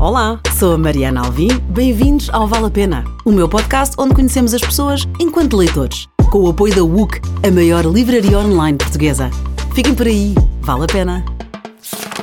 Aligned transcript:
Olá, 0.00 0.40
sou 0.56 0.74
a 0.74 0.78
Mariana 0.78 1.22
Alvim. 1.22 1.48
Bem-vindos 1.70 2.30
ao 2.30 2.46
Vale 2.46 2.66
a 2.66 2.70
Pena, 2.70 3.04
o 3.24 3.32
meu 3.32 3.48
podcast 3.48 3.96
onde 3.98 4.14
conhecemos 4.14 4.54
as 4.54 4.60
pessoas 4.60 5.08
enquanto 5.18 5.56
leitores, 5.56 6.06
com 6.30 6.38
o 6.38 6.48
apoio 6.48 6.72
da 6.72 6.84
WUC, 6.84 7.20
a 7.44 7.50
maior 7.50 7.84
livraria 7.84 8.38
online 8.38 8.78
portuguesa. 8.78 9.28
Fiquem 9.74 9.96
por 9.96 10.06
aí, 10.06 10.36
vale 10.60 10.84
a 10.84 10.86
pena. 10.86 11.24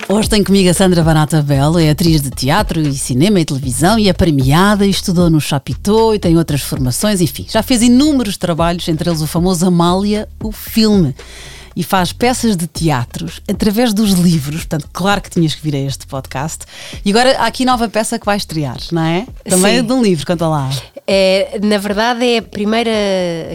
Hoje 0.07 0.29
tenho 0.29 0.45
comigo 0.45 0.69
a 0.69 0.73
Sandra 0.73 1.03
Banata 1.03 1.41
Belo, 1.41 1.77
é 1.77 1.89
atriz 1.89 2.21
de 2.21 2.29
teatro 2.29 2.79
e 2.79 2.93
cinema 2.93 3.41
e 3.41 3.45
televisão 3.45 3.99
e 3.99 4.07
é 4.07 4.13
premiada, 4.13 4.87
estudou 4.87 5.29
no 5.29 5.41
Chapitou 5.41 6.15
e 6.15 6.19
tem 6.19 6.37
outras 6.37 6.61
formações, 6.61 7.19
enfim, 7.19 7.45
já 7.49 7.61
fez 7.61 7.81
inúmeros 7.81 8.37
trabalhos, 8.37 8.87
entre 8.87 9.09
eles 9.09 9.21
o 9.21 9.27
famoso 9.27 9.67
Amália, 9.67 10.29
o 10.41 10.53
filme 10.53 11.13
e 11.75 11.83
faz 11.83 12.13
peças 12.13 12.55
de 12.55 12.67
teatros 12.67 13.41
através 13.47 13.93
dos 13.93 14.11
livros. 14.11 14.61
Portanto, 14.61 14.89
claro 14.93 15.21
que 15.21 15.29
tinhas 15.29 15.53
que 15.53 15.61
vir 15.61 15.75
a 15.75 15.79
este 15.79 16.07
podcast. 16.07 16.65
E 17.03 17.09
agora 17.09 17.37
há 17.39 17.45
aqui 17.45 17.65
nova 17.65 17.87
peça 17.89 18.17
que 18.17 18.25
vai 18.25 18.37
estrear, 18.37 18.77
não 18.91 19.03
é? 19.03 19.27
Também 19.43 19.79
Sim. 19.79 19.85
de 19.85 19.93
um 19.93 20.01
livro, 20.01 20.25
conta 20.25 20.47
lá. 20.47 20.69
É, 21.07 21.59
na 21.61 21.77
verdade, 21.77 22.25
é 22.25 22.39
a 22.39 22.41
primeira 22.41 22.91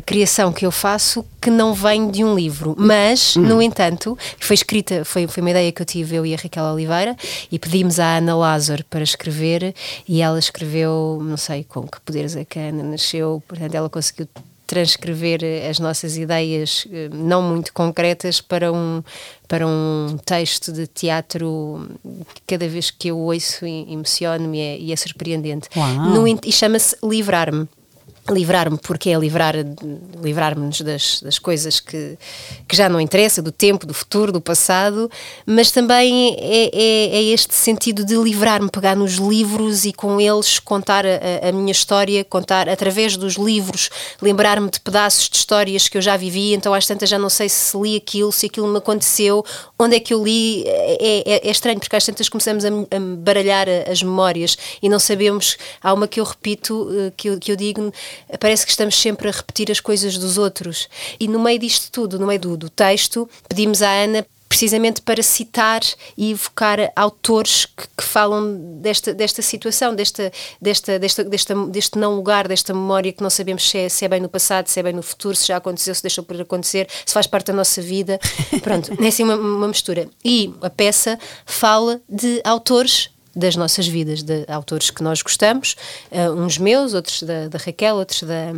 criação 0.07 0.53
que 0.53 0.65
eu 0.65 0.71
faço 0.71 1.25
que 1.41 1.51
não 1.51 1.75
vem 1.75 2.11
de 2.11 2.23
um 2.23 2.35
livro, 2.35 2.77
mas, 2.79 3.35
no 3.35 3.61
entanto, 3.61 4.17
foi 4.39 4.55
escrita, 4.55 5.05
foi, 5.05 5.27
foi 5.27 5.41
uma 5.41 5.51
ideia 5.51 5.73
que 5.73 5.83
eu 5.83 5.87
tive, 5.87 6.17
eu 6.17 6.27
e 6.27 6.35
a 6.35 6.37
Raquel 6.37 6.65
Oliveira, 6.65 7.17
e 7.51 7.59
pedimos 7.59 7.99
à 7.99 8.19
Ana 8.19 8.37
Lázaro 8.37 8.85
para 8.85 9.03
escrever, 9.03 9.75
e 10.07 10.21
ela 10.21 10.39
escreveu, 10.39 11.19
não 11.23 11.37
sei 11.37 11.65
com 11.65 11.89
que 11.89 12.01
poderes 12.03 12.37
é 12.37 12.45
que 12.45 12.59
a 12.59 12.69
Ana 12.69 12.85
nasceu, 12.85 13.43
portanto, 13.49 13.75
ela 13.75 13.89
conseguiu 13.89 14.29
transcrever 14.71 15.41
as 15.69 15.81
nossas 15.81 16.17
ideias 16.17 16.87
eh, 16.93 17.09
não 17.13 17.43
muito 17.43 17.73
concretas 17.73 18.41
para 18.41 18.73
um 18.73 19.03
para 19.49 19.67
um 19.67 20.17
texto 20.25 20.73
de 20.73 20.87
teatro 20.87 21.89
que 22.33 22.43
cada 22.47 22.69
vez 22.69 22.89
que 22.89 23.09
eu 23.09 23.19
ouço 23.19 23.67
emociono-me 23.67 24.59
e, 24.59 24.61
é, 24.61 24.79
e 24.79 24.93
é 24.93 24.97
surpreendente. 24.97 25.69
No 26.15 26.25
e 26.29 26.53
chama-se 26.53 26.97
Livrar-me 27.03 27.67
livrar-me 28.29 28.79
porque 28.79 29.11
é 29.11 29.19
livrar 29.19 29.55
livrar-me-nos 30.23 30.81
das, 30.83 31.21
das 31.21 31.39
coisas 31.39 31.81
que, 31.81 32.17
que 32.69 32.77
já 32.77 32.89
não 32.89 33.01
interessa 33.01 33.43
do 33.43 33.51
tempo, 33.51 33.87
do 33.87 33.95
futuro, 33.95 34.31
do 34.31 34.41
passado 34.41 35.11
mas 35.47 35.71
também 35.71 36.37
é, 36.39 36.71
é, 36.73 37.17
é 37.17 37.23
este 37.25 37.55
sentido 37.55 38.05
de 38.05 38.15
livrar-me, 38.17 38.71
pegar 38.71 38.95
nos 38.95 39.15
livros 39.15 39.85
e 39.85 39.93
com 39.93 40.21
eles 40.21 40.59
contar 40.59 41.05
a, 41.07 41.49
a 41.49 41.53
minha 41.53 41.73
história 41.73 42.25
contar 42.25 42.69
através 42.69 43.17
dos 43.17 43.35
livros 43.35 43.91
lembrar-me 44.21 44.71
de 44.71 44.81
pedaços 44.81 45.29
de 45.29 45.37
histórias 45.37 45.89
que 45.89 45.97
eu 45.99 46.03
já 46.03 46.17
vivi 46.17 46.55
então 46.55 46.73
às 46.75 46.87
tantas 46.87 47.09
já 47.09 47.19
não 47.19 47.31
sei 47.31 47.49
se 47.49 47.77
li 47.79 47.97
aquilo, 47.97 48.31
se 48.31 48.47
aquilo 48.47 48.69
me 48.69 48.79
aconteceu 48.79 49.45
onde 49.79 49.97
é 49.97 50.01
que 50.01 50.13
eu 50.15 50.23
li 50.23 50.65
é, 50.67 51.23
é- 51.27 51.49
é 51.49 51.51
estranho 51.51 51.81
porque 51.81 51.97
às 51.97 52.05
tantas 52.05 52.29
começamos 52.29 52.65
a, 52.65 52.69
a 52.69 53.01
baralhar 53.19 53.67
as 53.91 54.03
memórias 54.03 54.57
e 54.83 54.89
não 54.89 54.99
sabemos 54.99 55.57
há 55.83 55.93
uma 55.93 56.07
que 56.07 56.21
eu 56.21 56.25
repito 56.25 56.89
eh, 56.93 57.13
que 57.17 57.29
eu, 57.29 57.39
que 57.39 57.51
eu 57.53 57.57
digo 57.57 57.93
parece 58.39 58.65
que 58.65 58.71
estamos 58.71 58.95
sempre 58.95 59.29
a 59.29 59.33
repetir 59.33 59.71
as 59.71 59.81
coisas 59.81 60.17
dos 60.17 60.39
outros 60.39 60.89
e 61.19 61.29
no 61.29 61.41
meio 61.41 61.59
disto 61.59 61.91
tudo, 61.91 62.19
no 62.19 62.27
meio 62.27 62.41
do, 62.41 62.57
do 62.57 62.71
texto 62.71 63.29
pedimos 63.49 63.83
à 63.83 63.91
Ana 63.91 64.27
precisamente 64.51 65.01
para 65.01 65.23
citar 65.23 65.81
e 66.19 66.33
evocar 66.33 66.93
autores 66.97 67.67
que, 67.67 67.87
que 67.97 68.03
falam 68.03 68.81
desta, 68.81 69.15
desta 69.15 69.41
situação, 69.41 69.95
desta, 69.95 70.33
desta, 70.61 70.99
desta, 70.99 71.23
desta, 71.23 71.55
deste 71.67 71.97
não 71.97 72.17
lugar, 72.17 72.49
desta 72.49 72.75
memória 72.75 73.13
que 73.13 73.23
não 73.23 73.31
sabemos 73.31 73.71
se 73.71 73.79
é, 73.79 73.89
se 73.89 74.05
é 74.05 74.09
bem 74.09 74.19
no 74.19 74.29
passado, 74.29 74.67
se 74.67 74.81
é 74.81 74.83
bem 74.83 74.93
no 74.93 75.05
futuro, 75.05 75.37
se 75.37 75.47
já 75.47 75.57
aconteceu, 75.57 75.95
se 75.95 76.03
deixou 76.03 76.25
por 76.25 76.39
acontecer, 76.39 76.89
se 77.07 77.15
faz 77.15 77.29
parte 77.29 77.47
da 77.47 77.53
nossa 77.53 77.81
vida. 77.81 78.19
Pronto, 78.61 78.93
é 79.01 79.07
assim 79.07 79.23
uma, 79.23 79.37
uma 79.37 79.69
mistura. 79.69 80.09
E 80.25 80.53
a 80.63 80.69
peça 80.69 81.17
fala 81.47 82.03
de 82.09 82.41
autores 82.43 83.09
das 83.35 83.57
nossas 83.57 83.87
vidas, 83.87 84.23
de 84.23 84.45
autores 84.49 84.91
que 84.91 85.03
nós 85.03 85.23
gostamos, 85.23 85.77
eh, 86.11 86.31
uns 86.31 86.59
meus, 86.59 86.95
outros 86.95 87.23
da, 87.23 87.49
da 87.49 87.59
Raquel, 87.59 87.97
outros 87.97 88.23
da, 88.23 88.53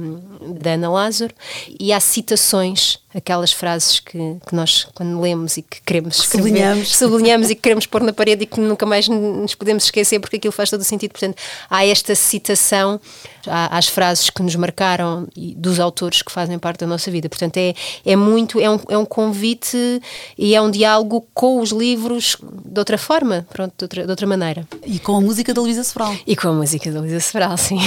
da 0.61 0.73
Ana 0.73 0.91
Lázaro, 0.91 1.35
e 1.79 1.93
há 1.93 2.01
citações, 2.01 2.99
aquelas 3.15 3.53
frases 3.53 4.01
que, 4.01 4.19
que 4.47 4.55
nós, 4.55 4.87
quando 4.95 5.21
lemos 5.21 5.57
e 5.57 5.63
que 5.63 5.81
queremos 5.83 6.19
escrever, 6.19 6.49
Sublinhamos. 6.49 6.89
sublinhamos 6.97 7.51
e 7.51 7.55
que 7.55 7.61
queremos 7.63 7.87
pôr 7.87 8.03
na 8.03 8.13
parede 8.13 8.45
e 8.45 8.47
que 8.47 8.61
nunca 8.61 8.87
mais 8.87 9.09
nos 9.09 9.55
podemos 9.55 9.85
esquecer 9.85 10.19
porque 10.21 10.37
aquilo 10.37 10.53
faz 10.53 10.71
todo 10.71 10.81
o 10.81 10.85
sentido. 10.85 11.13
Portanto, 11.13 11.37
há 11.69 11.85
esta 11.87 12.15
citação 12.15 13.01
há- 13.47 13.77
às 13.79 13.89
frases 13.89 14.31
que 14.31 14.43
nos 14.43 14.57
marcaram 14.57 15.27
e 15.37 15.55
dos 15.55 15.79
autores 15.81 16.23
que 16.23 16.33
fazem 16.33 16.59
parte 16.59 16.81
da 16.81 16.87
nossa 16.87 17.11
vida. 17.11 17.29
Portanto, 17.29 17.57
é, 17.59 17.75
é 18.05 18.17
muito, 18.17 18.59
é 18.61 18.71
um, 18.71 18.81
é 18.89 18.97
um 18.99 19.05
convite 19.05 20.01
e 20.39 20.55
é 20.55 20.61
um 20.63 20.71
diálogo 20.71 21.27
com 21.35 21.61
os 21.61 21.71
livros 21.71 22.37
de 22.65 22.79
outra 22.79 22.97
forma, 22.99 23.47
pronto, 23.53 23.73
de 23.77 23.85
outra, 23.85 24.05
de 24.05 24.11
outra 24.11 24.27
maneira. 24.27 24.67
E 24.87 24.99
com 24.99 25.17
a 25.17 25.21
música 25.21 25.53
da 25.53 25.61
Luísa 25.61 25.85
Sobral. 25.85 26.15
E 26.27 26.35
com 26.35 26.49
a 26.49 26.53
música 26.53 26.91
da 26.91 27.01
Luísa 27.01 27.21
Sobral, 27.21 27.57
sim. 27.57 27.79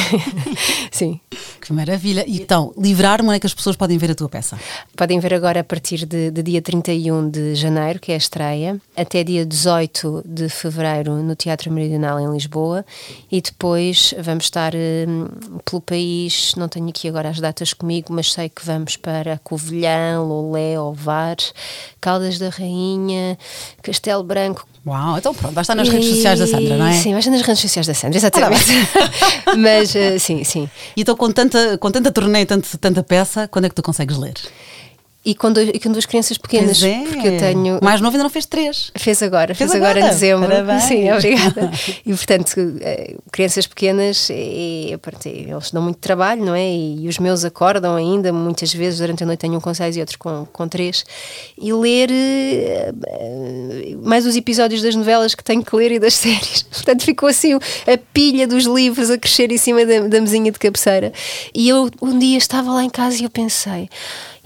sim. 0.92 1.20
Que 1.62 1.74
maravilha. 1.74 2.24
Então, 2.28 2.74
livrar-me 2.78 3.36
é 3.36 3.40
que 3.40 3.48
as 3.48 3.54
pessoas 3.54 3.76
podem 3.76 3.98
ver 3.98 4.12
a 4.12 4.16
tua 4.16 4.30
peça? 4.30 4.60
Podem 4.96 5.15
ver 5.20 5.34
agora 5.34 5.60
a 5.60 5.64
partir 5.64 6.06
de, 6.06 6.32
de 6.32 6.44
dia 6.44 6.62
31 6.62 7.30
de 7.30 7.56
janeiro, 7.56 8.00
que 8.00 8.12
é 8.12 8.16
a 8.16 8.18
estreia, 8.18 8.80
até 8.96 9.24
dia 9.24 9.46
18 9.46 10.24
de 10.26 10.50
fevereiro 10.50 11.14
no 11.24 11.36
Teatro 11.36 11.72
Meridional 11.72 12.20
em 12.20 12.32
Lisboa 12.32 12.86
e 13.32 13.42
depois 13.42 14.14
vamos 14.22 14.46
estar 14.46 14.74
hum, 14.76 15.28
pelo 15.64 15.82
país, 15.82 16.54
não 16.56 16.68
tenho 16.68 16.90
aqui 16.90 17.08
agora 17.08 17.30
as 17.30 17.40
datas 17.40 17.74
comigo, 17.74 18.14
mas 18.14 18.32
sei 18.32 18.50
que 18.50 18.66
vamos 18.66 18.96
para 18.98 19.40
Covilhã, 19.44 20.22
Lolé, 20.22 20.80
Ovar, 20.80 21.38
Caldas 22.00 22.38
da 22.38 22.50
Rainha, 22.50 23.38
Castelo 23.82 24.24
Branco, 24.24 24.66
Uau, 24.86 25.18
então 25.18 25.34
pronto, 25.34 25.56
vai 25.56 25.64
estar 25.64 25.74
nas 25.74 25.90
redes 25.90 26.08
sociais 26.10 26.38
da 26.40 26.46
Sandra, 26.46 26.78
não 26.78 26.86
é? 26.86 26.94
Sim, 26.94 27.10
vai 27.10 27.20
estar 27.20 27.32
nas 27.32 27.42
redes 27.42 27.60
sociais 27.60 27.88
da 27.88 27.94
Sandra, 27.96 28.18
exatamente. 28.20 28.66
mas 29.58 29.96
eh, 29.96 30.20
sim, 30.20 30.44
sim. 30.44 30.70
E 30.96 31.02
então, 31.02 31.16
com 31.16 31.32
tanta, 31.32 31.76
com 31.80 31.90
tanta 31.90 32.12
turnê 32.12 32.42
e 32.42 32.46
tanto- 32.46 32.78
tanta 32.78 33.02
peça, 33.02 33.48
quando 33.48 33.66
é 33.66 33.70
que 33.70 33.74
tu 33.74 33.82
consegues 33.82 34.16
ler? 34.16 34.36
E 35.26 35.34
com, 35.34 35.52
dois, 35.52 35.70
e 35.70 35.80
com 35.80 35.92
duas 35.92 36.06
crianças 36.06 36.38
pequenas, 36.38 36.84
é. 36.84 37.00
porque 37.00 37.28
eu 37.28 37.38
tenho. 37.40 37.80
Mais 37.82 38.00
novo 38.00 38.16
ainda 38.16 38.24
não 38.24 38.30
fez 38.30 38.46
três. 38.46 38.92
Fez 38.96 39.24
agora, 39.24 39.56
Fez 39.56 39.72
fez, 39.72 39.82
agora, 39.82 39.98
agora? 39.98 40.14
em 40.14 40.14
dezembro. 40.14 40.48
Parabéns. 40.48 40.84
Sim, 40.84 41.12
obrigada. 41.12 41.72
E 42.06 42.14
portanto, 42.14 42.54
eh, 42.82 43.16
crianças 43.32 43.66
pequenas, 43.66 44.30
eh, 44.30 44.96
pronto, 45.02 45.26
eles 45.26 45.72
dão 45.72 45.82
muito 45.82 45.98
trabalho, 45.98 46.46
não 46.46 46.54
é? 46.54 46.72
E 46.72 47.08
os 47.08 47.18
meus 47.18 47.44
acordam 47.44 47.96
ainda, 47.96 48.32
muitas 48.32 48.72
vezes 48.72 49.00
durante 49.00 49.24
a 49.24 49.26
noite 49.26 49.40
tenho 49.40 49.56
um 49.56 49.60
com 49.60 49.74
seis 49.74 49.98
e 49.98 50.00
outro 50.00 50.20
com, 50.20 50.46
com 50.54 50.68
três. 50.68 51.04
E 51.60 51.74
ler 51.74 52.10
eh, 52.12 52.94
mais 54.04 54.26
os 54.28 54.36
episódios 54.36 54.84
das 54.84 54.96
novelas 54.96 55.34
que 55.34 55.44
tenho 55.44 55.64
que 55.64 55.76
ler 55.76 55.92
e 55.94 56.00
das 56.00 56.14
séries. 56.16 56.62
Portanto, 56.64 57.04
ficou 57.04 57.28
assim 57.28 57.56
a 57.56 57.98
pilha 58.14 58.48
dos 58.48 58.66
livros 58.66 59.10
a 59.10 59.18
crescer 59.18 59.52
em 59.52 59.58
cima 59.58 59.86
da, 59.86 60.02
da 60.02 60.22
mesinha 60.22 60.52
de 60.52 60.60
cabeceira. 60.60 61.12
E 61.54 61.68
eu 61.68 61.90
um 62.00 62.20
dia 62.20 62.38
estava 62.38 62.72
lá 62.72 62.84
em 62.84 62.90
casa 62.90 63.20
e 63.20 63.24
eu 63.24 63.30
pensei. 63.30 63.90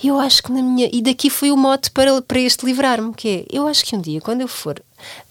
Eu 0.04 0.20
acho 0.20 0.42
que 0.44 0.52
na 0.52 0.62
minha. 0.62 0.90
E 0.92 1.02
daqui 1.02 1.30
foi 1.30 1.52
o 1.52 1.58
mote 1.58 1.92
para, 1.92 2.22
para 2.22 2.40
este 2.40 2.66
livrar-me, 2.66 3.14
que 3.14 3.28
é: 3.30 3.46
eu 3.52 3.68
acho 3.68 3.84
que 3.86 3.96
um 3.96 4.02
dia, 4.02 4.22
quando 4.22 4.42
eu 4.42 4.48
for 4.48 4.82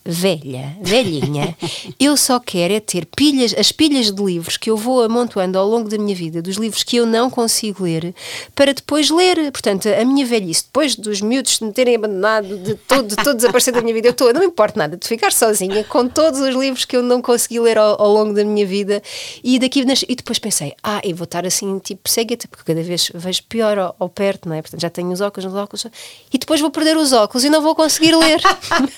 velha, 0.08 0.74
velhinha, 0.80 1.54
eu 2.00 2.16
só 2.16 2.40
quero 2.40 2.72
é 2.72 2.80
ter 2.80 3.04
pilhas, 3.04 3.54
as 3.58 3.70
pilhas 3.70 4.10
de 4.10 4.22
livros 4.22 4.56
que 4.56 4.70
eu 4.70 4.76
vou 4.76 5.02
amontoando 5.02 5.58
ao 5.58 5.68
longo 5.68 5.88
da 5.88 5.98
minha 5.98 6.14
vida, 6.14 6.40
dos 6.40 6.56
livros 6.56 6.82
que 6.82 6.96
eu 6.96 7.04
não 7.04 7.28
consigo 7.28 7.84
ler, 7.84 8.14
para 8.54 8.72
depois 8.72 9.10
ler. 9.10 9.52
Portanto, 9.52 9.86
a 9.88 10.04
minha 10.06 10.24
velhice, 10.24 10.64
depois 10.64 10.96
dos 10.96 11.20
miúdos 11.20 11.60
me 11.60 11.72
terem 11.72 11.96
abandonado, 11.96 12.56
de 12.56 12.74
todo, 12.74 13.08
de 13.08 13.16
todo 13.16 13.36
desaparecer 13.36 13.74
da 13.74 13.82
minha 13.82 13.92
vida, 13.92 14.08
eu 14.08 14.12
estou, 14.12 14.32
não 14.32 14.40
me 14.40 14.46
importa 14.46 14.78
nada, 14.78 14.96
de 14.96 15.06
ficar 15.06 15.30
sozinha 15.30 15.84
com 15.84 16.08
todos 16.08 16.40
os 16.40 16.54
livros 16.54 16.86
que 16.86 16.96
eu 16.96 17.02
não 17.02 17.20
consegui 17.20 17.60
ler 17.60 17.76
ao, 17.76 18.00
ao 18.00 18.10
longo 18.10 18.32
da 18.32 18.44
minha 18.44 18.64
vida. 18.64 19.02
E 19.44 19.58
daqui 19.58 19.84
e 20.08 20.14
depois 20.16 20.38
pensei, 20.38 20.74
ah, 20.82 21.00
eu 21.04 21.14
vou 21.14 21.24
estar 21.24 21.46
assim, 21.46 21.78
tipo, 21.78 22.08
cegueta, 22.08 22.48
porque 22.48 22.64
cada 22.64 22.82
vez 22.82 23.10
vejo 23.14 23.42
pior 23.44 23.78
ao, 23.78 23.96
ao 23.98 24.08
perto, 24.08 24.48
não 24.48 24.56
é? 24.56 24.62
Portanto, 24.62 24.80
já 24.80 24.90
tenho 24.90 25.12
os 25.12 25.20
óculos, 25.20 25.52
os 25.52 25.58
óculos, 25.58 25.86
e 26.32 26.38
depois 26.38 26.60
vou 26.60 26.70
perder 26.70 26.96
os 26.96 27.12
óculos 27.12 27.44
e 27.44 27.50
não 27.50 27.60
vou 27.60 27.74
conseguir 27.74 28.16
ler. 28.16 28.40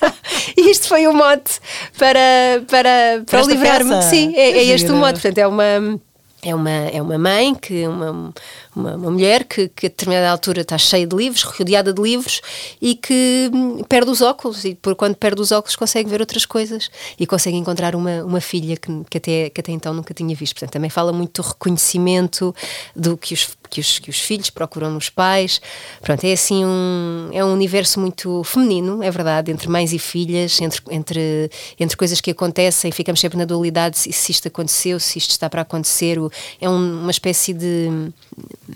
e 0.57 0.71
isto 0.71 0.87
foi 0.87 1.00
o 1.07 1.13
mote 1.13 1.59
para, 1.97 2.63
para, 2.69 3.23
para, 3.29 3.41
livrar-me. 3.43 4.01
Sim, 4.03 4.33
é, 4.35 4.49
é 4.49 4.53
Que 4.53 4.71
este 4.71 4.91
o 4.91 4.95
mote. 4.95 5.13
Portanto, 5.13 5.37
é 5.37 5.47
uma. 5.47 5.99
É 6.43 6.55
uma, 6.55 6.71
é 6.71 6.99
uma 6.99 7.19
mãe, 7.19 7.53
que 7.53 7.85
uma, 7.87 8.33
uma, 8.75 8.95
uma 8.95 9.11
mulher 9.11 9.43
que, 9.43 9.67
que 9.67 9.85
a 9.85 9.89
determinada 9.89 10.27
altura 10.27 10.61
está 10.61 10.75
cheia 10.75 11.05
de 11.05 11.15
livros, 11.15 11.43
rodeada 11.43 11.93
de 11.93 12.01
livros 12.01 12.41
e 12.81 12.95
que 12.95 13.51
hum, 13.53 13.83
perde 13.87 14.09
os 14.09 14.21
óculos 14.21 14.65
e 14.65 14.73
por 14.73 14.95
quando 14.95 15.15
perde 15.17 15.39
os 15.39 15.51
óculos 15.51 15.75
consegue 15.75 16.09
ver 16.09 16.19
outras 16.19 16.43
coisas 16.43 16.89
e 17.19 17.27
consegue 17.27 17.57
encontrar 17.57 17.95
uma, 17.95 18.23
uma 18.23 18.41
filha 18.41 18.75
que, 18.75 18.91
que, 19.07 19.17
até, 19.19 19.51
que 19.51 19.61
até 19.61 19.71
então 19.71 19.93
nunca 19.93 20.15
tinha 20.15 20.35
visto. 20.35 20.55
Portanto, 20.55 20.71
também 20.71 20.89
fala 20.89 21.13
muito 21.13 21.43
do 21.43 21.47
reconhecimento 21.47 22.55
do 22.95 23.15
que 23.15 23.35
os, 23.35 23.47
que 23.71 23.79
os, 23.81 23.97
que 23.99 24.09
os 24.09 24.19
filhos 24.19 24.49
procuram 24.51 24.91
nos 24.91 25.09
pais. 25.09 25.59
Pronto, 26.01 26.23
é 26.25 26.33
assim 26.33 26.63
um, 26.65 27.29
é 27.31 27.43
um 27.43 27.53
universo 27.53 27.99
muito 27.99 28.43
feminino, 28.43 29.01
é 29.01 29.09
verdade, 29.09 29.49
entre 29.51 29.67
mães 29.69 29.93
e 29.93 29.97
filhas, 29.97 30.59
entre, 30.61 30.81
entre, 30.91 31.49
entre 31.79 31.97
coisas 31.97 32.19
que 32.21 32.29
acontecem, 32.31 32.91
ficamos 32.91 33.19
sempre 33.21 33.37
na 33.37 33.45
dualidade 33.45 33.97
se, 33.97 34.11
se 34.11 34.31
isto 34.33 34.47
aconteceu, 34.49 34.99
se 34.99 35.17
isto 35.17 35.31
está 35.31 35.49
para 35.49 35.61
acontecer. 35.61 36.17
É 36.59 36.69
um- 36.69 37.01
uma 37.01 37.11
espécie 37.11 37.53
de 37.53 38.11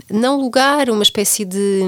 não 0.10 0.40
lugar, 0.40 0.90
uma 0.90 1.04
espécie 1.04 1.44
de, 1.44 1.82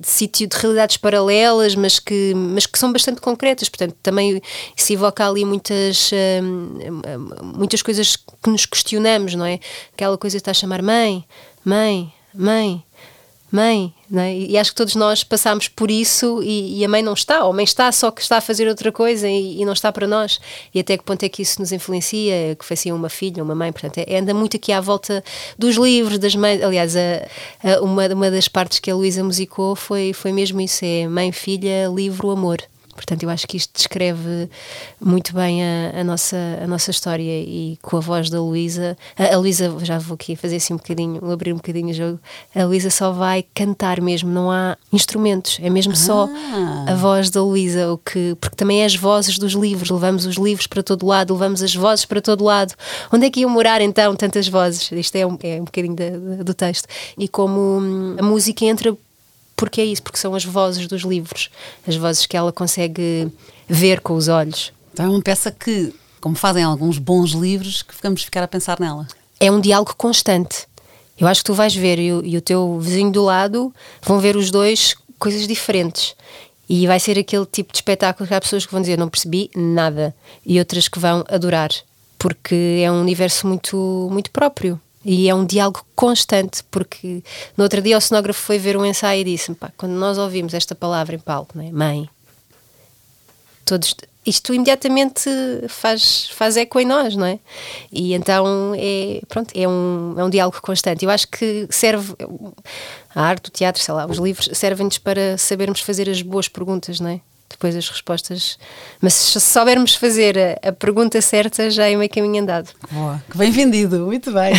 de 0.00 0.08
sítio 0.08 0.46
de 0.48 0.56
realidades 0.56 0.96
paralelas, 0.96 1.74
mas 1.76 1.98
que, 2.00 2.34
mas 2.34 2.66
que 2.66 2.78
são 2.78 2.92
bastante 2.92 3.20
concretas. 3.20 3.68
Portanto, 3.68 3.94
também 4.02 4.42
se 4.76 4.94
evoca 4.94 5.26
ali 5.28 5.44
muitas, 5.44 6.10
hum, 6.42 6.78
muitas 7.56 7.80
coisas 7.82 8.16
que 8.16 8.50
nos 8.50 8.66
questionamos, 8.66 9.34
não 9.36 9.44
é? 9.44 9.60
Aquela 9.94 10.18
coisa 10.18 10.36
estar 10.36 10.50
a 10.50 10.54
chamar 10.54 10.82
mãe, 10.82 11.24
mãe, 11.64 12.12
mãe 12.34 12.84
mãe, 13.50 13.92
é? 14.14 14.34
e 14.34 14.56
acho 14.56 14.70
que 14.70 14.76
todos 14.76 14.94
nós 14.94 15.24
passamos 15.24 15.66
por 15.66 15.90
isso 15.90 16.40
e, 16.42 16.78
e, 16.78 16.84
a 16.84 16.88
mãe 16.88 17.02
não 17.02 17.14
está, 17.14 17.44
ou 17.44 17.50
a 17.50 17.52
mãe 17.52 17.64
está, 17.64 17.90
só 17.90 18.10
que 18.10 18.22
está 18.22 18.36
a 18.36 18.40
fazer 18.40 18.68
outra 18.68 18.92
coisa 18.92 19.28
e, 19.28 19.60
e, 19.60 19.64
não 19.64 19.72
está 19.72 19.90
para 19.90 20.06
nós. 20.06 20.40
E 20.72 20.80
até 20.80 20.96
que 20.96 21.02
ponto 21.02 21.22
é 21.24 21.28
que 21.28 21.42
isso 21.42 21.60
nos 21.60 21.72
influencia, 21.72 22.54
que 22.56 22.64
foi 22.64 22.74
assim 22.74 22.92
uma 22.92 23.08
filha, 23.08 23.42
uma 23.42 23.54
mãe, 23.54 23.72
portanto, 23.72 23.98
é, 23.98 24.18
anda 24.18 24.32
muito 24.32 24.56
aqui 24.56 24.72
à 24.72 24.80
volta 24.80 25.24
dos 25.58 25.76
livros, 25.76 26.18
das 26.18 26.36
mães. 26.36 26.62
Aliás, 26.62 26.94
a, 26.96 27.00
a, 27.64 27.80
uma, 27.80 28.06
uma 28.06 28.30
das 28.30 28.46
partes 28.46 28.78
que 28.78 28.90
a 28.90 28.94
Luísa 28.94 29.24
musicou 29.24 29.74
foi, 29.74 30.12
foi 30.12 30.32
mesmo 30.32 30.60
isso: 30.60 30.84
é 30.84 31.08
mãe, 31.08 31.32
filha, 31.32 31.88
livro, 31.92 32.30
amor. 32.30 32.58
Portanto, 33.00 33.22
eu 33.22 33.30
acho 33.30 33.46
que 33.46 33.56
isto 33.56 33.72
descreve 33.74 34.50
muito 35.00 35.34
bem 35.34 35.64
a, 35.64 36.00
a 36.00 36.04
nossa, 36.04 36.36
a 36.62 36.66
nossa 36.66 36.90
história 36.90 37.22
e 37.22 37.78
com 37.80 37.96
a 37.96 38.00
voz 38.00 38.28
da 38.28 38.38
Luísa. 38.38 38.94
A, 39.16 39.34
a 39.34 39.38
Luísa, 39.38 39.74
já 39.82 39.98
vou 39.98 40.16
aqui 40.16 40.36
fazer 40.36 40.56
assim 40.56 40.74
um 40.74 40.76
bocadinho, 40.76 41.18
vou 41.18 41.32
abrir 41.32 41.54
um 41.54 41.56
bocadinho 41.56 41.88
o 41.88 41.94
jogo. 41.94 42.20
A 42.54 42.64
Luísa 42.64 42.90
só 42.90 43.10
vai 43.10 43.42
cantar 43.54 44.02
mesmo, 44.02 44.30
não 44.30 44.50
há 44.50 44.76
instrumentos, 44.92 45.58
é 45.62 45.70
mesmo 45.70 45.96
só 45.96 46.28
ah. 46.30 46.92
a 46.92 46.94
voz 46.94 47.30
da 47.30 47.42
Luísa, 47.42 47.90
o 47.90 47.96
que, 47.96 48.36
porque 48.38 48.54
também 48.54 48.82
é 48.82 48.84
as 48.84 48.94
vozes 48.94 49.38
dos 49.38 49.54
livros, 49.54 49.88
levamos 49.88 50.26
os 50.26 50.36
livros 50.36 50.66
para 50.66 50.82
todo 50.82 51.06
lado, 51.06 51.32
levamos 51.32 51.62
as 51.62 51.74
vozes 51.74 52.04
para 52.04 52.20
todo 52.20 52.44
lado. 52.44 52.74
Onde 53.10 53.24
é 53.24 53.30
que 53.30 53.40
iam 53.40 53.48
morar 53.48 53.80
então 53.80 54.14
tantas 54.14 54.46
vozes? 54.46 54.92
Isto 54.92 55.16
é 55.16 55.26
um, 55.26 55.38
é 55.42 55.58
um 55.58 55.64
bocadinho 55.64 55.96
do 56.44 56.52
texto. 56.52 56.86
E 57.16 57.26
como 57.26 57.78
hum, 57.80 58.16
a 58.18 58.22
música 58.22 58.66
entra 58.66 58.94
porque 59.60 59.82
é 59.82 59.84
isso, 59.84 60.02
porque 60.02 60.18
são 60.18 60.34
as 60.34 60.42
vozes 60.42 60.86
dos 60.86 61.02
livros, 61.02 61.50
as 61.86 61.94
vozes 61.94 62.24
que 62.24 62.34
ela 62.34 62.50
consegue 62.50 63.30
ver 63.68 64.00
com 64.00 64.14
os 64.14 64.26
olhos. 64.26 64.72
Então 64.90 65.04
é 65.04 65.08
uma 65.10 65.20
peça 65.20 65.50
que, 65.50 65.92
como 66.18 66.34
fazem 66.34 66.64
alguns 66.64 66.96
bons 66.96 67.32
livros, 67.32 67.82
que 67.82 67.94
ficamos 67.94 68.22
ficar 68.22 68.42
a 68.42 68.48
pensar 68.48 68.80
nela. 68.80 69.06
É 69.38 69.52
um 69.52 69.60
diálogo 69.60 69.94
constante. 69.98 70.66
Eu 71.18 71.28
acho 71.28 71.42
que 71.42 71.44
tu 71.44 71.52
vais 71.52 71.74
ver 71.74 71.98
e 71.98 72.10
o, 72.10 72.24
e 72.24 72.38
o 72.38 72.40
teu 72.40 72.80
vizinho 72.80 73.12
do 73.12 73.22
lado 73.22 73.70
vão 74.02 74.18
ver 74.18 74.34
os 74.34 74.50
dois 74.50 74.94
coisas 75.18 75.46
diferentes. 75.46 76.16
E 76.66 76.86
vai 76.86 76.98
ser 76.98 77.18
aquele 77.18 77.44
tipo 77.44 77.70
de 77.70 77.76
espetáculo 77.76 78.26
que 78.26 78.32
há 78.32 78.40
pessoas 78.40 78.64
que 78.64 78.72
vão 78.72 78.80
dizer 78.80 78.96
não 78.96 79.10
percebi 79.10 79.50
nada 79.54 80.16
e 80.46 80.58
outras 80.58 80.88
que 80.88 80.98
vão 80.98 81.22
adorar, 81.28 81.68
porque 82.18 82.80
é 82.82 82.90
um 82.90 82.98
universo 82.98 83.46
muito, 83.46 84.08
muito 84.10 84.30
próprio. 84.30 84.80
E 85.04 85.28
é 85.28 85.34
um 85.34 85.46
diálogo 85.46 85.84
constante, 85.94 86.62
porque 86.70 87.22
no 87.56 87.64
outro 87.64 87.80
dia 87.80 87.96
o 87.96 88.00
cenógrafo 88.00 88.40
foi 88.40 88.58
ver 88.58 88.76
um 88.76 88.84
ensaio 88.84 89.22
e 89.22 89.24
disse-me: 89.24 89.56
quando 89.76 89.92
nós 89.92 90.18
ouvimos 90.18 90.52
esta 90.52 90.74
palavra 90.74 91.14
em 91.14 91.18
palco, 91.18 91.56
né, 91.56 91.70
mãe, 91.72 92.08
todos, 93.64 93.94
isto 94.26 94.52
imediatamente 94.52 95.30
faz, 95.68 96.28
faz 96.30 96.56
eco 96.56 96.78
em 96.78 96.84
nós, 96.84 97.16
não 97.16 97.24
é? 97.24 97.38
E 97.90 98.12
então 98.12 98.74
é, 98.76 99.22
pronto, 99.26 99.52
é, 99.54 99.66
um, 99.66 100.14
é 100.18 100.24
um 100.24 100.28
diálogo 100.30 100.60
constante. 100.60 101.04
Eu 101.04 101.10
acho 101.10 101.26
que 101.28 101.66
serve, 101.70 102.14
a 103.14 103.22
arte, 103.22 103.48
o 103.48 103.50
teatro, 103.50 103.82
sei 103.82 103.94
lá, 103.94 104.06
os 104.06 104.18
livros 104.18 104.50
servem-nos 104.52 104.98
para 104.98 105.38
sabermos 105.38 105.80
fazer 105.80 106.10
as 106.10 106.20
boas 106.20 106.48
perguntas, 106.48 107.00
não 107.00 107.10
é? 107.10 107.20
Depois 107.50 107.74
as 107.76 107.88
respostas. 107.88 108.58
Mas 109.00 109.14
se 109.14 109.40
soubermos 109.40 109.94
fazer 109.94 110.36
a, 110.38 110.68
a 110.68 110.72
pergunta 110.72 111.20
certa, 111.20 111.68
já 111.70 111.88
é 111.88 111.96
meio 111.96 112.08
caminho 112.08 112.42
andado. 112.42 112.70
Boa, 112.90 113.22
que 113.28 113.36
bem 113.36 113.50
vendido, 113.50 114.06
muito 114.06 114.32
bem. 114.32 114.54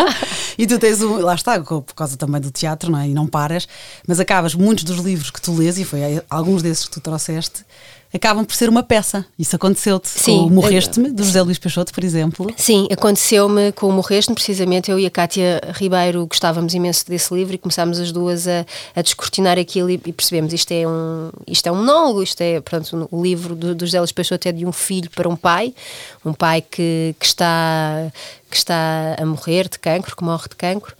e 0.56 0.66
tu 0.66 0.78
tens 0.78 1.02
um, 1.02 1.18
lá 1.18 1.34
está, 1.34 1.60
por 1.60 1.82
causa 1.94 2.16
também 2.16 2.40
do 2.40 2.50
teatro, 2.50 2.90
não 2.90 2.98
é? 2.98 3.08
E 3.08 3.14
não 3.14 3.26
paras, 3.26 3.68
mas 4.06 4.20
acabas 4.20 4.54
muitos 4.54 4.84
dos 4.84 4.98
livros 4.98 5.30
que 5.30 5.42
tu 5.42 5.54
lês, 5.54 5.78
e 5.78 5.84
foi 5.84 6.22
alguns 6.30 6.62
desses 6.62 6.84
que 6.86 6.92
tu 6.92 7.00
trouxeste, 7.00 7.64
acabam 8.12 8.44
por 8.44 8.54
ser 8.54 8.68
uma 8.68 8.82
peça. 8.82 9.24
Isso 9.38 9.54
aconteceu-te 9.56 10.10
com 10.22 10.46
o 10.46 10.50
Morreste-me, 10.50 11.10
do 11.10 11.22
José 11.22 11.42
Luís 11.42 11.58
Peixoto, 11.58 11.92
por 11.92 12.02
exemplo. 12.02 12.52
Sim, 12.56 12.88
aconteceu-me 12.90 13.72
com 13.72 13.88
o 13.88 13.92
Morreste-me, 13.92 14.34
precisamente. 14.34 14.90
Eu 14.90 14.98
e 14.98 15.06
a 15.06 15.10
Cátia 15.10 15.60
Ribeiro 15.74 16.26
gostávamos 16.26 16.74
imenso 16.74 17.06
desse 17.08 17.32
livro 17.34 17.54
e 17.54 17.58
começámos 17.58 17.98
as 17.98 18.12
duas 18.12 18.48
a, 18.48 18.64
a 18.94 19.02
descortinar 19.02 19.58
aquilo 19.58 19.90
e, 19.90 20.00
e, 20.04 20.12
percebemos 20.12 20.52
isto 20.52 20.72
é 20.72 20.86
um 20.86 21.30
isto 21.46 21.66
é 21.66 21.72
um 21.72 21.76
monólogo, 21.76 22.22
isto 22.22 22.40
é, 22.40 22.60
pronto, 22.60 23.08
o 23.10 23.22
livro 23.22 23.54
do, 23.54 23.74
do 23.74 23.86
José 23.86 23.98
Luís 23.98 24.12
Peixoto 24.12 24.48
é 24.48 24.52
de 24.52 24.64
um 24.64 24.72
filho 24.72 25.10
para 25.10 25.28
um 25.28 25.36
pai, 25.36 25.74
um 26.24 26.32
pai 26.32 26.62
que, 26.62 27.14
que 27.18 27.26
está 27.26 28.10
que 28.50 28.56
está 28.56 29.16
a 29.18 29.26
morrer 29.26 29.68
de 29.68 29.78
cancro, 29.78 30.16
que 30.16 30.24
morre 30.24 30.48
de 30.48 30.56
cancro, 30.56 30.94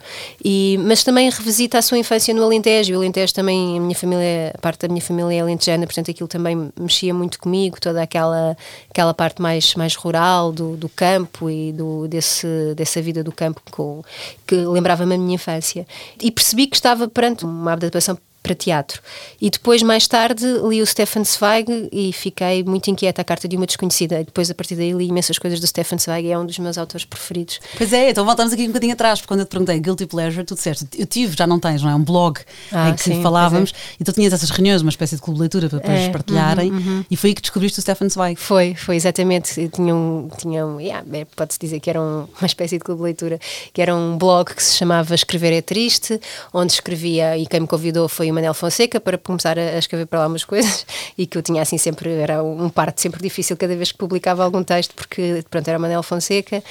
e, 0.45 0.79
mas 0.83 1.03
também 1.03 1.31
revisita 1.31 1.79
a 1.79 1.83
sua 1.83 1.99
infância 1.99 2.35
no 2.35 2.43
Alentejo. 2.43 2.95
O 2.95 2.97
Alentejo 2.97 3.33
também, 3.33 3.79
a 3.79 3.81
minha 3.81 3.95
família, 3.95 4.53
a 4.55 4.59
parte 4.59 4.87
da 4.87 4.89
minha 4.89 5.01
família 5.01 5.39
é 5.39 5.41
alentejana, 5.41 5.87
portanto 5.87 6.11
aquilo 6.11 6.29
também 6.29 6.71
mexia 6.79 7.15
muito 7.15 7.39
comigo, 7.39 7.81
toda 7.81 8.03
aquela, 8.03 8.57
aquela 8.91 9.15
parte 9.15 9.41
mais, 9.41 9.75
mais 9.75 9.95
rural 9.95 10.53
do, 10.53 10.77
do 10.77 10.89
campo 10.89 11.49
e 11.49 11.73
do, 11.73 12.07
desse, 12.07 12.75
dessa 12.77 13.01
vida 13.01 13.25
do 13.25 13.33
campo 13.33 13.61
com, 13.71 14.03
que 14.47 14.55
lembrava-me 14.55 15.15
a 15.15 15.19
minha 15.19 15.35
infância. 15.35 15.87
E 16.21 16.31
percebi 16.31 16.67
que 16.67 16.77
estava 16.77 17.09
perante 17.09 17.45
uma 17.45 17.73
adaptação 17.73 18.19
para 18.43 18.55
teatro. 18.55 19.03
E 19.41 19.51
depois, 19.51 19.83
mais 19.83 20.07
tarde, 20.07 20.45
li 20.69 20.81
o 20.81 20.87
Stefan 20.87 21.25
Zweig 21.25 21.89
e 21.93 22.13
fiquei 22.13 22.65
muito 22.65 22.91
inquieta, 22.91 23.21
a 23.21 23.25
carta 23.25 23.47
de 23.47 23.57
uma 23.57 23.67
desconhecida. 23.67 24.21
E 24.21 24.25
depois, 24.25 24.51
a 24.51 24.55
partir 24.55 24.75
daí, 24.77 24.93
li 24.93 25.07
imensas 25.07 25.39
coisas 25.39 25.61
do 25.61 25.67
Stefan 25.67 25.99
Zweig 25.99 26.27
e 26.27 26.33
é 26.33 26.39
um 26.39 26.47
dos 26.47 26.59
meus 26.59 26.79
autores 26.79 27.05
preferidos. 27.05 27.61
Pois 27.77 27.93
é, 27.93 28.11
então 28.11 28.25
voltamos 28.25 28.53
aqui 28.53 28.63
um 28.63 28.69
bocadinho 28.69 28.93
atrás, 28.93 29.21
porque 29.21 29.29
quando 29.29 29.41
eu 29.41 29.47
te 29.47 29.51
perguntei 29.51 29.79
Guilty 29.81 30.07
Pleasure, 30.07 30.45
tu 30.45 30.55
disseste, 30.55 30.87
eu 30.97 31.07
tive, 31.07 31.37
já 31.37 31.47
não 31.47 31.59
tens, 31.59 31.83
não 31.83 31.91
é? 31.91 31.95
Um 31.95 32.05
blog 32.05 32.41
ah, 32.73 32.91
em 32.91 32.95
que 32.95 33.03
sim, 33.03 33.23
falávamos, 33.23 33.73
é. 33.73 33.97
e 34.01 34.05
tu 34.05 34.13
tinhas 34.13 34.33
essas 34.33 34.51
reuniões, 34.51 34.83
uma 34.83 34.91
espécie 34.91 35.17
de 35.17 35.23
clube 35.23 35.37
de 35.37 35.41
leitura 35.43 35.69
para 35.69 35.79
depois 35.79 35.99
é, 35.99 36.09
partilharem, 36.11 36.71
uhum, 36.71 36.79
uhum. 36.79 37.05
e 37.11 37.17
foi 37.17 37.31
aí 37.31 37.35
que 37.35 37.43
descobriste 37.43 37.79
o 37.79 37.83
Stefan 37.83 38.09
Zweig. 38.09 38.41
Foi, 38.41 38.75
foi 38.75 38.97
exatamente. 38.97 39.61
Eu 39.61 39.69
tinha 39.69 39.95
um, 39.95 40.29
tinha 40.39 40.65
um 40.65 40.81
yeah, 40.81 41.05
é, 41.13 41.25
pode-se 41.25 41.59
dizer 41.59 41.81
que 41.81 41.91
era 41.91 42.01
um, 42.01 42.27
uma 42.41 42.47
espécie 42.47 42.79
de 42.79 42.85
clube 42.85 43.01
de 43.01 43.05
leitura, 43.05 43.39
que 43.73 43.83
era 43.83 43.95
um 43.95 44.17
blog 44.17 44.55
que 44.55 44.63
se 44.63 44.77
chamava 44.77 45.15
Escrever 45.15 45.53
é 45.53 45.61
Triste, 45.61 46.21
onde 46.53 46.73
escrevia, 46.73 47.37
e 47.37 47.47
quem 47.47 47.61
me 47.61 47.67
convidou 47.67 48.09
foi 48.09 48.28
o 48.31 48.35
Manel 48.35 48.55
Fonseca, 48.55 49.01
para 49.01 49.19
começar 49.19 49.59
a, 49.59 49.79
escrever 49.79 50.07
para 50.07 50.21
lá 50.21 50.27
umas 50.27 50.45
coisas 50.45 50.87
e 51.17 51.27
que 51.27 51.39
eu 51.39 51.43
tinha 51.43 51.63
assim 51.63 51.79
sempre, 51.79 52.11
era 52.11 52.43
um 52.43 52.69
parte 52.69 53.01
sempre 53.01 53.23
difícil 53.23 53.57
cada 53.57 53.75
vez 53.77 53.93
que 53.93 53.99
publicava 53.99 54.45
algum 54.45 54.63
texto, 54.63 54.95
porque 54.95 55.45
pronto, 55.51 55.69
era 55.69 55.79
o 55.79 55.81
Manel 55.81 56.03
Fonseca, 56.03 56.63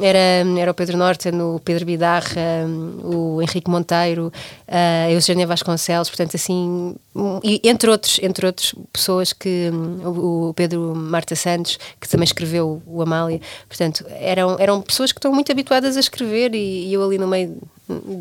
era, 0.00 0.18
era 0.58 0.70
o 0.70 0.74
Pedro 0.74 0.96
Norton, 0.96 1.54
o 1.56 1.60
Pedro 1.60 1.84
Bidarra, 1.84 2.66
o 3.02 3.40
Henrique 3.42 3.70
Monteiro, 3.70 4.32
a 4.68 5.10
Eugênia 5.10 5.46
Vasconcelos, 5.46 6.08
portanto 6.08 6.36
assim, 6.36 6.94
e 7.42 7.60
entre 7.64 7.90
outros, 7.90 8.18
entre 8.22 8.46
outros 8.46 8.74
pessoas 8.92 9.32
que 9.32 9.70
o 10.04 10.52
Pedro 10.54 10.94
Marta 10.94 11.36
Santos, 11.36 11.78
que 12.00 12.08
também 12.08 12.24
escreveu 12.24 12.82
o 12.86 13.02
Amália, 13.02 13.40
portanto, 13.68 14.04
eram, 14.08 14.56
eram 14.58 14.80
pessoas 14.80 15.12
que 15.12 15.18
estão 15.18 15.32
muito 15.32 15.50
habituadas 15.52 15.96
a 15.96 16.00
escrever 16.00 16.54
e, 16.54 16.88
e 16.88 16.94
eu 16.94 17.04
ali 17.04 17.18
no 17.18 17.26
meio 17.26 17.60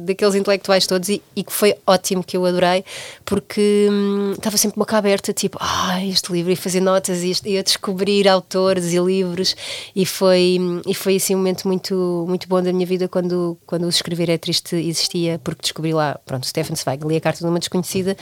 daqueles 0.05 0.35
intelectuais 0.35 0.85
todos 0.87 1.09
e, 1.09 1.21
que 1.35 1.51
foi 1.51 1.75
ótimo, 1.85 2.23
que 2.23 2.35
eu 2.37 2.45
adorei, 2.45 2.83
porque 3.25 3.87
hum, 3.89 4.33
estava 4.33 4.57
sempre 4.57 4.77
boca 4.77 4.97
aberta, 4.97 5.33
tipo, 5.33 5.57
ah, 5.59 6.03
este 6.05 6.31
livro, 6.31 6.51
e 6.51 6.55
fazer 6.55 6.81
notas 6.81 7.21
e, 7.23 7.57
a 7.57 7.61
descobrir 7.61 8.27
autores 8.27 8.93
e 8.93 8.99
livros, 8.99 9.55
e 9.95 10.05
foi, 10.05 10.57
e 10.85 10.93
foi 10.93 11.15
assim 11.15 11.35
um 11.35 11.39
momento 11.39 11.67
muito, 11.67 12.25
muito 12.27 12.47
bom 12.47 12.61
da 12.61 12.71
minha 12.71 12.85
vida 12.85 13.07
quando, 13.07 13.57
quando 13.65 13.85
o 13.85 13.89
Escrever 13.89 14.29
é 14.29 14.37
Triste 14.37 14.75
existia, 14.75 15.39
porque 15.43 15.61
descobri 15.61 15.93
lá, 15.93 16.19
pronto, 16.25 16.45
Stefan 16.45 16.75
Zweig, 16.75 17.05
li 17.05 17.15
a 17.15 17.21
carta 17.21 17.39
de 17.39 17.45
uma 17.45 17.59
desconhecida 17.59 18.15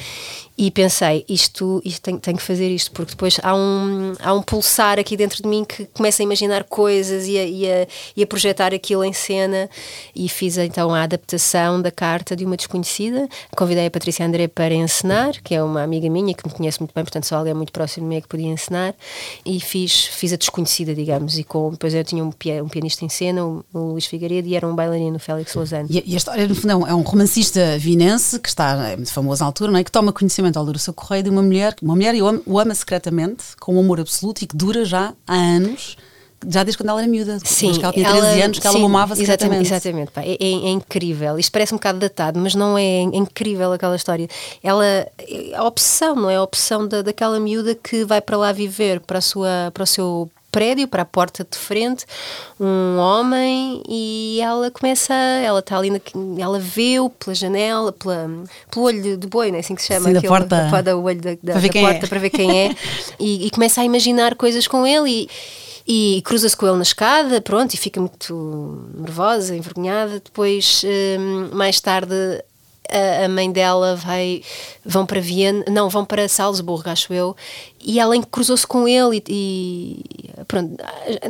e 0.57 0.69
pensei, 0.71 1.25
isto, 1.27 1.81
isto 1.85 2.01
tenho, 2.01 2.19
tenho 2.19 2.37
que 2.37 2.43
fazer 2.43 2.69
isto, 2.69 2.91
porque 2.91 3.11
depois 3.11 3.39
há 3.41 3.55
um, 3.55 4.13
há 4.19 4.33
um 4.33 4.41
pulsar 4.41 4.99
aqui 4.99 5.15
dentro 5.15 5.41
de 5.41 5.47
mim 5.47 5.63
que 5.63 5.85
começa 5.87 6.21
a 6.21 6.25
imaginar 6.25 6.63
coisas 6.65 7.27
e 7.27 7.37
a, 7.37 7.43
e 7.45 7.71
a, 7.71 7.87
e 8.15 8.23
a 8.23 8.27
projetar 8.27 8.73
aquilo 8.73 9.03
em 9.03 9.13
cena, 9.13 9.69
e 10.15 10.27
fiz 10.27 10.57
então 10.57 10.93
a 10.93 11.03
adaptação 11.03 11.38
adaptação 11.39 11.81
da 11.81 11.89
carta 11.89 12.35
de 12.35 12.45
uma 12.45 12.57
desconhecida. 12.57 13.27
Convidei 13.55 13.87
a 13.87 13.91
Patrícia 13.91 14.25
André 14.25 14.47
para 14.47 14.73
encenar, 14.73 15.41
que 15.41 15.55
é 15.55 15.63
uma 15.63 15.81
amiga 15.81 16.09
minha 16.09 16.33
que 16.33 16.45
me 16.45 16.53
conhece 16.53 16.79
muito 16.79 16.93
bem, 16.93 17.03
portanto 17.03 17.25
só 17.25 17.37
alguém 17.37 17.53
muito 17.53 17.71
próximo 17.71 18.05
de 18.05 18.09
mim 18.09 18.15
é 18.17 18.21
que 18.21 18.27
podia 18.27 18.47
encenar. 18.47 18.93
E 19.45 19.59
fiz, 19.59 20.05
fiz 20.05 20.33
a 20.33 20.35
desconhecida, 20.35 20.93
digamos. 20.93 21.37
E 21.39 21.43
com, 21.43 21.71
depois 21.71 21.93
eu 21.93 22.03
tinha 22.03 22.23
um, 22.23 22.27
um 22.27 22.67
pianista 22.67 23.05
em 23.05 23.09
cena, 23.09 23.43
o, 23.45 23.63
Luís 23.73 24.05
Figueiredo, 24.05 24.47
e 24.47 24.55
era 24.55 24.67
um 24.67 24.75
bailarino, 24.75 25.15
o 25.15 25.19
Félix 25.19 25.55
Lozano. 25.55 25.87
E, 25.89 26.03
e 26.05 26.13
a 26.13 26.17
história, 26.17 26.47
no 26.47 26.53
fundo, 26.53 26.85
é 26.85 26.93
um 26.93 27.01
romancista 27.01 27.77
vinense 27.77 28.39
que 28.39 28.49
está, 28.49 28.89
é 28.89 28.95
muito 28.95 29.13
famoso 29.13 29.43
altura, 29.43 29.71
não 29.71 29.79
é? 29.79 29.83
que 29.83 29.91
toma 29.91 30.11
conhecimento 30.11 30.57
ao 30.57 30.65
ler 30.65 30.75
o 30.75 30.79
seu 30.79 30.93
correio 30.93 31.23
de 31.23 31.29
uma 31.29 31.41
mulher, 31.41 31.75
uma 31.81 31.95
mulher 31.95 32.15
o 32.15 32.27
ama, 32.27 32.41
o 32.45 32.59
ama 32.59 32.75
secretamente, 32.75 33.43
com 33.59 33.75
um 33.75 33.79
amor 33.79 33.99
absoluto 33.99 34.43
e 34.43 34.47
que 34.47 34.55
dura 34.55 34.83
já 34.83 35.13
há 35.25 35.35
anos 35.35 35.95
já 36.47 36.63
desde 36.63 36.77
quando 36.77 36.89
ela 36.89 37.01
era 37.01 37.09
miúda. 37.09 37.37
Sim. 37.43 37.73
que 37.73 37.83
ela 37.83 37.93
tinha 37.93 38.09
13 38.09 38.27
ela, 38.27 38.45
anos, 38.45 38.59
que 38.59 38.67
sim, 38.67 38.77
ela 38.77 38.85
amava 38.85 39.13
Exatamente, 39.19 39.61
exatamente 39.67 40.11
pá, 40.11 40.21
é, 40.21 40.31
é, 40.31 40.37
é, 40.39 40.69
incrível. 40.69 41.37
Isto 41.37 41.51
parece 41.51 41.73
um 41.73 41.77
bocado 41.77 41.99
datado, 41.99 42.39
mas 42.39 42.55
não 42.55 42.77
é, 42.77 42.83
é 42.83 43.01
incrível 43.01 43.73
aquela 43.73 43.95
história. 43.95 44.27
Ela, 44.63 45.07
a 45.55 45.63
opção, 45.63 46.15
não 46.15 46.29
é? 46.29 46.35
A 46.37 46.43
opção 46.43 46.87
da, 46.87 47.01
daquela 47.01 47.39
miúda 47.39 47.75
que 47.75 48.05
vai 48.05 48.21
para 48.21 48.37
lá 48.37 48.51
viver, 48.51 48.99
para, 49.01 49.17
a 49.17 49.21
sua, 49.21 49.71
para 49.73 49.83
o 49.83 49.87
seu 49.87 50.29
prédio, 50.51 50.87
para 50.87 51.03
a 51.03 51.05
porta 51.05 51.45
de 51.49 51.57
frente, 51.57 52.05
um 52.59 52.97
homem 52.97 53.83
e 53.87 54.39
ela 54.41 54.71
começa, 54.71 55.13
ela 55.13 55.59
está 55.59 55.77
ali, 55.77 55.89
na, 55.91 55.99
ela 56.39 56.59
vê-o 56.59 57.09
pela 57.09 57.35
janela, 57.35 57.91
pela, 57.91 58.27
pelo 58.71 58.85
olho 58.85 59.17
de, 59.17 59.27
boi, 59.27 59.51
não 59.51 59.57
é 59.57 59.59
assim 59.59 59.75
que 59.75 59.81
se 59.81 59.89
chama? 59.89 60.07
Sim, 60.07 60.13
da 60.13 60.21
porta. 60.21 60.81
Da, 60.81 60.97
olho 60.97 61.21
da, 61.21 61.31
da, 61.31 61.51
Para 61.53 61.59
ver 61.59 61.67
da 61.67 61.73
quem 61.73 61.85
porta 61.85 62.05
é. 62.05 62.09
para 62.09 62.19
ver 62.19 62.29
quem 62.29 62.59
é 62.59 62.75
e, 63.19 63.45
e 63.45 63.51
começa 63.51 63.81
a 63.81 63.85
imaginar 63.85 64.35
coisas 64.35 64.67
com 64.67 64.87
ele 64.87 65.09
e, 65.09 65.29
e 65.91 66.21
cruza-se 66.23 66.55
com 66.55 66.67
ele 66.67 66.75
na 66.75 66.83
escada, 66.83 67.41
pronto, 67.41 67.73
e 67.73 67.77
fica 67.77 67.99
muito 67.99 68.85
nervosa, 68.93 69.55
envergonhada. 69.55 70.21
Depois, 70.23 70.83
hum, 70.85 71.49
mais 71.51 71.81
tarde, 71.81 72.13
a, 73.23 73.27
mãe 73.27 73.51
dela 73.51 73.95
vai, 73.95 74.43
vão 74.85 75.03
para 75.03 75.19
Viena, 75.19 75.65
não, 75.67 75.89
vão 75.89 76.05
para 76.05 76.29
Salzburgo, 76.29 76.87
acho 76.91 77.11
eu, 77.11 77.35
e 77.83 77.99
ela 77.99 78.15
cruzou-se 78.21 78.67
com 78.67 78.87
ele 78.87 79.23
e, 79.27 80.03
e 80.07 80.45
pronto, 80.47 80.75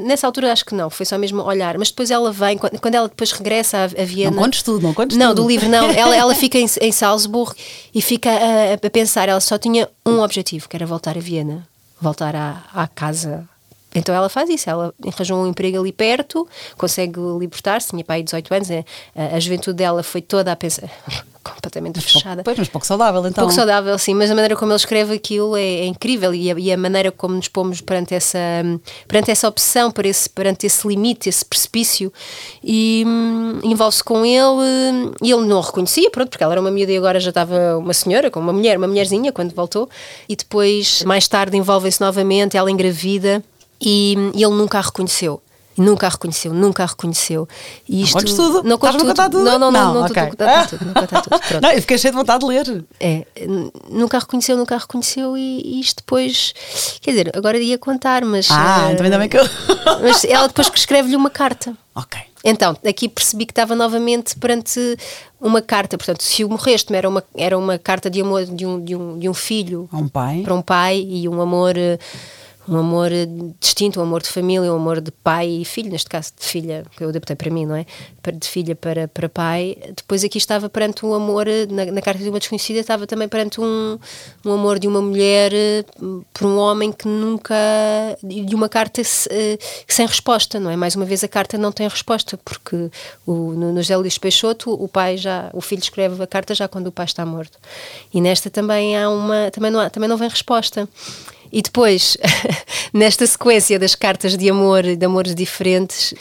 nessa 0.01 0.27
altura 0.27 0.51
acho 0.51 0.65
que 0.65 0.75
não, 0.75 0.89
foi 0.89 1.05
só 1.05 1.17
mesmo 1.17 1.41
olhar, 1.41 1.77
mas 1.77 1.89
depois 1.89 2.11
ela 2.11 2.29
vem, 2.29 2.57
quando, 2.57 2.79
quando 2.81 2.95
ela 2.95 3.07
depois 3.07 3.31
regressa 3.31 3.77
a, 3.77 3.83
a 3.83 4.05
Viena. 4.05 4.35
Não 4.35 4.43
contes 4.43 4.61
tudo, 4.61 4.81
não 4.81 4.93
contes 4.93 5.15
Não, 5.15 5.29
tudo. 5.29 5.43
do 5.43 5.47
livro 5.47 5.69
não, 5.69 5.89
ela, 5.89 6.15
ela 6.15 6.35
fica 6.35 6.57
em, 6.57 6.67
em 6.81 6.91
Salzburgo 6.91 7.55
e 7.95 8.01
fica 8.01 8.29
a, 8.29 8.73
a 8.73 8.89
pensar, 8.89 9.29
ela 9.29 9.39
só 9.39 9.57
tinha 9.57 9.87
um 10.05 10.19
objetivo, 10.19 10.67
que 10.67 10.75
era 10.75 10.85
voltar 10.85 11.17
a 11.17 11.21
Viena, 11.21 11.65
voltar 12.01 12.35
à, 12.35 12.63
à 12.73 12.87
casa. 12.89 13.47
Então 13.93 14.13
ela 14.13 14.29
faz 14.29 14.49
isso, 14.49 14.69
ela 14.69 14.93
arranjou 15.07 15.39
um 15.39 15.47
emprego 15.47 15.79
ali 15.79 15.91
perto, 15.91 16.47
consegue 16.77 17.19
libertar-se, 17.39 17.89
tinha 17.89 18.03
pai 18.03 18.19
de 18.19 18.25
18 18.25 18.53
anos, 18.53 18.69
a, 18.71 18.83
a, 19.15 19.35
a 19.35 19.39
juventude 19.39 19.77
dela 19.77 20.03
foi 20.03 20.21
toda 20.21 20.51
a 20.51 20.55
pensar, 20.55 20.87
completamente 21.43 21.99
fechada. 21.99 22.43
Pois, 22.43 22.57
mas 22.57 22.67
pouco 22.67 22.85
saudável 22.85 23.21
então. 23.21 23.43
Pouco 23.43 23.53
saudável, 23.53 23.97
sim, 23.97 24.13
mas 24.13 24.29
a 24.29 24.35
maneira 24.35 24.55
como 24.55 24.71
ele 24.71 24.77
escreve 24.77 25.15
aquilo 25.15 25.57
é, 25.57 25.63
é 25.63 25.85
incrível 25.85 26.35
e 26.35 26.51
a, 26.51 26.59
e 26.59 26.71
a 26.71 26.77
maneira 26.77 27.11
como 27.11 27.33
nos 27.33 27.47
pomos 27.47 27.81
perante 27.81 28.13
essa, 28.13 28.39
perante 29.07 29.31
essa 29.31 29.47
opção, 29.47 29.89
perante 29.89 30.09
esse, 30.11 30.29
perante 30.29 30.65
esse 30.67 30.87
limite, 30.87 31.27
esse 31.27 31.43
precipício, 31.43 32.13
e 32.63 33.03
hum, 33.07 33.59
envolve-se 33.63 34.03
com 34.03 34.23
ele 34.23 35.15
e 35.23 35.31
ele 35.31 35.47
não 35.47 35.57
o 35.57 35.61
reconhecia, 35.61 36.11
pronto, 36.11 36.29
porque 36.29 36.43
ela 36.43 36.53
era 36.53 36.61
uma 36.61 36.69
miúda 36.69 36.91
e 36.91 36.97
agora 36.97 37.19
já 37.19 37.29
estava 37.29 37.77
uma 37.77 37.93
senhora, 37.93 38.29
como 38.29 38.45
uma 38.45 38.53
mulher, 38.53 38.77
uma 38.77 38.87
mulherzinha 38.87 39.31
quando 39.31 39.55
voltou, 39.55 39.89
e 40.27 40.35
depois, 40.35 41.03
mais 41.05 41.27
tarde, 41.27 41.57
envolvem-se 41.57 41.99
novamente, 41.99 42.55
ela 42.55 42.69
engravida 42.69 43.43
e, 43.81 44.15
e 44.35 44.43
ele 44.43 44.55
nunca 44.55 44.77
a 44.79 44.81
reconheceu. 44.81 45.41
Nunca 45.77 46.07
a 46.07 46.09
reconheceu, 46.09 46.53
nunca 46.53 46.83
a 46.83 46.87
reconheceu. 46.87 47.47
E 47.87 48.01
isto, 48.01 48.11
contes 48.13 48.33
tudo? 48.33 48.63
Não 48.63 48.75
a 48.75 48.79
contar 48.79 49.29
tudo? 49.29 49.45
Não, 49.45 49.57
não, 49.57 49.71
não, 49.71 49.85
Não, 49.85 49.93
não, 49.93 50.01
ok. 50.05 50.23
estou 50.23 50.23
a 50.23 50.27
contar 50.27 50.67
tudo. 50.67 50.85
Não 50.85 50.93
contar 50.93 51.21
tudo. 51.21 51.39
Pronto. 51.39 51.61
Não, 51.61 51.71
eu 51.71 51.81
fiquei 51.81 51.97
cheio 51.97 52.11
de 52.11 52.17
vontade 52.19 52.39
de 52.41 52.45
ler. 52.47 52.85
É, 52.99 53.25
nunca 53.89 54.17
a 54.17 54.19
reconheceu, 54.19 54.57
nunca 54.57 54.75
a 54.75 54.77
reconheceu 54.77 55.37
e, 55.37 55.61
e 55.63 55.79
isto 55.79 55.97
depois, 55.99 56.53
quer 56.99 57.11
dizer, 57.11 57.31
agora 57.33 57.57
ia 57.57 57.77
contar, 57.77 58.25
mas. 58.25 58.49
Ah, 58.51 58.89
eh, 58.89 58.91
então 58.91 59.05
ainda 59.05 59.17
bem 59.17 59.29
que 59.29 59.37
eu. 59.37 59.43
Mas 60.03 60.25
ela 60.25 60.47
depois 60.49 60.69
que 60.69 60.77
escreve-lhe 60.77 61.15
uma 61.15 61.29
carta. 61.29 61.73
ok. 61.95 62.19
Então, 62.41 62.75
aqui 62.87 63.09
percebi 63.09 63.45
que 63.45 63.51
estava 63.51 63.75
novamente 63.75 64.33
perante 64.37 64.97
uma 65.41 65.61
carta. 65.61 65.97
Portanto, 65.97 66.23
se 66.23 66.43
o 66.45 66.49
morreste 66.49 66.93
era 66.95 67.07
uma, 67.09 67.21
era 67.35 67.57
uma 67.57 67.77
carta 67.77 68.09
de 68.09 68.21
amor 68.21 68.45
de 68.45 68.65
um, 68.65 68.81
de 68.83 68.95
um, 68.95 69.19
de 69.19 69.27
um 69.27 69.33
filho 69.33 69.89
A 69.91 69.97
um 69.97 70.07
pai. 70.07 70.41
para 70.41 70.53
um 70.53 70.61
pai 70.61 71.05
e 71.05 71.27
um 71.27 71.41
amor 71.41 71.77
eh, 71.77 71.99
um 72.69 72.77
amor 72.77 73.09
distinto, 73.59 73.99
um 73.99 74.03
amor 74.03 74.21
de 74.21 74.29
família, 74.29 74.71
um 74.71 74.75
amor 74.75 75.01
de 75.01 75.11
pai 75.11 75.47
e 75.49 75.65
filho, 75.65 75.89
neste 75.91 76.09
caso 76.09 76.31
de 76.39 76.45
filha, 76.45 76.85
que 76.95 77.03
eu 77.03 77.09
adaptei 77.09 77.35
para 77.35 77.49
mim, 77.49 77.65
não 77.65 77.75
é? 77.75 77.85
De 78.31 78.47
filha 78.47 78.75
para, 78.75 79.07
para 79.07 79.27
pai. 79.27 79.75
Depois 79.95 80.23
aqui 80.23 80.37
estava 80.37 80.69
perante 80.69 81.03
um 81.05 81.13
amor, 81.15 81.47
na, 81.69 81.85
na 81.85 82.01
carta 82.01 82.21
de 82.23 82.29
uma 82.29 82.37
desconhecida, 82.37 82.79
estava 82.79 83.07
também 83.07 83.27
perante 83.27 83.59
um, 83.59 83.97
um 84.45 84.51
amor 84.51 84.77
de 84.77 84.87
uma 84.87 85.01
mulher 85.01 85.51
por 86.33 86.45
um 86.47 86.57
homem 86.57 86.91
que 86.91 87.07
nunca. 87.07 87.55
de 88.23 88.53
uma 88.53 88.69
carta 88.69 89.03
se- 89.03 89.27
eh, 89.31 89.57
sem 89.87 90.05
resposta, 90.05 90.59
não 90.59 90.69
é? 90.69 90.75
Mais 90.75 90.95
uma 90.95 91.05
vez 91.05 91.23
a 91.23 91.27
carta 91.27 91.57
não 91.57 91.71
tem 91.71 91.87
resposta, 91.87 92.37
porque 92.37 92.91
o, 93.25 93.33
no, 93.53 93.73
no 93.73 93.81
José 93.81 93.97
Luís 93.97 94.17
Peixoto 94.17 94.71
o 94.71 94.87
pai 94.87 95.17
já, 95.17 95.49
o 95.53 95.61
filho 95.61 95.81
escreve 95.81 96.21
a 96.21 96.27
carta 96.27 96.53
já 96.53 96.67
quando 96.67 96.87
o 96.87 96.91
pai 96.91 97.05
está 97.05 97.25
morto. 97.25 97.57
E 98.13 98.21
nesta 98.21 98.49
também 98.49 98.95
há 98.95 99.09
uma, 99.09 99.49
também 99.51 99.71
não, 99.71 99.79
há, 99.79 99.89
também 99.89 100.07
não 100.07 100.17
vem 100.17 100.29
resposta. 100.29 100.87
E 101.51 101.61
depois, 101.61 102.17
nesta 102.93 103.25
sequência 103.25 103.79
das 103.79 103.95
cartas 103.95 104.37
de 104.37 104.49
amor, 104.49 104.83
de 104.83 105.05
amores 105.05 105.33
diferentes, 105.33 106.13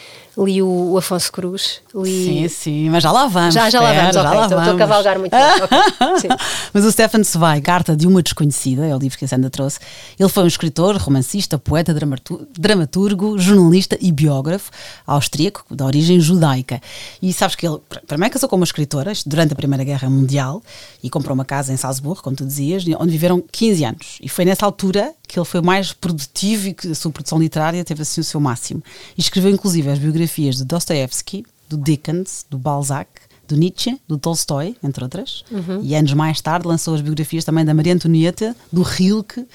li 0.45 0.63
o, 0.63 0.93
o 0.93 0.99
Afonso 0.99 1.33
Cruz. 1.33 1.81
Li, 1.95 2.25
Sim, 2.25 2.49
sim, 2.49 2.91
mas 2.91 3.03
já 3.03 3.11
lá 3.11 3.27
vamos. 3.27 3.55
Já- 3.55 3.69
já 3.71 3.81
lá 3.81 3.93
vamos, 3.93 4.17
ok, 4.17 4.23
lá 4.23 4.31
estou- 4.31 4.43
estou 4.45 4.59
a 4.59 4.65
vamos. 4.65 4.79
cavalgar 4.79 5.19
muito 5.19 5.33
bem, 5.33 5.41
ok, 5.63 6.21
sim. 6.21 6.29
mas 6.73 6.85
o 6.85 6.93
Stefan 6.93 7.23
Zweig, 7.25 7.61
Carta 7.63 7.97
de 7.97 8.07
uma 8.07 8.23
Desconhecida, 8.23 8.87
é 8.87 8.95
o 8.95 8.99
livro 8.99 9.19
que 9.19 9.25
a 9.25 9.29
Sandra 9.29 9.51
trouxe. 9.51 9.79
Ele 10.19 10.29
foi 10.29 10.45
um 10.45 10.47
escritor, 10.47 10.97
romancista, 10.97 11.59
poeta, 11.59 11.93
dramatu- 11.93 12.47
dramaturgo, 12.57 13.39
jornalista 13.39 13.99
e 14.01 14.13
biógrafo 14.13 14.71
austríaco, 15.07 15.65
da 15.75 15.85
origem 15.85 16.21
judaica. 16.21 16.81
E 17.21 17.33
sabes 17.33 17.57
que 17.57 17.67
ele, 17.67 17.79
pr- 17.89 17.99
primeiro 18.07 18.33
casou 18.33 18.49
com 18.49 18.57
uma 18.57 18.65
escritora, 18.65 19.13
durante 19.27 19.53
a 19.53 19.57
Primeira 19.57 19.83
Guerra 19.83 20.09
Mundial, 20.09 20.63
e 21.03 21.11
comprou 21.11 21.35
uma 21.35 21.45
casa 21.45 21.73
em 21.73 21.77
Salzburgo, 21.77 22.23
como 22.23 22.37
tu 22.37 22.45
dizias, 22.47 22.85
onde 23.01 23.11
viveram 23.11 23.43
15 23.51 23.85
anos. 23.85 24.19
E 24.23 24.29
foi 24.29 24.45
nessa 24.45 24.65
altura 24.65 25.13
que 25.27 25.39
ele 25.39 25.45
foi 25.47 25.61
mais 25.61 25.93
produtivo 25.93 26.69
e 26.69 26.75
que 26.75 26.89
a 26.91 26.95
sua 26.95 27.11
produção 27.11 27.39
literária 27.39 27.85
teve 27.85 28.03
assim 28.03 28.21
o 28.21 28.25
seu 28.25 28.41
máximo. 28.41 28.83
E 29.17 29.21
escreveu 29.21 29.51
inclusive 29.51 29.91
as 29.91 29.99
biografias 29.99 30.28
de 30.29 30.65
Dostoevsky, 30.65 31.45
do 31.69 31.77
Dickens, 31.77 32.45
do 32.49 32.59
Balzac, 32.59 33.09
do 33.47 33.57
Nietzsche, 33.57 33.99
do 34.07 34.19
Tolstói, 34.19 34.77
entre 34.83 35.03
outras. 35.03 35.43
Uhum. 35.51 35.81
E 35.83 35.95
anos 35.95 36.13
mais 36.13 36.41
tarde 36.41 36.69
lançou 36.69 36.95
as 36.95 37.01
biografias 37.01 37.45
também 37.45 37.65
da 37.65 37.73
Maria 37.73 37.95
Antonieta, 37.95 38.55
do 38.71 38.83
Rilke, 38.83 39.47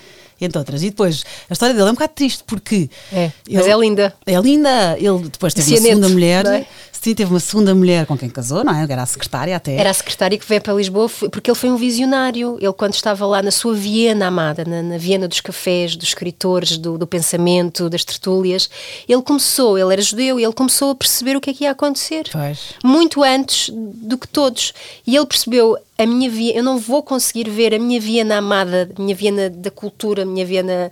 entre 0.41 0.57
outras. 0.57 0.81
E 0.81 0.89
depois, 0.89 1.23
a 1.49 1.53
história 1.53 1.73
dele 1.75 1.87
é 1.87 1.91
um 1.91 1.93
bocado 1.93 2.13
triste, 2.13 2.43
porque... 2.45 2.89
É, 3.11 3.31
mas 3.51 3.67
é 3.67 3.77
linda. 3.77 4.13
É 4.25 4.35
linda. 4.39 4.97
Ele 4.97 5.29
depois 5.29 5.53
teve 5.53 5.69
uma 5.71 5.77
Cianeto, 5.77 5.95
segunda 5.95 6.09
mulher. 6.09 6.45
é? 6.45 6.67
Sim, 7.03 7.13
teve 7.13 7.31
uma 7.31 7.39
segunda 7.41 7.75
mulher 7.75 8.05
com 8.05 8.17
quem 8.17 8.29
casou, 8.29 8.63
não 8.63 8.73
é? 8.73 8.81
Era 8.89 9.03
a 9.03 9.05
secretária 9.05 9.53
até. 9.57 9.75
Era 9.75 9.89
a 9.89 9.93
secretária 9.93 10.37
que 10.37 10.47
veio 10.47 10.61
para 10.61 10.73
Lisboa, 10.73 11.09
porque 11.29 11.51
ele 11.51 11.57
foi 11.57 11.69
um 11.69 11.75
visionário. 11.75 12.57
Ele, 12.61 12.71
quando 12.71 12.93
estava 12.93 13.25
lá 13.25 13.43
na 13.43 13.51
sua 13.51 13.73
Viena 13.73 14.27
amada, 14.27 14.63
na, 14.63 14.81
na 14.81 14.97
Viena 14.97 15.27
dos 15.27 15.41
cafés, 15.41 15.97
dos 15.97 16.07
escritores, 16.07 16.77
do, 16.77 16.97
do 16.97 17.05
pensamento, 17.05 17.89
das 17.89 18.05
tertúlias, 18.05 18.69
ele 19.05 19.21
começou, 19.21 19.77
ele 19.77 19.91
era 19.91 20.01
judeu, 20.01 20.39
e 20.39 20.45
ele 20.45 20.53
começou 20.53 20.91
a 20.91 20.95
perceber 20.95 21.35
o 21.35 21.41
que 21.41 21.49
é 21.49 21.53
que 21.53 21.65
ia 21.65 21.71
acontecer. 21.71 22.29
Pois. 22.31 22.75
Muito 22.81 23.21
antes 23.21 23.69
do 23.69 24.17
que 24.17 24.25
todos. 24.29 24.71
E 25.05 25.13
ele 25.17 25.25
percebeu, 25.25 25.77
a 25.97 26.05
minha 26.05 26.29
Viena, 26.29 26.59
eu 26.59 26.63
não 26.63 26.77
vou 26.77 27.03
conseguir 27.03 27.49
ver 27.49 27.73
a 27.73 27.79
minha 27.79 27.99
Viena 27.99 28.37
amada, 28.37 28.89
a 28.97 29.01
minha 29.01 29.13
Viena 29.13 29.49
da 29.49 29.69
cultura, 29.69 30.23
a 30.23 30.25
minha 30.25 30.45
Viena 30.45 30.89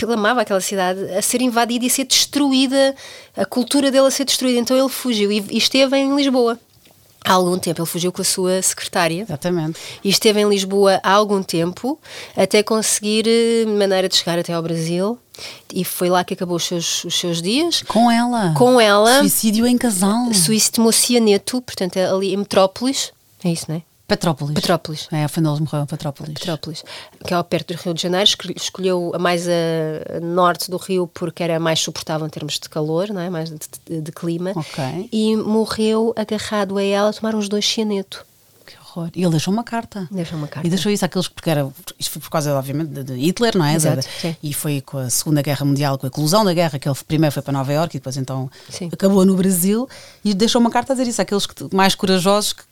ele 0.00 0.14
amava 0.14 0.42
aquela 0.42 0.60
cidade, 0.60 1.00
a 1.12 1.22
ser 1.22 1.40
invadida 1.40 1.84
e 1.84 1.88
a 1.88 1.90
ser 1.90 2.04
destruída, 2.04 2.94
a 3.36 3.44
cultura 3.44 3.90
dele 3.90 4.06
a 4.06 4.10
ser 4.10 4.24
destruída. 4.24 4.58
Então 4.58 4.76
ele 4.76 4.88
fugiu 4.88 5.32
e, 5.32 5.44
e 5.50 5.58
esteve 5.58 5.96
em 5.96 6.14
Lisboa. 6.14 6.58
Há 7.24 7.34
algum 7.34 7.56
tempo 7.56 7.80
ele 7.80 7.86
fugiu 7.86 8.10
com 8.10 8.20
a 8.20 8.24
sua 8.24 8.60
secretária 8.62 9.22
Exatamente. 9.22 9.78
e 10.02 10.08
esteve 10.08 10.40
em 10.40 10.48
Lisboa 10.48 11.00
há 11.04 11.12
algum 11.12 11.40
tempo 11.40 11.96
até 12.36 12.64
conseguir 12.64 13.26
eh, 13.28 13.64
maneira 13.64 14.08
de 14.08 14.16
chegar 14.16 14.40
até 14.40 14.52
ao 14.52 14.60
Brasil 14.60 15.16
e 15.72 15.84
foi 15.84 16.10
lá 16.10 16.24
que 16.24 16.34
acabou 16.34 16.56
os 16.56 16.64
seus, 16.64 17.04
os 17.04 17.14
seus 17.14 17.40
dias. 17.40 17.82
Com 17.86 18.10
ela. 18.10 18.52
Com 18.56 18.80
ela. 18.80 19.20
Suicídio 19.20 19.68
em 19.68 19.78
casal. 19.78 20.34
Suíço 20.34 20.72
de 20.72 20.80
Mocianeto, 20.80 21.62
portanto 21.62 21.96
é 21.96 22.06
ali 22.06 22.34
em 22.34 22.38
Metrópolis, 22.38 23.12
é 23.44 23.50
isso, 23.50 23.66
não 23.68 23.76
é? 23.76 23.82
Petrópolis. 24.16 24.54
Petrópolis. 24.54 25.08
É, 25.10 25.26
foi 25.28 25.40
onde 25.42 25.50
eles 25.50 25.60
morreram, 25.60 25.86
Petrópolis. 25.86 26.34
Petrópolis, 26.34 26.84
que 27.26 27.32
é 27.32 27.36
ao 27.36 27.44
perto 27.44 27.74
do 27.74 27.80
Rio 27.80 27.94
de 27.94 28.02
Janeiro, 28.02 28.24
escolhe- 28.28 28.54
escolheu 28.56 29.12
a 29.14 29.18
mais 29.18 29.46
a, 29.48 29.52
a 30.16 30.20
norte 30.20 30.70
do 30.70 30.76
Rio 30.76 31.06
porque 31.12 31.42
era 31.42 31.58
mais 31.58 31.80
suportável 31.80 32.26
em 32.26 32.30
termos 32.30 32.54
de 32.54 32.68
calor, 32.68 33.08
não 33.08 33.20
é? 33.20 33.30
mais 33.30 33.48
de, 33.50 33.56
de- 33.86 34.00
de 34.00 34.12
clima. 34.12 34.52
Ok. 34.54 35.08
E 35.12 35.36
morreu 35.36 36.12
agarrado 36.16 36.76
a 36.78 36.82
ela, 36.82 37.12
tomaram 37.12 37.38
os 37.38 37.48
dois 37.48 37.66
cianeto. 37.66 38.24
Que 38.64 38.76
horror. 38.78 39.10
E 39.16 39.22
ele 39.22 39.30
deixou 39.30 39.52
uma 39.52 39.64
carta. 39.64 40.06
Deixou 40.10 40.38
uma 40.38 40.46
carta. 40.46 40.66
E 40.66 40.70
deixou 40.70 40.92
isso 40.92 41.04
àqueles, 41.04 41.26
porque 41.26 41.50
era, 41.50 41.68
isto 41.98 42.12
foi 42.12 42.22
por 42.22 42.30
causa, 42.30 42.54
obviamente, 42.54 43.02
de, 43.02 43.14
Hitler, 43.14 43.56
não 43.58 43.64
é? 43.64 43.74
Exato, 43.74 44.06
sim. 44.20 44.36
E 44.42 44.52
foi 44.54 44.80
com 44.80 44.98
a 44.98 45.10
Segunda 45.10 45.42
Guerra 45.42 45.64
Mundial, 45.66 45.98
com 45.98 46.06
a 46.06 46.08
eclosão 46.08 46.44
da 46.44 46.52
guerra, 46.54 46.78
que 46.78 46.88
ele 46.88 46.96
primeiro 47.08 47.32
foi 47.32 47.42
para 47.42 47.52
Nova 47.52 47.72
Iorque 47.72 47.96
e 47.96 48.00
depois 48.00 48.16
então 48.16 48.48
Sim. 48.68 48.88
acabou 48.92 49.24
no 49.26 49.34
Brasil 49.34 49.88
e 50.24 50.32
deixou 50.32 50.60
uma 50.60 50.70
carta 50.70 50.92
a 50.92 50.96
dizer 50.96 51.08
isso 51.10 51.20
àqueles 51.20 51.44
que, 51.46 51.74
mais 51.74 51.94
corajosos 51.94 52.52
que 52.52 52.62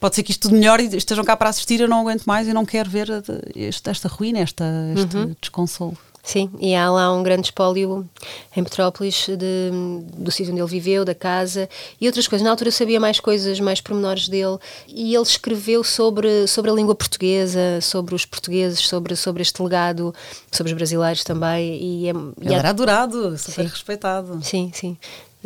pode 0.00 0.14
ser 0.14 0.22
que 0.22 0.30
isto 0.30 0.48
tudo 0.48 0.56
melhore 0.58 0.84
e 0.92 0.96
estejam 0.96 1.24
cá 1.24 1.36
para 1.36 1.48
assistir, 1.50 1.80
eu 1.80 1.88
não 1.88 2.00
aguento 2.00 2.24
mais 2.24 2.46
e 2.48 2.52
não 2.52 2.64
quero 2.64 2.88
ver 2.90 3.08
este- 3.54 3.90
esta 3.90 4.08
ruína, 4.08 4.40
esta, 4.40 4.64
este 4.96 5.16
Uhum. 5.16 5.36
desconsolo. 5.40 5.96
Sim, 6.20 6.50
e 6.60 6.74
há 6.74 6.90
lá 6.90 7.10
um 7.14 7.22
grande 7.22 7.46
espólio 7.46 8.06
em 8.54 8.62
Petrópolis 8.62 9.28
de- 9.28 9.70
do 10.14 10.30
sítio 10.30 10.52
onde 10.52 10.60
ele 10.60 10.68
viveu, 10.68 11.02
da 11.02 11.14
casa 11.14 11.66
e 11.98 12.06
outras 12.06 12.28
coisas. 12.28 12.44
Na 12.44 12.50
altura 12.50 12.68
eu 12.68 12.72
sabia 12.72 13.00
mais 13.00 13.18
coisas, 13.18 13.58
mais 13.60 13.80
pormenores 13.80 14.28
dele 14.28 14.58
e 14.88 15.14
ele 15.14 15.22
escreveu 15.22 15.82
sobre, 15.82 16.46
sobre 16.46 16.70
a 16.70 16.74
língua 16.74 16.94
portuguesa, 16.94 17.80
sobre 17.80 18.14
os 18.14 18.26
portugueses, 18.26 18.80
sobre, 18.80 19.16
sobre 19.16 19.40
este 19.40 19.62
legado, 19.62 20.14
sobre 20.52 20.70
os 20.72 20.76
brasileiros 20.76 21.24
também. 21.24 21.82
E 21.82 22.08
é, 22.08 22.12
e 22.12 22.44
Ele 22.44 22.54
há- 22.54 22.58
era 22.58 22.68
adorado, 22.70 23.38
super 23.38 23.62
Sim. 23.62 23.68
respeitado. 23.70 24.40
Sim, 24.44 24.70
sim. 24.74 24.98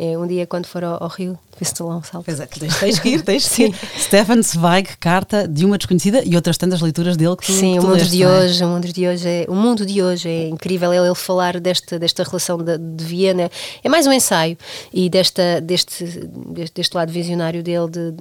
É, 0.03 0.17
um 0.17 0.27
dia, 0.27 0.45
quando 0.45 0.65
for 0.65 0.83
ao, 0.83 1.01
ao 1.01 1.07
Rio, 1.07 1.39
vê-se 1.57 1.81
lá 1.81 1.95
um 1.95 2.03
salto. 2.03 2.29
É, 2.29 2.45
tens, 2.45 2.77
tens 2.77 2.99
que 2.99 3.09
ir, 3.09 3.21
tens 3.21 3.47
que 3.47 3.63
ir. 3.71 3.75
Stefan 3.97 4.41
Zweig, 4.43 4.97
Carta 4.97 5.47
de 5.47 5.63
uma 5.63 5.77
Desconhecida 5.77 6.21
e 6.25 6.35
outras 6.35 6.57
tantas 6.57 6.81
leituras 6.81 7.15
dele 7.15 7.37
que 7.37 7.45
tu 7.45 7.53
Sim, 7.53 7.73
que 7.73 7.79
o 7.79 7.81
tu 7.81 7.87
mundo 7.87 7.99
leste, 7.99 8.11
de 8.11 8.23
é? 8.23 8.27
hoje, 8.27 8.63
o 8.65 8.67
mundo 8.67 8.91
de 8.91 9.07
hoje 9.07 9.29
é, 9.29 9.45
o 9.47 9.55
mundo 9.55 9.85
de 9.85 10.03
hoje 10.03 10.27
é 10.27 10.49
incrível. 10.49 10.93
Ele, 10.93 11.05
ele 11.05 11.15
falar 11.15 11.57
desta, 11.57 11.97
desta 11.97 12.23
relação 12.23 12.57
de, 12.57 12.77
de 12.77 13.05
Viena 13.05 13.49
é 13.81 13.87
mais 13.87 14.05
um 14.05 14.11
ensaio 14.11 14.57
e 14.93 15.09
desta, 15.09 15.61
deste, 15.61 16.03
deste, 16.03 16.73
deste 16.75 16.97
lado 16.97 17.13
visionário 17.13 17.63
dele 17.63 17.89
de, 17.89 18.11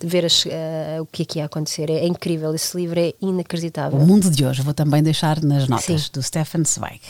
de 0.00 0.06
ver 0.06 0.24
as, 0.24 0.46
eh, 0.46 0.96
o 0.98 1.04
que 1.04 1.24
é 1.24 1.24
que 1.26 1.38
ia 1.40 1.44
acontecer. 1.44 1.90
É, 1.90 1.98
é 1.98 2.06
incrível, 2.06 2.54
esse 2.54 2.74
livro 2.74 2.98
é 2.98 3.12
inacreditável. 3.20 3.98
O 3.98 4.06
mundo 4.06 4.30
de 4.30 4.46
hoje, 4.46 4.62
vou 4.62 4.72
também 4.72 5.02
deixar 5.02 5.42
nas 5.42 5.68
notas 5.68 6.04
Sim. 6.04 6.10
do 6.14 6.22
Stefan 6.22 6.64
Zweig. 6.64 7.00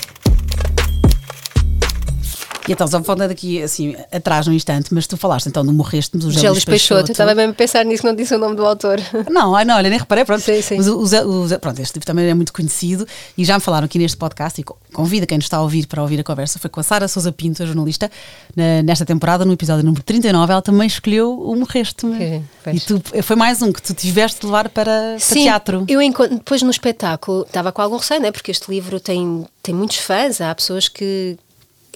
E 2.69 2.73
então, 2.73 2.87
só 2.87 3.03
falando 3.03 3.29
daqui 3.29 3.63
assim 3.63 3.97
atrás 4.13 4.47
num 4.47 4.53
instante, 4.53 4.93
mas 4.93 5.07
tu 5.07 5.17
falaste 5.17 5.47
então 5.47 5.65
do 5.65 5.73
Morreste-me 5.73 6.23
do 6.23 6.31
Gélis 6.31 6.65
Peixoto, 6.65 7.11
eu 7.11 7.13
estava 7.13 7.35
mesmo 7.35 7.53
a 7.53 7.55
pensar 7.55 7.85
nisso, 7.85 8.05
não 8.05 8.15
disse 8.15 8.35
o 8.35 8.39
nome 8.39 8.55
do 8.57 8.65
autor. 8.67 9.01
Não, 9.31 9.53
não, 9.65 9.77
olha, 9.77 9.89
nem 9.91 9.99
reparei, 9.99 10.25
pronto. 10.25 10.43
Sim, 10.43 10.61
sim. 10.63 10.77
Mas 10.77 10.87
o, 10.89 10.99
o 10.99 11.47
o 11.55 11.59
pronto, 11.61 11.81
este 11.81 11.95
livro 11.95 12.07
também 12.07 12.27
é 12.29 12.35
muito 12.35 12.53
conhecido 12.53 13.07
e 13.37 13.45
já 13.45 13.55
me 13.55 13.61
falaram 13.61 13.85
aqui 13.87 13.99
neste 13.99 14.17
podcast 14.17 14.61
e 14.61 14.65
co- 14.65 14.77
convido 14.93 15.27
quem 15.27 15.39
nos 15.39 15.45
está 15.47 15.57
a 15.59 15.63
ouvir 15.63 15.87
para 15.87 16.03
ouvir 16.03 16.21
a 16.21 16.25
conversa. 16.25 16.59
Foi 16.59 16.69
com 16.71 16.81
a 16.81 16.83
Sara 16.83 17.07
Souza 17.09 17.31
Pinto, 17.33 17.63
a 17.63 17.67
jornalista, 17.67 18.11
na- 18.57 18.83
nesta 18.83 19.05
temporada, 19.07 19.45
no 19.45 19.53
episódio 19.53 19.85
número 19.85 20.03
39, 20.03 20.53
ela 20.53 20.63
também 20.63 20.87
escolheu 20.87 21.33
o 21.41 21.55
Morreste-me. 21.57 22.43
Pois. 22.65 22.77
E 22.83 22.87
tu, 22.87 23.03
foi 23.23 23.37
mais 23.37 23.63
um 23.63 23.73
que 23.73 23.81
tu 23.83 23.95
tiveste 23.95 24.41
de 24.41 24.47
levar 24.47 24.69
para, 24.69 24.85
para 25.13 25.19
Sim, 25.19 25.43
teatro. 25.45 25.85
eu 25.89 26.01
depois 26.31 26.63
no 26.63 26.71
espetáculo 26.71 27.43
estava 27.43 27.71
com 27.73 27.81
algum 27.83 27.97
receio, 27.97 28.21
né? 28.21 28.31
porque 28.33 28.51
este 28.51 28.71
livro 28.71 28.99
tem, 29.01 29.47
tem 29.63 29.75
muitos 29.75 29.99
fãs, 29.99 30.41
há 30.41 30.55
pessoas 30.55 30.89
que 30.89 31.37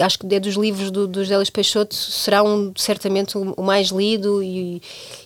acho 0.00 0.18
que 0.18 0.34
é 0.34 0.40
dos 0.40 0.54
livros 0.54 0.90
do, 0.90 1.06
do 1.06 1.25
José 1.25 1.50
Peixoto 1.52 1.94
será 1.94 2.42
um, 2.42 2.72
certamente 2.76 3.37
o, 3.37 3.62
mais 3.62 3.88
lido 3.88 4.42
e, 4.42 4.80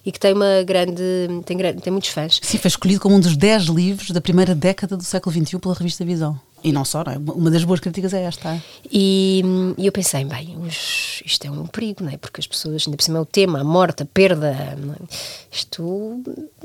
e 0.05 0.13
que 0.13 0.19
tem 0.19 0.33
uma 0.33 0.63
grande 0.65 1.03
tem, 1.45 1.57
tem 1.59 1.91
muitos 1.91 2.11
fãs. 2.11 2.41
Sim, 2.43 2.59
foi 2.59 2.69
escolhido 2.69 3.01
como 3.01 3.15
um 3.15 3.21
dos 3.21 3.37
10 3.37 3.65
livros 3.65 4.11
da 4.11 4.21
primeira 4.21 4.55
década 4.55 4.97
do 4.97 5.03
século 5.03 5.35
XXI 5.35 5.59
pela 5.59 5.75
revista 5.75 6.05
Visão. 6.05 6.39
E 6.67 6.73
não 6.73 6.85
só, 6.85 7.05
não 7.05 7.13
é? 7.13 7.17
Uma 7.17 7.49
das 7.49 7.63
boas 7.63 7.79
críticas 7.79 8.13
é 8.13 8.23
esta. 8.25 8.61
E, 8.91 9.41
e 9.79 9.87
eu 9.87 9.93
pensei, 9.93 10.25
bem, 10.25 10.57
os- 10.59 11.23
isto 11.25 11.47
é 11.47 11.51
um 11.51 11.65
perigo, 11.65 12.03
não 12.03 12.11
é? 12.11 12.17
Porque 12.17 12.41
as 12.41 12.47
pessoas, 12.49 12.83
ainda 12.87 12.97
por 12.97 13.05
cima 13.05 13.19
é 13.19 13.21
o 13.21 13.25
tema, 13.25 13.61
a 13.61 13.65
morte, 13.65 14.03
a 14.03 14.07
perda, 14.07 14.49
é? 14.49 14.77
isto 15.53 16.21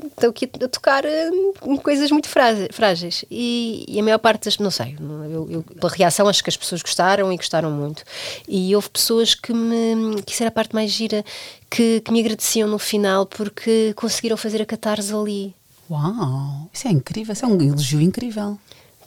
estão 0.09 0.31
aqui 0.31 0.49
a 0.63 0.67
tocar 0.67 1.03
em 1.05 1.77
coisas 1.77 2.09
muito 2.09 2.27
frá- 2.27 2.55
frágeis. 2.71 3.23
E, 3.29 3.85
e 3.87 3.99
a 3.99 4.03
maior 4.03 4.17
parte 4.17 4.45
das, 4.45 4.57
não 4.57 4.71
sei, 4.71 4.97
eu, 5.31 5.51
eu, 5.51 5.61
pela 5.63 5.91
reação 5.93 6.27
acho 6.27 6.43
que 6.43 6.49
as 6.49 6.57
pessoas 6.57 6.81
gostaram 6.81 7.31
e 7.31 7.37
gostaram 7.37 7.69
muito. 7.69 8.03
E 8.47 8.75
houve 8.75 8.89
pessoas 8.89 9.35
que 9.35 9.53
me, 9.53 10.19
que 10.23 10.33
isso 10.33 10.41
era 10.41 10.49
a 10.49 10.51
parte 10.51 10.73
mais 10.73 10.89
gira, 10.89 11.23
que, 11.69 12.01
que 12.01 12.11
me 12.11 12.21
agradeciam 12.21 12.67
no 12.67 12.79
final 12.79 13.27
porque 13.27 13.93
conseguiram 13.95 14.35
fazer 14.35 14.63
a 14.63 14.65
catarse 14.65 15.13
ali. 15.13 15.53
Uau, 15.89 16.69
isso 16.73 16.87
é 16.87 16.91
incrível, 16.91 17.33
isso 17.33 17.45
é 17.45 17.47
um 17.47 17.61
elogio 17.61 18.01
incrível. 18.01 18.57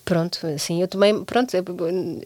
Pronto, 0.04 0.46
assim, 0.48 0.82
eu 0.82 0.86
também, 0.88 1.24
pronto, 1.24 1.50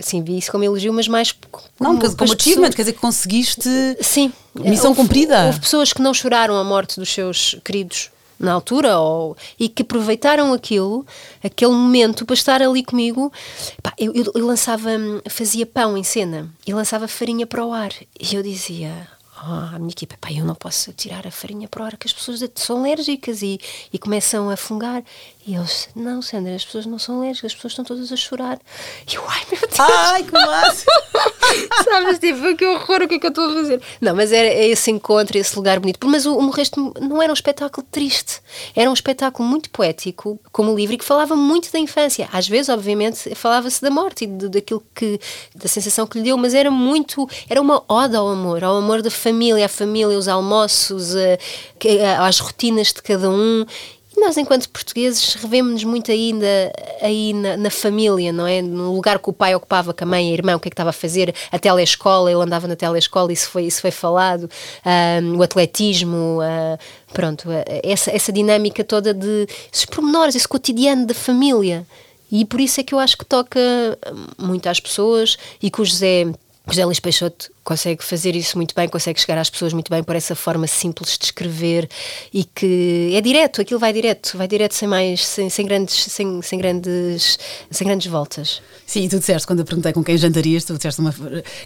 assim, 0.01 0.21
vi 0.23 0.37
isso 0.39 0.51
como 0.51 0.65
elogio, 0.65 0.93
mas 0.93 1.07
mais 1.07 1.33
Não, 1.79 1.91
como, 1.97 2.01
com 2.01 2.07
as 2.07 2.15
como 2.15 2.17
pessoas- 2.31 2.41
achievement, 2.41 2.71
quer 2.71 2.83
dizer 2.83 2.93
que 2.95 2.99
conseguiste. 3.01 3.69
Sim. 4.01 4.33
Missão 4.55 4.91
Houve- 4.91 5.03
cumprida. 5.03 5.47
Houve 5.47 5.61
pessoas 5.61 5.93
que 5.93 6.03
não 6.03 6.13
choraram 6.13 6.57
a 6.57 6.65
morte 6.65 6.99
dos 6.99 7.09
seus 7.09 7.55
queridos 7.65 8.11
na 8.39 8.53
altura 8.53 8.99
ou, 8.99 9.37
e 9.61 9.69
que 9.69 9.83
aproveitaram 9.83 10.53
aquilo, 10.53 11.07
aquele 11.43 11.73
momento 11.73 12.27
para 12.27 12.35
estar 12.35 12.61
ali 12.63 12.85
comigo. 12.85 13.33
Pá, 13.81 13.93
eu, 13.97 14.13
eu- 14.13 14.33
eu 14.35 14.45
lançava, 14.47 14.91
fazia 15.29 15.65
pão 15.65 15.97
em 15.97 16.03
cena 16.05 16.49
e 16.67 16.75
lançava 16.75 17.07
farinha 17.07 17.47
para 17.47 17.65
o 17.65 17.73
ar. 17.73 17.93
E 18.21 18.35
eu 18.35 18.43
dizia. 18.43 18.93
"Ah, 19.41 19.71
à 19.77 19.79
minha 19.79 19.93
equipa, 19.93 20.17
pá, 20.21 20.33
eu 20.33 20.45
não 20.45 20.57
posso 20.57 20.93
tirar 20.93 21.25
a 21.25 21.31
farinha 21.31 21.69
para 21.69 21.81
o 21.85 21.87
ar, 21.87 21.97
que 21.97 22.09
as 22.09 22.13
pessoas 22.13 22.43
são 22.57 22.79
alérgicas 22.81 23.41
e, 23.41 23.61
e 23.93 23.97
começam 23.97 24.51
a 24.51 24.57
fungar. 24.57 25.01
E 25.47 25.55
eles, 25.55 25.89
não, 25.97 26.21
Sandra, 26.21 26.55
as 26.55 26.65
pessoas 26.65 26.85
não 26.85 26.99
são 26.99 27.19
alérgicas, 27.19 27.53
as 27.53 27.55
pessoas 27.55 27.73
estão 27.73 27.85
todas 27.85 28.13
a 28.13 28.17
chorar. 28.17 28.59
E 29.11 29.15
eu, 29.15 29.25
ai 29.27 29.41
meu 29.51 29.61
Deus! 29.61 29.79
Ai, 29.81 30.23
que 30.23 30.33
massa! 30.33 30.85
Sabes, 31.85 32.19
tipo, 32.19 32.55
que 32.55 32.67
horror, 32.67 33.03
o 33.03 33.09
que 33.09 33.15
é 33.15 33.19
que 33.19 33.27
eu 33.27 33.31
estou 33.31 33.49
a 33.51 33.55
fazer? 33.55 33.81
Não, 33.99 34.15
mas 34.15 34.31
era 34.31 34.47
esse 34.53 34.91
encontro, 34.91 35.39
esse 35.39 35.57
lugar 35.57 35.81
bonito. 35.81 36.07
Mas 36.07 36.27
o, 36.27 36.37
o 36.37 36.43
Morreste 36.43 36.79
não 37.01 37.23
era 37.23 37.33
um 37.33 37.35
espetáculo 37.35 37.87
triste, 37.91 38.41
era 38.77 38.91
um 38.91 38.93
espetáculo 38.93 39.49
muito 39.49 39.71
poético, 39.71 40.39
como 40.53 40.73
o 40.73 40.77
livro, 40.77 40.95
e 40.95 40.99
que 40.99 41.05
falava 41.05 41.35
muito 41.35 41.73
da 41.73 41.79
infância. 41.79 42.29
Às 42.31 42.47
vezes, 42.47 42.69
obviamente, 42.69 43.35
falava-se 43.35 43.81
da 43.81 43.91
morte 43.91 44.25
e 44.25 44.27
daquilo 44.27 44.83
que, 44.95 45.19
da 45.55 45.67
sensação 45.69 46.07
que 46.07 46.19
lhe 46.19 46.25
deu, 46.25 46.37
mas 46.37 46.53
era 46.53 46.71
muito, 46.71 47.27
era 47.49 47.61
uma 47.61 47.83
ode 47.89 48.15
ao 48.15 48.29
amor, 48.29 48.63
ao 48.63 48.77
amor 48.77 49.01
da 49.01 49.11
família, 49.11 49.65
à 49.65 49.69
família, 49.69 50.19
os 50.19 50.29
almoços, 50.29 51.17
a- 51.17 51.39
que- 51.79 52.01
a- 52.01 52.27
às 52.27 52.39
rotinas 52.39 52.89
de 52.89 53.01
cada 53.03 53.31
um. 53.31 53.65
Nós, 54.21 54.37
enquanto 54.37 54.69
portugueses, 54.69 55.35
revemos-nos 55.35 55.85
muito 55.85 56.11
ainda 56.11 56.47
aí 57.01 57.33
na, 57.33 57.57
na 57.57 57.71
família, 57.71 58.33
não 58.33 58.47
é? 58.47 58.61
No 58.61 58.95
lugar 58.95 59.19
que 59.19 59.31
o 59.31 59.33
pai 59.33 59.55
ocupava 59.55 59.95
com 59.95 60.05
a 60.05 60.07
mãe 60.07 60.29
e 60.29 60.31
a 60.31 60.35
irmã, 60.35 60.57
o 60.57 60.61
que 60.61 60.69
é 60.69 60.71
que 60.71 60.75
estava 60.75 60.91
a 60.91 60.93
fazer, 60.93 61.35
a 61.53 61.59
telescola, 61.59 62.31
ele 62.31 62.43
andava 62.43 62.67
na 62.67 62.75
telescola, 62.75 63.33
isso 63.33 63.49
foi, 63.49 63.65
isso 63.65 63.81
foi 63.81 63.91
falado, 63.91 64.51
ahm, 64.85 65.37
o 65.37 65.43
atletismo, 65.43 66.41
ah, 66.43 66.79
pronto, 67.13 67.49
ah, 67.51 67.65
essa, 67.83 68.11
essa 68.11 68.33
dinâmica 68.33 68.83
toda 68.83 69.15
de 69.15 69.47
esses 69.73 69.85
pormenores, 69.85 70.35
esse 70.35 70.49
cotidiano 70.49 71.07
da 71.07 71.15
família. 71.15 71.87
E 72.31 72.45
por 72.45 72.61
isso 72.61 72.81
é 72.81 72.85
que 72.85 72.95
eu 72.95 72.99
acho 72.99 73.17
que 73.17 73.25
toca 73.25 73.61
muito 74.37 74.69
às 74.69 74.81
pessoas 74.81 75.37
e 75.63 75.71
que 75.71 75.81
o 75.81 75.85
José, 75.85 76.27
José 76.67 76.85
Luís 76.85 77.01
Peixoto 77.01 77.51
consegue 77.69 78.03
fazer 78.03 78.35
isso 78.35 78.57
muito 78.57 78.75
bem, 78.75 78.89
consegue 78.89 79.21
chegar 79.21 79.37
às 79.37 79.51
pessoas 79.51 79.75
muito 79.75 79.91
bem 79.91 80.03
por 80.03 80.17
essa 80.17 80.35
forma 80.35 80.67
simples 80.67 81.19
de 81.19 81.27
escrever 81.27 81.87
e 82.33 82.43
que 82.43 83.13
é 83.15 83.21
direto, 83.21 83.61
aquilo 83.61 83.79
vai 83.79 83.93
direto, 83.93 84.39
vai 84.39 84.49
direto 84.49 84.73
sem 84.73 84.89
mais, 84.89 85.27
sem, 85.27 85.51
sem 85.51 85.67
grandes, 85.67 85.95
sem, 86.05 86.41
sem 86.41 86.59
grandes, 86.59 87.39
sem 87.71 87.87
grandes 87.87 88.07
voltas. 88.07 88.63
Sim, 88.87 89.05
e 89.05 89.09
tu 89.11 89.19
disseste, 89.19 89.47
quando 89.47 89.59
eu 89.59 89.67
perguntei 89.67 89.93
com 89.93 90.03
quem 90.03 90.17
jantarias, 90.17 90.65
tu 90.65 90.79
disseste 90.79 90.99
uma, 90.99 91.13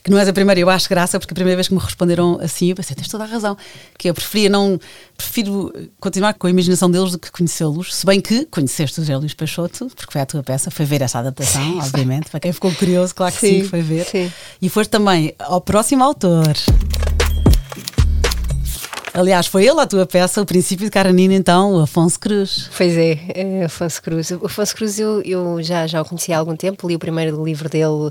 que 0.03 0.11
não 0.11 0.19
és 0.19 0.27
a 0.29 0.33
primeira, 0.33 0.59
eu 0.61 0.69
acho 0.69 0.88
graça, 0.88 1.21
porque 1.21 1.33
a 1.33 1.37
primeira 1.37 1.57
vez 1.57 1.69
que 1.69 1.75
me 1.75 1.79
responderam 1.79 2.37
assim, 2.43 2.71
eu 2.71 2.75
pensei, 2.75 2.97
tens 2.97 3.07
toda 3.07 3.23
a 3.23 3.27
razão, 3.29 3.57
que 3.97 4.11
eu 4.11 4.15
preferia 4.15 4.49
não, 4.51 4.81
prefiro 5.17 5.73
continuar 6.01 6.35
com 6.35 6.49
a 6.49 6.51
imaginação 6.51 6.91
deles 6.91 7.12
do 7.12 7.19
que 7.21 7.31
conhecê-los, 7.31 7.95
se 7.95 8.05
bem 8.05 8.21
que 8.21 8.45
conheceste 8.47 8.99
o 8.99 9.03
José 9.05 9.17
Luís 9.17 9.35
Peixoto, 9.35 9.87
porque 9.95 10.11
foi 10.11 10.21
a 10.21 10.27
tua 10.27 10.43
peça, 10.43 10.69
foi 10.69 10.85
ver 10.85 11.01
essa 11.01 11.21
adaptação, 11.21 11.62
Sim, 11.62 11.79
obviamente, 11.79 12.29
para 12.29 12.41
quem 12.41 12.53
ficou 12.53 12.75
curioso, 12.75 13.15
claro 13.15 13.33
que 13.33 13.41
sim, 13.41 13.62
Sim, 13.62 13.69
foi 13.69 13.83
ver. 13.83 14.05
sim. 14.05 14.33
E 14.61 14.69
foste 14.69 14.91
também 14.91 15.33
ao 15.38 15.61
próximo 15.61 15.92
autor. 16.01 16.55
Aliás, 19.15 19.47
foi 19.47 19.67
ele 19.67 19.79
a 19.79 19.87
tua 19.87 20.07
peça, 20.07 20.41
O 20.41 20.47
Princípio 20.47 20.87
de 20.87 20.91
Karanina, 20.91 21.35
então, 21.35 21.75
o 21.75 21.81
Afonso 21.83 22.19
Cruz. 22.19 22.71
Pois 22.75 22.97
é, 22.97 23.19
é 23.35 23.65
Afonso 23.65 24.03
Cruz. 24.03 24.31
O 24.31 24.47
Afonso 24.47 24.75
Cruz 24.75 24.99
eu, 24.99 25.21
eu 25.21 25.63
já, 25.63 25.87
já 25.87 26.01
o 26.01 26.05
conheci 26.05 26.33
há 26.33 26.39
algum 26.39 26.57
tempo, 26.57 26.89
li 26.89 26.97
o 26.97 26.99
primeiro 26.99 27.45
livro 27.45 27.69
dele, 27.69 28.11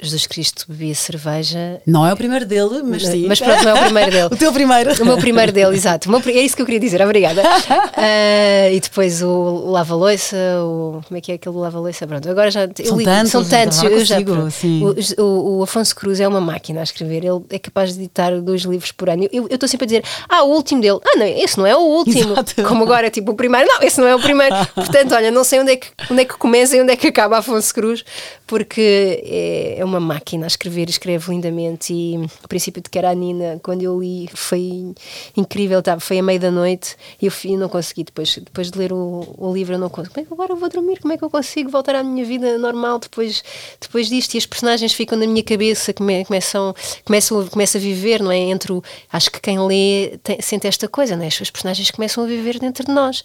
Jesus 0.00 0.26
Cristo 0.26 0.64
bebia 0.68 0.94
cerveja. 0.94 1.80
Não 1.86 2.06
é 2.06 2.12
o 2.12 2.16
primeiro 2.16 2.46
dele, 2.46 2.82
mas 2.84 3.04
sim. 3.04 3.26
Mas 3.26 3.40
pronto, 3.40 3.64
não 3.64 3.70
é 3.76 3.80
o 3.80 3.84
primeiro 3.84 4.10
dele. 4.10 4.26
o 4.32 4.36
teu 4.36 4.52
primeiro. 4.52 5.02
O 5.02 5.04
meu 5.06 5.16
primeiro 5.18 5.52
dele, 5.52 5.74
exato. 5.74 6.10
Meu 6.10 6.20
é 6.26 6.40
isso 6.40 6.54
que 6.56 6.62
eu 6.62 6.66
queria 6.66 6.80
dizer, 6.80 7.02
obrigada. 7.02 7.42
Ah, 8.00 8.70
e 8.70 8.78
depois 8.80 9.22
o, 9.22 9.28
o 9.28 9.70
lava-loiça, 9.70 10.36
o, 10.62 11.00
como 11.06 11.18
é 11.18 11.20
que 11.20 11.32
é 11.32 11.34
aquele 11.34 11.56
lava-loiça? 11.56 12.06
Pronto, 12.06 12.28
agora 12.30 12.50
já. 12.50 12.62
eu 12.64 12.70
São 12.86 12.96
li- 12.96 13.04
tantos, 13.04 13.32
são 13.32 13.44
tantos. 13.44 13.80
já 13.80 13.88
eu 13.88 14.04
já, 14.04 14.16
consigo, 14.22 14.50
sim. 14.50 14.84
o, 15.18 15.58
o- 15.58 15.62
Afonso 15.62 15.94
Cruz 15.96 16.20
é 16.20 16.28
uma 16.28 16.40
máquina 16.40 16.80
a 16.80 16.82
escrever, 16.84 17.24
ele 17.24 17.42
é 17.50 17.58
capaz 17.58 17.94
de 17.94 18.00
editar 18.00 18.40
dois 18.40 18.62
livros 18.62 18.92
por 18.92 19.08
ano. 19.10 19.24
Eu 19.32 19.48
eu 19.48 19.54
estou 19.54 19.68
sempre 19.68 19.84
a 19.84 19.86
dizer, 19.86 20.04
ah, 20.28 20.44
o 20.44 20.50
último 20.54 20.80
dele, 20.80 20.98
ah, 21.04 21.16
não, 21.18 21.26
esse 21.26 21.58
não 21.58 21.66
é 21.66 21.76
o 21.76 21.80
último. 21.80 22.32
Exato. 22.32 22.62
Como 22.62 22.84
agora, 22.84 23.10
tipo, 23.10 23.32
o 23.32 23.34
primeiro, 23.34 23.66
não, 23.68 23.82
esse 23.82 24.00
não 24.00 24.06
é 24.06 24.14
o 24.14 24.20
primeiro. 24.20 24.54
Portanto, 24.74 25.14
olha, 25.14 25.30
não 25.30 25.42
sei 25.44 25.60
onde 25.60 25.72
é 25.72 25.76
que, 25.76 25.88
onde 26.10 26.22
é 26.22 26.24
que 26.24 26.36
começa 26.36 26.76
e 26.76 26.80
onde 26.82 26.92
é 26.92 26.96
que 26.96 27.08
acaba 27.08 27.38
Afonso 27.38 27.74
Cruz, 27.74 28.04
porque 28.46 29.22
é, 29.26 29.76
é 29.80 29.84
uma 29.88 30.00
máquina 30.00 30.44
a 30.44 30.48
escrever, 30.48 30.88
escreve 30.88 31.30
lindamente. 31.30 31.92
E 31.92 32.16
o 32.44 32.48
princípio 32.48 32.82
de 32.82 32.90
Karanina, 32.90 33.58
quando 33.62 33.82
eu 33.82 33.98
li, 34.00 34.28
foi 34.34 34.94
incrível, 35.36 35.82
tá, 35.82 35.98
foi 35.98 36.18
à 36.18 36.22
meia 36.22 36.38
da 36.38 36.50
noite 36.50 36.96
e 37.20 37.26
eu, 37.26 37.32
fui- 37.32 37.56
não 37.56 37.68
consegui, 37.68 38.04
depois, 38.04 38.36
depois 38.36 38.70
de 38.70 38.78
ler 38.78 38.92
o, 38.92 39.34
o 39.36 39.52
livro, 39.52 39.74
eu 39.74 39.78
não 39.78 39.88
consigo. 39.88 40.14
Como 40.14 40.24
é 40.24 40.26
que 40.26 40.32
agora 40.34 40.52
eu 40.52 40.56
vou 40.56 40.68
dormir? 40.68 40.98
Como 41.00 41.12
é 41.12 41.18
que 41.18 41.24
eu 41.24 41.30
consigo 41.30 41.70
voltar 41.70 41.94
à 41.94 42.02
minha 42.02 42.24
vida 42.24 42.58
normal 42.58 42.98
depois, 42.98 43.42
depois 43.80 44.08
disto? 44.08 44.34
E 44.34 44.38
as 44.38 44.46
personagens 44.46 44.92
ficam 44.92 45.18
na 45.18 45.26
minha 45.26 45.42
cabeça, 45.42 45.92
come, 45.92 46.24
começam, 46.24 46.74
começam, 47.04 47.46
começam 47.48 47.80
a 47.80 47.82
viver, 47.82 48.22
não 48.22 48.30
é? 48.30 48.38
Entre 48.38 48.72
o, 48.72 48.82
acho 49.12 49.30
que 49.30 49.40
quem 49.40 49.58
lê 49.66 50.18
tem- 50.22 50.40
sente 50.40 50.66
esta 50.66 50.86
coisa, 50.88 51.16
não 51.16 51.24
é? 51.24 51.28
As 51.28 51.50
personagens 51.50 51.90
começam 51.90 52.24
a 52.24 52.26
viver 52.26 52.58
dentro 52.58 52.84
de 52.84 52.92
nós. 52.92 53.24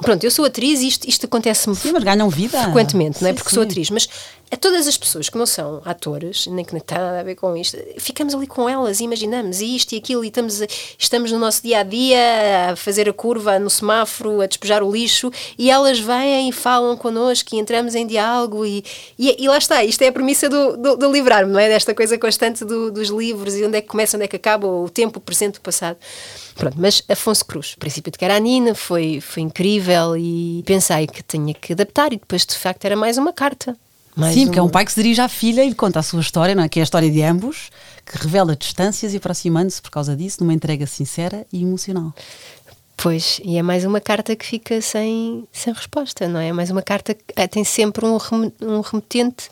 Pronto, 0.00 0.22
eu 0.22 0.30
sou 0.30 0.44
atriz 0.44 0.80
e 0.80 0.86
isto, 0.86 1.08
isto 1.08 1.26
acontece-me 1.26 1.74
Sim, 1.74 1.90
mas 1.90 2.04
ganham 2.04 2.28
vida. 2.30 2.62
frequentemente, 2.62 3.20
não 3.20 3.28
é? 3.30 3.32
Sim, 3.32 3.36
Porque 3.36 3.50
sou 3.52 3.64
sim. 3.64 3.68
atriz, 3.68 3.90
mas 3.90 4.08
a 4.50 4.56
todas 4.56 4.88
as 4.88 4.96
pessoas 4.96 5.28
que 5.28 5.36
não 5.36 5.46
são 5.46 5.82
atores, 5.84 6.46
nem 6.46 6.64
que 6.64 6.72
não 6.72 6.80
tem 6.80 6.96
nada 6.96 7.20
a 7.20 7.22
ver 7.22 7.34
com 7.34 7.56
isto, 7.56 7.76
ficamos 7.98 8.34
ali 8.34 8.46
com 8.46 8.68
elas 8.68 9.00
e 9.00 9.04
imaginamos 9.04 9.60
isto 9.60 9.92
e 9.92 9.98
aquilo 9.98 10.24
e 10.24 10.28
estamos, 10.28 10.60
estamos 10.98 11.30
no 11.32 11.38
nosso 11.38 11.62
dia 11.62 11.80
a 11.80 11.82
dia 11.82 12.70
a 12.70 12.76
fazer 12.76 13.08
a 13.08 13.12
curva 13.12 13.58
no 13.58 13.68
semáforo, 13.68 14.40
a 14.40 14.46
despejar 14.46 14.82
o 14.82 14.90
lixo 14.90 15.30
e 15.58 15.70
elas 15.70 15.98
vêm 15.98 16.48
e 16.48 16.52
falam 16.52 16.96
connosco 16.96 17.54
e 17.54 17.58
entramos 17.58 17.94
em 17.94 18.06
diálogo 18.06 18.64
e, 18.64 18.84
e, 19.18 19.42
e 19.42 19.48
lá 19.48 19.58
está, 19.58 19.84
isto 19.84 20.00
é 20.02 20.08
a 20.08 20.12
premissa 20.12 20.48
do, 20.48 20.76
do, 20.76 20.96
do 20.96 21.12
livrar-me, 21.12 21.52
não 21.52 21.60
é? 21.60 21.68
Desta 21.68 21.94
coisa 21.94 22.16
constante 22.16 22.64
do, 22.64 22.90
dos 22.90 23.08
livros 23.08 23.54
e 23.54 23.64
onde 23.64 23.76
é 23.76 23.80
que 23.80 23.88
começa, 23.88 24.16
onde 24.16 24.24
é 24.24 24.28
que 24.28 24.36
acaba, 24.36 24.66
o 24.66 24.88
tempo, 24.88 25.18
o 25.18 25.20
presente, 25.20 25.58
o 25.58 25.60
passado. 25.60 25.98
Pronto, 26.54 26.76
mas 26.78 27.02
Afonso 27.08 27.44
Cruz, 27.44 27.74
princípio 27.74 28.10
de 28.10 28.18
Caranina, 28.18 28.74
foi, 28.74 29.20
foi 29.20 29.42
incrível 29.42 30.16
e 30.16 30.62
pensei 30.66 31.06
que 31.06 31.22
tinha 31.22 31.52
que 31.52 31.74
adaptar 31.74 32.12
e 32.12 32.16
depois 32.16 32.46
de 32.46 32.56
facto 32.56 32.84
era 32.84 32.96
mais 32.96 33.18
uma 33.18 33.32
carta 33.32 33.76
mais 34.18 34.34
Sim, 34.34 34.42
um... 34.42 34.44
porque 34.46 34.58
é 34.58 34.62
um 34.62 34.68
pai 34.68 34.84
que 34.84 34.92
se 34.92 35.02
dirige 35.02 35.20
à 35.20 35.28
filha 35.28 35.64
e 35.64 35.74
conta 35.74 36.00
a 36.00 36.02
sua 36.02 36.20
história, 36.20 36.54
não 36.54 36.62
é? 36.62 36.68
que 36.68 36.78
é 36.80 36.82
a 36.82 36.84
história 36.84 37.10
de 37.10 37.22
ambos, 37.22 37.70
que 38.04 38.18
revela 38.18 38.56
distâncias 38.56 39.14
e 39.14 39.16
aproximando-se 39.18 39.80
por 39.80 39.90
causa 39.90 40.16
disso 40.16 40.38
numa 40.40 40.52
entrega 40.52 40.86
sincera 40.86 41.46
e 41.52 41.62
emocional. 41.62 42.12
Pois, 42.96 43.40
e 43.44 43.56
é 43.56 43.62
mais 43.62 43.84
uma 43.84 44.00
carta 44.00 44.34
que 44.34 44.44
fica 44.44 44.82
sem, 44.82 45.46
sem 45.52 45.72
resposta, 45.72 46.26
não 46.26 46.40
é? 46.40 46.48
É 46.48 46.52
mais 46.52 46.68
uma 46.68 46.82
carta 46.82 47.14
que 47.14 47.22
é, 47.36 47.46
tem 47.46 47.62
sempre 47.62 48.04
um, 48.04 48.16
rem, 48.16 48.52
um 48.60 48.80
remetente, 48.80 49.50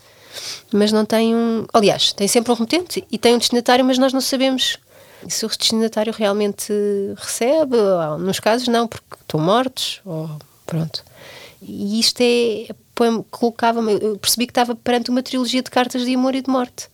mas 0.73 0.91
não 0.91 1.05
tem 1.05 1.33
um. 1.33 1.65
Aliás, 1.73 2.11
tem 2.11 2.27
sempre 2.27 2.51
um 2.51 2.55
remetente 2.55 3.05
e 3.09 3.17
tem 3.17 3.35
um 3.35 3.37
destinatário, 3.37 3.85
mas 3.85 3.97
nós 3.97 4.11
não 4.11 4.19
sabemos 4.19 4.77
se 5.29 5.45
o 5.45 5.47
destinatário 5.47 6.11
realmente 6.11 6.73
recebe. 7.15 7.77
Ou, 7.77 8.17
nos 8.17 8.37
casos, 8.41 8.67
não, 8.67 8.85
porque 8.85 9.15
estão 9.21 9.39
mortos, 9.39 10.01
ou 10.03 10.29
pronto. 10.65 11.05
E 11.61 12.01
isto 12.01 12.19
é 12.19 12.67
colocava 13.29 13.79
eu 13.91 14.17
percebi 14.17 14.45
que 14.45 14.51
estava 14.51 14.75
perante 14.75 15.09
uma 15.09 15.23
trilogia 15.23 15.61
de 15.61 15.69
cartas 15.69 16.05
de 16.05 16.15
amor 16.15 16.35
e 16.35 16.41
de 16.41 16.49
morte. 16.49 16.87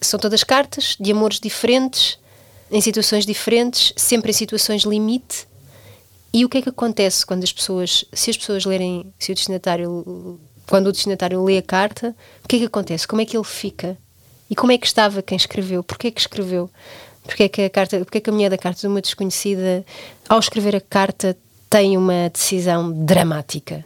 São 0.00 0.18
todas 0.18 0.42
cartas 0.42 0.96
de 0.98 1.12
amores 1.12 1.38
diferentes, 1.38 2.18
em 2.70 2.80
situações 2.80 3.26
diferentes, 3.26 3.92
sempre 3.96 4.30
em 4.30 4.34
situações 4.34 4.82
limite. 4.82 5.46
E 6.32 6.44
o 6.44 6.48
que 6.48 6.58
é 6.58 6.62
que 6.62 6.70
acontece 6.70 7.26
quando 7.26 7.44
as 7.44 7.52
pessoas, 7.52 8.04
se 8.12 8.30
as 8.30 8.36
pessoas 8.36 8.64
lerem, 8.64 9.12
se 9.18 9.30
o 9.30 9.34
destinatário, 9.34 10.40
quando 10.66 10.86
o 10.86 10.92
destinatário 10.92 11.44
lê 11.44 11.58
a 11.58 11.62
carta, 11.62 12.16
o 12.42 12.48
que 12.48 12.56
é 12.56 12.58
que 12.60 12.64
acontece? 12.64 13.06
Como 13.06 13.20
é 13.20 13.26
que 13.26 13.36
ele 13.36 13.44
fica? 13.44 13.98
E 14.48 14.56
como 14.56 14.72
é 14.72 14.78
que 14.78 14.86
estava 14.86 15.22
quem 15.22 15.36
escreveu? 15.36 15.84
Porquê 15.84 16.10
que 16.10 16.20
escreveu? 16.20 16.70
Porquê 17.22 17.48
que 17.48 17.62
a 17.62 17.70
carta, 17.70 17.98
porquê 17.98 18.20
que 18.20 18.30
a 18.30 18.32
mulher 18.32 18.48
da 18.48 18.58
carta 18.58 18.80
de 18.80 18.86
uma 18.86 19.00
desconhecida, 19.00 19.84
ao 20.28 20.38
escrever 20.38 20.74
a 20.74 20.80
carta, 20.80 21.36
tem 21.68 21.96
uma 21.96 22.28
decisão 22.30 22.92
dramática? 23.04 23.84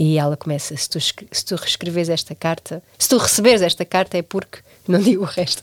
E 0.00 0.16
ela 0.16 0.34
começa: 0.34 0.74
se 0.74 0.88
tu, 0.88 0.98
se 0.98 1.44
tu 1.44 1.56
reescreves 1.56 2.08
esta 2.08 2.34
carta, 2.34 2.82
se 2.98 3.06
tu 3.06 3.18
receberes 3.18 3.60
esta 3.60 3.84
carta, 3.84 4.16
é 4.16 4.22
porque. 4.22 4.60
Não 4.88 4.98
digo 4.98 5.22
o 5.22 5.26
resto. 5.26 5.62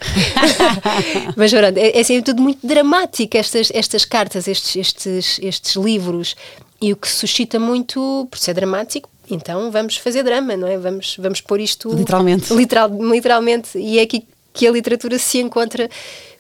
Mas, 1.36 1.52
pronto, 1.52 1.76
é, 1.76 1.98
é 1.98 2.00
assim, 2.00 2.22
tudo 2.22 2.42
muito 2.42 2.66
dramático, 2.66 3.36
estas, 3.36 3.72
estas 3.74 4.06
cartas, 4.06 4.48
estes, 4.48 4.76
estes, 4.76 5.40
estes 5.42 5.76
livros. 5.76 6.36
E 6.80 6.94
o 6.94 6.96
que 6.96 7.10
suscita 7.10 7.60
muito, 7.60 8.28
por 8.30 8.38
ser 8.38 8.54
dramático, 8.54 9.10
então 9.30 9.72
vamos 9.72 9.98
fazer 9.98 10.22
drama, 10.22 10.56
não 10.56 10.68
é? 10.68 10.78
Vamos, 10.78 11.18
vamos 11.18 11.42
pôr 11.42 11.60
isto. 11.60 11.92
Literalmente. 11.92 12.54
Literal, 12.54 12.90
literalmente. 12.90 13.78
E 13.80 13.98
é 13.98 14.04
aqui 14.04 14.24
que 14.54 14.68
a 14.68 14.72
literatura 14.72 15.18
se 15.18 15.40
encontra 15.40 15.90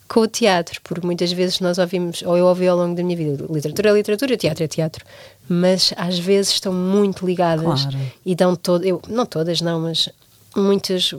com 0.07 0.21
o 0.21 0.27
teatro, 0.27 0.79
porque 0.83 1.05
muitas 1.05 1.31
vezes 1.31 1.59
nós 1.59 1.77
ouvimos, 1.77 2.21
ou 2.21 2.37
eu 2.37 2.45
ouvi 2.45 2.67
ao 2.67 2.77
longo 2.77 2.95
da 2.95 3.03
minha 3.03 3.17
vida, 3.17 3.45
literatura 3.49 3.89
é 3.89 3.93
literatura, 3.93 4.37
teatro 4.37 4.63
é 4.63 4.67
teatro, 4.67 5.05
mas 5.47 5.93
às 5.97 6.17
vezes 6.17 6.53
estão 6.53 6.73
muito 6.73 7.25
ligadas 7.25 7.83
claro. 7.85 7.97
e 8.25 8.35
dão 8.35 8.55
todo, 8.55 8.85
eu, 8.85 9.01
não 9.07 9.25
todas 9.25 9.61
não, 9.61 9.81
mas 9.81 10.09
muitos, 10.55 11.13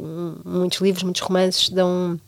muitos 0.45 0.81
livros, 0.81 1.03
muitos 1.03 1.23
romances 1.23 1.69
dão 1.71 2.19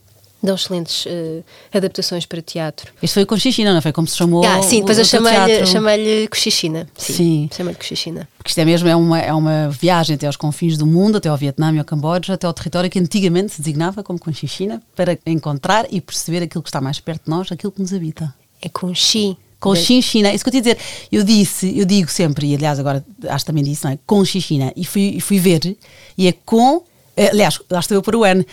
dão 0.43 0.55
excelentes 0.55 1.05
uh, 1.07 1.45
adaptações 1.73 2.27
para 2.27 2.41
teatro. 2.41 2.93
Isto 3.03 3.15
foi 3.15 3.27
com 3.27 3.35
Cochichina, 3.35 3.73
não 3.73 3.83
foi 3.83 3.93
como 3.93 4.07
se 4.07 4.17
chamou? 4.17 4.45
Ah, 4.45 4.63
sim, 4.63 4.81
depois 4.81 4.99
eu 4.99 5.05
chamei-lhe 5.05 5.67
chamei 5.67 6.29
Cochichina. 6.29 6.89
Sim. 6.97 7.13
sim. 7.13 7.51
Chamei-lhe 7.55 7.79
Cochichina. 7.79 8.29
Porque 8.37 8.51
isto 8.51 8.59
é 8.59 8.65
mesmo 8.65 8.89
é 8.89 8.97
uma, 8.97 9.19
é 9.19 9.33
uma 9.33 9.69
viagem 9.71 10.17
até 10.17 10.27
aos 10.27 10.37
confins 10.37 10.77
do 10.77 10.87
mundo, 10.87 11.19
até 11.19 11.29
ao 11.29 11.37
Vietnã 11.37 11.73
e 11.75 11.79
ao 11.79 11.85
Camboja, 11.85 12.35
até 12.35 12.47
ao 12.47 12.53
território 12.53 12.91
que 12.91 12.99
antigamente 12.99 13.53
se 13.53 13.61
designava 13.61 14.03
como 14.03 14.19
Conchichina, 14.19 14.83
para 14.95 15.19
encontrar 15.27 15.87
e 15.91 16.01
perceber 16.01 16.43
aquilo 16.43 16.63
que 16.63 16.69
está 16.69 16.81
mais 16.81 17.01
perto 17.01 17.25
de 17.25 17.31
nós, 17.31 17.53
aquilo 17.53 17.73
que 17.73 17.81
nos 17.81 17.93
habita. 17.93 18.35
É 18.63 18.69
Conchi. 18.69 19.37
Com 19.61 19.75
China, 19.75 20.33
isso 20.33 20.43
que 20.43 20.49
eu 20.49 20.53
te 20.53 20.61
dizer, 20.63 20.79
eu 21.13 21.23
disse, 21.23 21.79
eu 21.79 21.85
digo 21.85 22.11
sempre, 22.11 22.47
e 22.47 22.55
aliás 22.55 22.79
agora 22.79 23.05
acho 23.29 23.45
que 23.45 23.47
também 23.47 23.63
disse, 23.63 23.85
não 23.85 23.93
é? 23.93 23.99
Com 24.07 24.25
China, 24.25 24.73
e 24.75 24.87
fui, 24.87 25.21
fui 25.21 25.39
ver, 25.39 25.77
e 26.17 26.27
é 26.27 26.33
com, 26.33 26.83
eh, 27.15 27.29
aliás, 27.29 27.61
lá 27.71 27.79
estou 27.79 27.95
eu 27.95 28.01
para 28.01 28.17
o 28.17 28.25
N, 28.25 28.47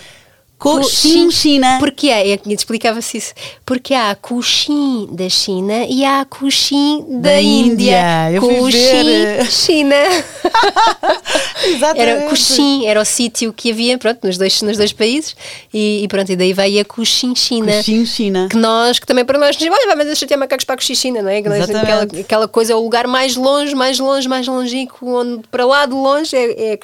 China 1.32 1.78
Porque 1.80 2.10
é, 2.10 2.32
é 2.32 2.40
explicava-se 2.48 3.18
isso. 3.18 3.34
Porque 3.64 3.94
há 3.94 4.16
Coxim 4.16 5.08
da 5.12 5.30
China 5.30 5.86
e 5.88 6.04
há 6.04 6.26
Coxim 6.26 7.06
da, 7.22 7.30
da 7.30 7.42
Índia. 7.42 8.28
Índia. 8.30 8.42
Coxim 8.42 9.46
China. 9.52 9.96
Exatamente. 11.64 12.02
Era 12.02 12.30
Coxim, 12.30 12.86
era 12.86 13.02
o 13.02 13.06
sítio 13.06 13.54
que 13.54 13.72
havia, 13.72 13.98
pronto, 13.98 14.26
nos 14.26 14.38
dois, 14.38 14.62
nos 14.64 14.78
dois 14.78 14.92
países. 14.92 15.36
E, 15.74 16.04
e 16.04 16.08
pronto, 16.08 16.32
e 16.32 16.36
daí 16.36 16.54
veio 16.54 16.82
a 16.82 16.86
Coxim 16.86 17.36
China. 17.36 17.74
Coxim 17.74 18.06
China. 18.06 18.48
Que 18.50 18.58
nós, 18.58 18.98
que 18.98 19.06
também 19.06 19.26
para 19.26 19.38
nós, 19.38 19.56
olha, 19.62 19.96
mas 19.96 20.08
deixa 20.08 20.26
ter 20.26 20.38
macacos 20.38 20.66
para 20.66 20.74
a 20.74 20.78
Coxim 20.78 20.96
China, 20.96 21.22
não 21.22 21.30
é? 21.30 21.38
Aquela, 21.38 22.04
aquela 22.04 22.48
coisa 22.48 22.74
é 22.74 22.76
o 22.76 22.80
lugar 22.80 23.06
mais 23.06 23.36
longe, 23.36 23.76
mais 23.76 24.00
longe, 24.00 24.28
mais 24.28 24.48
longínquo, 24.48 25.08
onde 25.08 25.44
para 25.52 25.66
lá 25.66 25.86
de 25.86 25.94
longe 25.94 26.36
é, 26.36 26.72
é 26.72 26.74
a. 26.74 26.78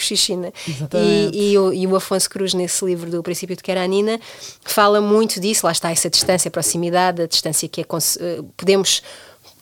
Exatamente. 0.68 1.38
E, 1.38 1.52
e, 1.54 1.58
o, 1.58 1.74
e 1.74 1.88
o 1.88 1.96
Afonso 1.96 2.30
Cruz, 2.30 2.54
nesse 2.54 2.86
livro 2.86 3.10
do 3.10 3.24
Princípio 3.24 3.56
de 3.56 3.63
que 3.64 3.72
era 3.72 3.84
a 3.84 3.88
Nina, 3.88 4.20
fala 4.64 5.02
muito 5.02 5.40
disso, 5.40 5.66
lá 5.66 5.72
está 5.72 5.90
essa 5.90 6.10
distância, 6.10 6.50
a 6.50 6.52
proximidade, 6.52 7.22
a 7.22 7.28
distância 7.28 7.68
que 7.68 7.82
é, 7.82 7.84
eh, 7.84 8.42
podemos, 8.58 9.02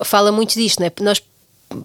fala 0.03 0.31
muito 0.31 0.55
disto, 0.55 0.79
não 0.79 0.87
é? 0.87 0.91
Nós 0.99 1.21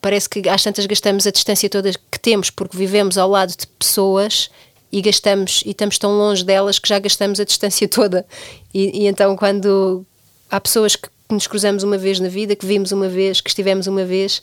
parece 0.00 0.28
que 0.28 0.48
às 0.48 0.62
tantas 0.62 0.86
gastamos 0.86 1.26
a 1.26 1.30
distância 1.30 1.68
toda 1.68 1.92
que 2.10 2.18
temos 2.18 2.50
porque 2.50 2.76
vivemos 2.76 3.16
ao 3.16 3.28
lado 3.28 3.54
de 3.56 3.66
pessoas 3.66 4.50
e 4.90 5.00
gastamos 5.00 5.62
e 5.64 5.70
estamos 5.70 5.98
tão 5.98 6.12
longe 6.12 6.44
delas 6.44 6.78
que 6.78 6.88
já 6.88 6.98
gastamos 6.98 7.38
a 7.38 7.44
distância 7.44 7.86
toda 7.88 8.26
e, 8.74 9.02
e 9.02 9.06
então 9.06 9.36
quando 9.36 10.04
há 10.50 10.60
pessoas 10.60 10.96
que 10.96 11.08
nos 11.30 11.46
cruzamos 11.46 11.82
uma 11.82 11.98
vez 11.98 12.20
na 12.20 12.28
vida, 12.28 12.54
que 12.54 12.66
vimos 12.66 12.92
uma 12.92 13.08
vez, 13.08 13.40
que 13.40 13.50
estivemos 13.50 13.86
uma 13.86 14.04
vez 14.04 14.42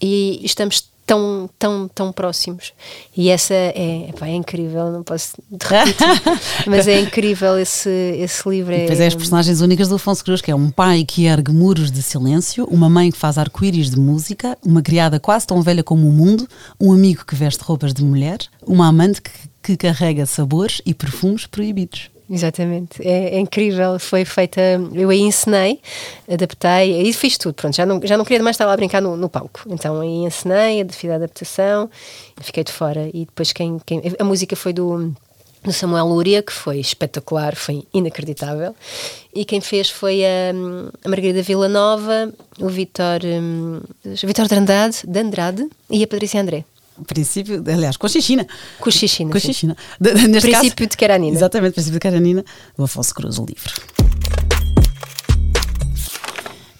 e 0.00 0.40
estamos 0.44 0.88
tão, 1.12 1.50
tão, 1.58 1.88
tão 1.88 2.12
próximos. 2.12 2.72
E 3.14 3.28
essa 3.28 3.52
é, 3.52 4.08
epá, 4.08 4.28
é 4.28 4.34
incrível, 4.34 4.90
não 4.90 5.02
posso 5.02 5.34
mas 6.66 6.88
é 6.88 7.00
incrível 7.00 7.58
esse, 7.58 7.90
esse 8.18 8.48
livro. 8.48 8.72
É... 8.72 8.86
Pois 8.86 8.98
é, 8.98 9.06
as 9.06 9.14
personagens 9.14 9.60
únicas 9.60 9.88
do 9.88 9.96
Afonso 9.96 10.24
Cruz, 10.24 10.40
que 10.40 10.50
é 10.50 10.54
um 10.54 10.70
pai 10.70 11.04
que 11.04 11.26
ergue 11.26 11.52
muros 11.52 11.90
de 11.90 12.02
silêncio, 12.02 12.64
uma 12.70 12.88
mãe 12.88 13.10
que 13.10 13.18
faz 13.18 13.36
arco-íris 13.36 13.90
de 13.90 14.00
música, 14.00 14.56
uma 14.64 14.80
criada 14.80 15.20
quase 15.20 15.46
tão 15.46 15.60
velha 15.60 15.84
como 15.84 16.08
o 16.08 16.12
mundo, 16.12 16.48
um 16.80 16.92
amigo 16.92 17.26
que 17.26 17.34
veste 17.34 17.62
roupas 17.62 17.92
de 17.92 18.02
mulher, 18.02 18.38
uma 18.66 18.88
amante 18.88 19.20
que, 19.20 19.30
que 19.62 19.76
carrega 19.76 20.24
sabores 20.24 20.80
e 20.86 20.94
perfumes 20.94 21.46
proibidos. 21.46 22.11
Exatamente, 22.32 23.06
é, 23.06 23.34
é, 23.34 23.38
incrível. 23.38 23.98
Foi 23.98 24.24
feita. 24.24 24.58
Eu 24.94 25.10
aí 25.10 25.20
ensinei, 25.20 25.78
adaptei, 26.26 26.98
aí 26.98 27.12
fiz 27.12 27.36
tudo. 27.36 27.52
Pronto, 27.52 27.76
já 27.76 27.84
não, 27.84 28.00
já 28.02 28.16
não 28.16 28.24
queria 28.24 28.42
mais 28.42 28.54
estar 28.54 28.64
lá 28.64 28.72
a 28.72 28.76
brincar 28.76 29.02
no, 29.02 29.18
no 29.18 29.28
palco. 29.28 29.60
Então 29.66 30.00
aí 30.00 30.24
ensinei, 30.24 30.82
fiz 30.88 31.10
a 31.10 31.16
adaptação, 31.16 31.90
fiquei 32.40 32.64
de 32.64 32.72
fora. 32.72 33.10
E 33.12 33.26
depois 33.26 33.52
quem, 33.52 33.78
quem. 33.84 34.00
A 34.18 34.24
música 34.24 34.56
foi 34.56 34.72
do 34.72 35.12
do 35.62 35.72
Samuel 35.72 36.06
Lúria, 36.06 36.42
que 36.42 36.52
foi 36.52 36.80
espetacular, 36.80 37.54
foi 37.54 37.86
inacreditável. 37.94 38.74
E 39.32 39.44
quem 39.44 39.60
fez 39.60 39.90
foi 39.90 40.24
a, 40.24 40.50
a 41.04 41.08
Margarida 41.08 41.40
Vila 41.40 41.68
Nova, 41.68 42.32
o 42.58 42.68
Vitor, 42.68 43.20
um, 43.24 43.80
Vitor 44.04 44.48
de 44.48 44.54
Andrade, 44.56 44.96
de 45.06 45.20
Andrade 45.20 45.68
e 45.88 46.02
a 46.02 46.06
Patrícia 46.08 46.40
André 46.40 46.64
princípio, 47.06 47.62
aliás, 47.66 47.96
com 47.96 48.08
Xixina. 48.08 48.46
Com 48.78 48.90
Xixina. 48.90 49.32
Com 49.32 49.38
Xixina. 49.38 49.76
Princípio 50.00 50.50
caso, 50.52 50.90
de 50.90 50.96
Caranina. 50.96 51.36
Exatamente, 51.36 51.72
princípio 51.74 51.98
de 51.98 52.00
Caranina, 52.00 52.44
do 52.76 52.84
Afonso 52.84 53.14
Cruz, 53.14 53.38
o 53.38 53.44
livro. 53.44 53.72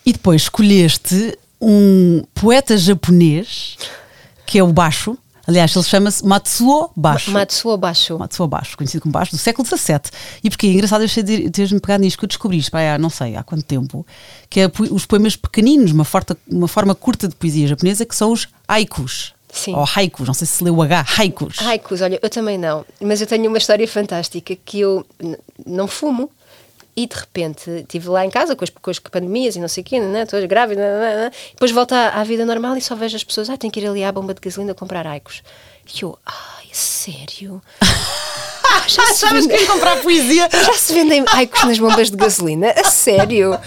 E 0.05 0.13
depois 0.13 0.43
escolheste 0.43 1.39
um 1.61 2.25
poeta 2.35 2.77
japonês, 2.77 3.77
que 4.45 4.59
é 4.59 4.63
o 4.63 4.73
Basho. 4.73 5.17
Aliás, 5.47 5.75
ele 5.75 5.85
chama-se 5.85 6.25
Matsuo 6.25 6.91
Basho. 6.95 7.31
Matsuo 7.31 7.77
Basho. 7.77 8.19
Matsuo 8.19 8.47
Basho, 8.47 8.77
conhecido 8.77 9.03
como 9.03 9.13
Basho, 9.13 9.33
do 9.33 9.39
século 9.39 9.67
XVII. 9.67 10.01
E 10.43 10.51
porque 10.51 10.67
é 10.67 10.71
engraçado 10.71 11.03
eu 11.03 11.51
teres-me 11.51 11.81
pegado 11.81 12.03
nisto 12.03 12.19
que 12.19 12.25
eu 12.25 12.29
descobri 12.29 12.59
isto, 12.59 12.75
há, 12.75 12.99
não 12.99 13.11
sei 13.11 13.37
há 13.37 13.43
quanto 13.43 13.65
tempo, 13.65 14.07
que 14.49 14.61
é 14.61 14.71
os 14.91 15.05
poemas 15.07 15.35
pequeninos, 15.35 15.93
uma, 15.93 16.07
uma 16.49 16.69
forma 16.69 16.95
curta 16.95 17.29
de 17.29 17.35
poesia 17.35 17.67
japonesa, 17.67 18.05
que 18.05 18.15
são 18.15 18.33
os 18.33 18.49
haikus. 18.69 19.35
Sim. 19.53 19.75
Ou 19.75 19.85
haikus, 19.85 20.27
não 20.27 20.33
sei 20.33 20.47
se 20.47 20.65
leu 20.65 20.75
o 20.75 20.83
H, 20.83 21.05
haikus. 21.19 21.61
Haikus, 21.61 22.01
olha, 22.01 22.19
eu 22.23 22.31
também 22.31 22.57
não. 22.57 22.87
Mas 22.99 23.21
eu 23.21 23.27
tenho 23.27 23.47
uma 23.49 23.59
história 23.59 23.87
fantástica 23.87 24.57
que 24.57 24.81
eu 24.81 25.07
não 25.67 25.87
fumo 25.87 26.31
e 26.97 27.07
de 27.07 27.15
repente 27.15 27.71
estive 27.71 28.09
lá 28.09 28.25
em 28.25 28.31
casa 28.31 28.57
com 28.57 28.65
as, 28.65 28.71
com 28.71 28.91
as 28.91 28.99
pandemias 28.99 29.55
e 29.55 29.61
não 29.61 29.69
sei 29.69 29.83
o 29.83 29.85
quê, 29.85 30.01
né, 30.01 30.25
todas 30.25 30.45
grávidas, 30.47 30.85
né, 30.85 31.17
né, 31.17 31.31
depois 31.51 31.71
volto 31.71 31.93
à, 31.93 32.09
à, 32.09 32.25
vida 32.25 32.45
normal 32.45 32.77
e 32.77 32.81
só 32.81 32.95
vejo 32.95 33.15
as 33.15 33.25
pessoas, 33.25 33.51
ah, 33.51 33.57
tenho 33.57 33.73
que 33.73 33.81
ir 33.81 33.87
ali 33.87 34.03
à 34.03 34.11
bomba 34.11 34.35
de 34.35 34.41
gasolina 34.41 34.75
comprar 34.75 35.07
Aicos. 35.07 35.43
E 35.95 36.03
eu, 36.03 36.19
ai, 36.25 36.67
sério? 36.73 37.63
Já 38.89 39.07
se 39.07 39.25
Achavas 39.27 39.47
que 39.47 39.53
ia 39.53 39.67
comprar 39.67 40.01
poesia? 40.01 40.49
Já 40.51 40.73
se 40.73 40.95
vendem 40.95 41.25
haikus 41.29 41.65
nas 41.65 41.79
bombas 41.79 42.11
de 42.11 42.17
gasolina? 42.17 42.71
A 42.71 42.85
sério? 42.85 43.59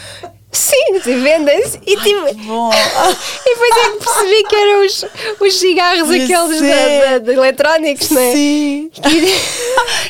Sim, 0.55 1.01
se 1.03 1.13
vendem-se 1.15 1.79
e 1.85 1.97
tipo. 1.97 2.25
E 3.45 3.53
depois 3.53 3.77
é 3.77 3.89
que 3.91 4.03
percebi 4.05 4.43
que 4.43 4.55
eram 4.55 4.85
os, 4.85 5.05
os 5.39 5.59
cigarros 5.59 6.07
Pois 6.07 6.23
aqueles 6.23 6.61
da- 6.61 7.09
da- 7.11 7.17
de 7.19 7.31
eletrónicos, 7.33 8.09
não 8.09 8.21
é? 8.21 8.31
Sim. 8.31 8.89
Que- 8.93 9.35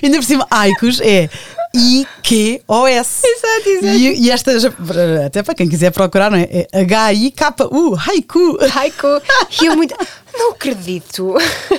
Ainda 0.06 0.18
por 0.18 0.24
cima, 0.24 0.48
Aicos 0.52 1.00
é 1.02 1.30
I-Q-O-S. 1.76 3.22
Exato, 3.26 3.70
exato. 3.70 3.98
E, 3.98 4.26
e 4.26 4.32
esta, 4.32 4.52
até 5.26 5.44
para 5.44 5.56
quem 5.56 5.68
quiser 5.68 5.92
procurar, 5.92 6.32
não 6.32 6.38
é? 6.38 6.68
É 6.72 6.82
H-I-K-U, 6.82 7.96
haiku. 7.96 8.58
Haiku. 8.74 9.08
E 9.62 9.66
eu 9.66 9.76
muito. 9.76 9.96
Não 10.38 10.52
acredito. 10.52 11.36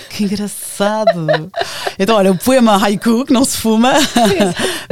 Que 0.08 0.24
engraçado. 0.24 1.26
Então, 1.98 2.16
olha, 2.16 2.32
o 2.32 2.38
poema 2.38 2.82
haiku, 2.82 3.24
que 3.26 3.32
não 3.32 3.44
se 3.44 3.58
fuma, 3.58 3.92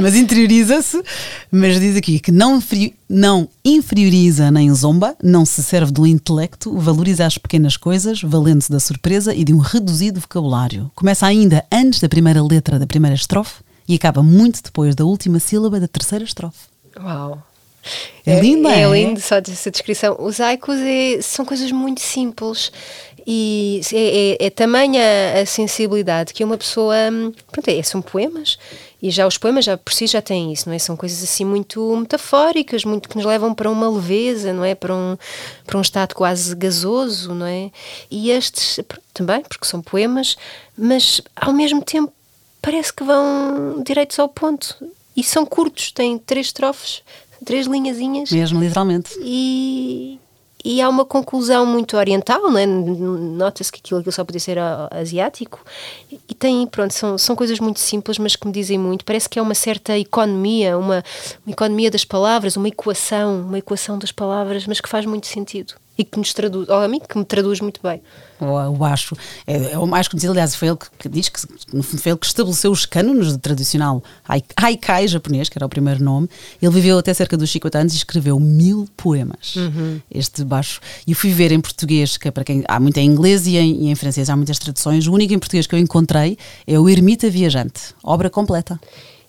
mas 0.00 0.14
interioriza-se, 0.14 1.02
mas 1.50 1.80
diz 1.80 1.96
aqui 1.96 2.18
que 2.18 2.30
não, 2.30 2.62
não 3.08 3.48
inferioriza 3.64 4.50
nem 4.50 4.72
zomba, 4.74 5.16
não 5.22 5.46
se 5.46 5.62
serve 5.62 5.92
do 5.92 6.06
intelecto, 6.06 6.76
valoriza 6.78 7.24
as 7.24 7.38
pequenas 7.38 7.76
coisas, 7.76 8.20
valendo-se 8.20 8.70
da 8.70 8.78
surpresa 8.78 9.34
e 9.34 9.44
de 9.44 9.54
um 9.54 9.58
reduzido 9.58 10.20
vocabulário. 10.20 10.90
Começa 10.94 11.26
ainda 11.26 11.64
antes 11.72 12.00
da 12.00 12.08
primeira 12.08 12.42
letra 12.42 12.78
da 12.78 12.86
primeira 12.86 13.14
estrofe 13.14 13.63
e 13.88 13.94
acaba 13.94 14.22
muito 14.22 14.62
depois 14.62 14.94
da 14.94 15.04
última 15.04 15.38
sílaba 15.38 15.80
da 15.80 15.88
terceira 15.88 16.24
estrofe. 16.24 16.66
Uau. 16.98 17.42
É 18.24 18.40
lindo, 18.40 18.68
é? 18.68 18.82
é? 18.82 18.90
lindo 18.90 19.20
só 19.20 19.36
essa 19.36 19.70
descrição. 19.70 20.16
Os 20.18 20.40
haikus 20.40 20.78
é- 20.78 21.20
são 21.20 21.44
coisas 21.44 21.70
muito 21.70 22.00
simples 22.00 22.72
e 23.26 23.80
é, 23.92 24.42
é, 24.42 24.46
é 24.46 24.50
tamanha 24.50 25.02
a 25.40 25.46
sensibilidade 25.46 26.32
que 26.32 26.44
uma 26.44 26.56
pessoa. 26.56 26.94
hum, 27.12 27.32
Pronto, 27.50 27.68
é, 27.68 27.82
são 27.82 28.00
poemas 28.00 28.58
e 29.02 29.10
já 29.10 29.26
os 29.26 29.36
poemas 29.36 29.66
já 29.66 29.76
por 29.76 29.92
si 29.92 30.06
já 30.06 30.22
têm 30.22 30.52
isso, 30.52 30.66
não 30.66 30.74
é? 30.74 30.78
São 30.78 30.96
coisas 30.96 31.22
assim 31.22 31.44
muito 31.44 31.94
metafóricas, 31.96 32.84
muito 32.84 33.06
que 33.08 33.16
nos 33.16 33.26
levam 33.26 33.54
para 33.54 33.70
uma 33.70 33.88
leveza, 33.88 34.52
não 34.52 34.64
é? 34.64 34.74
Para 34.74 34.94
um, 34.94 35.16
para 35.66 35.76
um 35.76 35.82
estado 35.82 36.14
quase 36.14 36.54
gasoso, 36.54 37.34
não 37.34 37.46
é? 37.46 37.70
E 38.10 38.30
estes 38.30 38.80
também, 39.12 39.42
porque 39.42 39.66
são 39.66 39.82
poemas, 39.82 40.36
mas 40.76 41.20
ao 41.36 41.52
mesmo 41.52 41.82
tempo 41.82 42.12
parece 42.64 42.92
que 42.92 43.04
vão 43.04 43.82
direitos 43.84 44.18
ao 44.18 44.28
ponto. 44.28 44.76
E 45.16 45.22
são 45.22 45.46
curtos, 45.46 45.92
têm 45.92 46.18
três 46.18 46.46
estrofes, 46.46 47.02
três 47.44 47.66
linhazinhas 47.66 48.32
Mesmo, 48.32 48.60
literalmente. 48.60 49.16
e, 49.20 50.18
e 50.64 50.80
há 50.80 50.88
uma 50.88 51.04
conclusão 51.04 51.64
muito 51.64 51.96
oriental, 51.96 52.40
não 52.50 52.58
é? 52.58 52.66
nota-se 52.66 53.70
que 53.70 53.78
aquilo, 53.78 54.00
aquilo 54.00 54.12
só 54.12 54.24
podia 54.24 54.40
ser 54.40 54.58
asiático 54.90 55.62
e, 56.10 56.18
e 56.28 56.34
tem, 56.34 56.66
pronto, 56.66 56.92
são, 56.92 57.16
são 57.16 57.36
coisas 57.36 57.60
muito 57.60 57.78
simples 57.78 58.18
mas 58.18 58.34
que 58.34 58.44
me 58.46 58.52
dizem 58.52 58.76
muito, 58.78 59.04
parece 59.04 59.28
que 59.28 59.38
é 59.38 59.42
uma 59.42 59.54
certa 59.54 59.96
economia, 59.96 60.76
uma, 60.76 61.04
uma 61.46 61.52
economia 61.52 61.92
das 61.92 62.04
palavras, 62.04 62.56
uma 62.56 62.68
equação, 62.68 63.42
uma 63.42 63.58
equação 63.58 63.98
das 63.98 64.10
palavras, 64.10 64.66
mas 64.66 64.80
que 64.80 64.88
faz 64.88 65.06
muito 65.06 65.28
sentido 65.28 65.74
e 65.96 66.04
que 66.04 66.18
nos 66.18 66.32
traduz, 66.34 66.68
ou 66.68 66.74
a 66.76 66.88
mim 66.88 66.98
que 67.00 67.16
me 67.16 67.24
traduz 67.24 67.60
muito 67.60 67.80
bem. 67.82 68.02
O, 68.40 68.72
baixo 68.72 69.16
é, 69.46 69.72
é 69.72 69.78
o 69.78 69.86
mais 69.86 70.08
conhecido, 70.08 70.32
aliás, 70.32 70.54
foi 70.56 70.68
ele 70.68 70.76
que, 70.76 70.86
que 70.98 71.08
diz 71.08 71.28
que 71.28 71.40
no 71.72 71.82
fundo 71.82 72.02
foi 72.02 72.12
ele 72.12 72.18
que 72.18 72.26
estabeleceu 72.26 72.70
os 72.72 72.84
cânones 72.84 73.32
do 73.32 73.38
tradicional 73.38 74.02
hai- 74.28 74.42
haikai 74.56 75.06
japonês, 75.06 75.48
que 75.48 75.56
era 75.56 75.64
o 75.64 75.68
primeiro 75.68 76.02
nome. 76.02 76.28
Ele 76.60 76.72
viveu 76.72 76.98
até 76.98 77.14
cerca 77.14 77.36
dos 77.36 77.50
50 77.50 77.78
anos 77.78 77.94
e 77.94 77.96
escreveu 77.96 78.38
mil 78.40 78.88
poemas. 78.96 79.54
Este 80.10 80.44
baixo. 80.44 80.80
E 81.06 81.12
eu 81.12 81.16
fui 81.16 81.30
ver 81.30 81.52
em 81.52 81.60
português, 81.60 82.16
que 82.16 82.26
é 82.28 82.30
para 82.30 82.42
quem 82.44 82.64
há 82.68 82.80
muito 82.80 82.98
em 82.98 83.06
inglês 83.06 83.46
e 83.46 83.56
em, 83.56 83.84
e 83.84 83.90
em 83.90 83.94
francês, 83.94 84.28
há 84.28 84.36
muitas 84.36 84.58
traduções. 84.58 85.06
O 85.06 85.12
único 85.12 85.32
em 85.32 85.38
português 85.38 85.66
que 85.66 85.74
eu 85.74 85.78
encontrei 85.78 86.36
é 86.66 86.78
o 86.78 86.88
Ermita 86.88 87.30
Viajante, 87.30 87.94
obra 88.02 88.28
completa. 88.28 88.80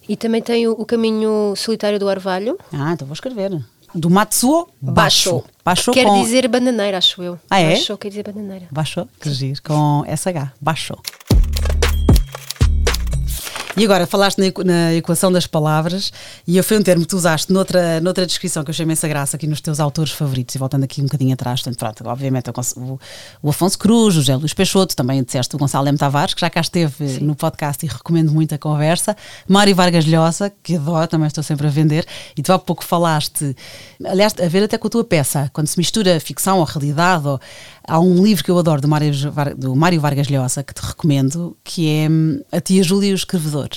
E 0.10 0.15
também 0.17 0.41
tem 0.41 0.67
o, 0.67 0.71
o 0.73 0.86
Caminho 0.86 1.54
Solitário 1.56 1.97
do 1.99 2.06
Orvalho, 2.08 2.58
Ah, 2.73 2.91
então 2.93 3.08
vou 3.08 3.13
escrever. 3.13 3.60
Do 3.93 4.10
Matsuo 4.10 4.67
Basho. 4.82 5.36
Basho 5.36 5.43
quer 5.91 6.06
com... 6.06 6.21
dizer 6.21 6.47
bananeira, 6.47 6.99
acho 6.99 7.23
eu. 7.23 7.39
Ah, 7.49 7.60
é? 7.60 7.71
Basho 7.71 7.97
quer 7.97 8.10
dizer 8.10 8.23
bananeira. 8.23 8.67
Baixou, 8.71 9.10
que 9.19 9.32
giro, 9.32 9.60
com 9.63 10.04
SH, 10.06 10.51
baixou. 10.62 11.01
E 13.78 13.84
agora, 13.84 14.08
falaste 14.08 14.38
na, 14.38 14.46
equ- 14.48 14.64
na 14.64 14.94
equação 14.94 15.30
das 15.30 15.46
palavras, 15.46 16.12
e 16.48 16.62
foi 16.64 16.78
um 16.78 16.82
termo 16.82 17.02
que 17.02 17.10
tu 17.10 17.18
usaste 17.18 17.52
noutra, 17.52 18.00
noutra 18.00 18.26
descrição 18.26 18.64
que 18.64 18.70
eu 18.70 18.72
achei 18.72 18.84
imensa 18.84 19.06
graça 19.06 19.36
aqui 19.36 19.48
nos 19.48 19.60
teus 19.60 19.82
autores 19.82 20.14
favoritos, 20.14 20.56
e 20.56 20.58
voltando 20.58 20.86
aqui 20.86 21.02
um 21.02 21.06
bocadinho 21.06 21.34
atrás, 21.34 21.62
portanto, 21.62 21.78
pronto, 21.80 22.10
obviamente 22.10 22.50
o, 22.78 23.00
o, 23.44 23.50
Afonso 23.50 23.78
Cruz, 23.78 24.16
o 24.16 24.20
José 24.22 24.36
Luís 24.38 24.54
Peixoto, 24.54 24.96
também 24.96 25.22
disseste 25.22 25.54
o 25.56 25.60
Gonçalo 25.60 25.90
M. 25.90 25.98
Tavares, 25.98 26.34
que 26.34 26.40
já 26.40 26.50
cá 26.50 26.62
esteve 26.62 27.20
no 27.20 27.36
podcast 27.36 27.86
e 27.86 27.90
recomendo 27.90 28.32
muito 28.32 28.56
a 28.56 28.58
conversa, 28.58 29.16
Mário 29.46 29.76
Vargas 29.76 30.06
Llosa, 30.06 30.54
que 30.64 30.78
adoro, 30.78 31.08
também 31.08 31.28
estou 31.28 31.44
sempre 31.44 31.68
a 31.68 31.70
vender, 31.70 32.06
e 32.38 32.42
tu 32.42 32.54
há 32.54 32.60
pouco 32.60 32.84
falaste, 32.84 33.54
aliás, 34.06 34.34
a 34.42 34.48
ver 34.48 34.64
até 34.64 34.78
com 34.78 34.88
a 34.88 34.90
tua 34.90 35.04
peça, 35.04 35.50
quando 35.52 35.68
se 35.68 35.78
mistura 35.78 36.18
ficção 36.22 36.60
ou 36.60 36.64
realidade, 36.64 37.28
ou, 37.28 37.40
há 37.88 38.00
um 38.00 38.24
livro 38.24 38.43
que 38.43 38.52
eu 38.52 38.58
adoro 38.58 38.82
do 38.82 38.88
Mário, 38.88 39.12
do 39.58 39.76
Mário 39.76 40.00
Vargas 40.00 40.28
Llosa, 40.28 40.63
que 40.63 40.74
te 40.74 40.82
recomendo, 40.82 41.56
que 41.63 41.89
é 41.89 42.10
hum, 42.10 42.41
A 42.52 42.60
Tia 42.60 42.84
Júlia 42.84 43.10
e 43.10 43.13
o 43.13 43.15
Escrevedor. 43.15 43.69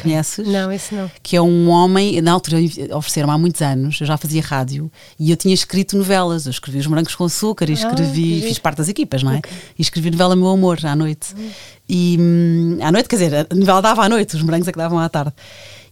Conheces? 0.00 0.46
Não, 0.46 0.70
esse 0.70 0.94
não. 0.94 1.10
que 1.22 1.36
é 1.36 1.42
um 1.42 1.68
homem, 1.68 2.20
na 2.22 2.30
altura 2.30 2.58
ofereceram 2.96 3.30
há 3.30 3.36
muitos 3.36 3.60
anos, 3.60 4.00
eu 4.00 4.06
já 4.06 4.16
fazia 4.16 4.40
rádio 4.40 4.90
e 5.18 5.30
eu 5.30 5.36
tinha 5.36 5.52
escrito 5.52 5.96
novelas, 5.96 6.46
eu 6.46 6.50
escrevi 6.50 6.78
Os 6.78 6.86
Morangos 6.86 7.16
com 7.16 7.24
Açúcar 7.24 7.68
e 7.68 7.72
Ah, 7.72 7.74
escrevi, 7.74 8.40
que 8.40 8.46
fiz 8.48 8.58
parte 8.60 8.78
das 8.78 8.88
equipas, 8.88 9.24
não 9.24 9.32
é? 9.32 9.40
E 9.76 9.82
escrevi 9.82 10.12
novela 10.12 10.36
Meu 10.36 10.48
Amor 10.48 10.78
à 10.84 10.94
noite. 10.94 11.34
E 11.88 12.16
hum, 12.20 12.78
à 12.80 12.92
noite, 12.92 13.08
quer 13.08 13.16
dizer, 13.16 13.46
a 13.50 13.54
novela 13.54 13.82
dava 13.82 14.04
à 14.04 14.08
noite, 14.08 14.36
os 14.36 14.42
morangos 14.42 14.68
é 14.68 14.72
que 14.72 14.78
davam 14.78 15.00
à 15.00 15.08
tarde. 15.08 15.32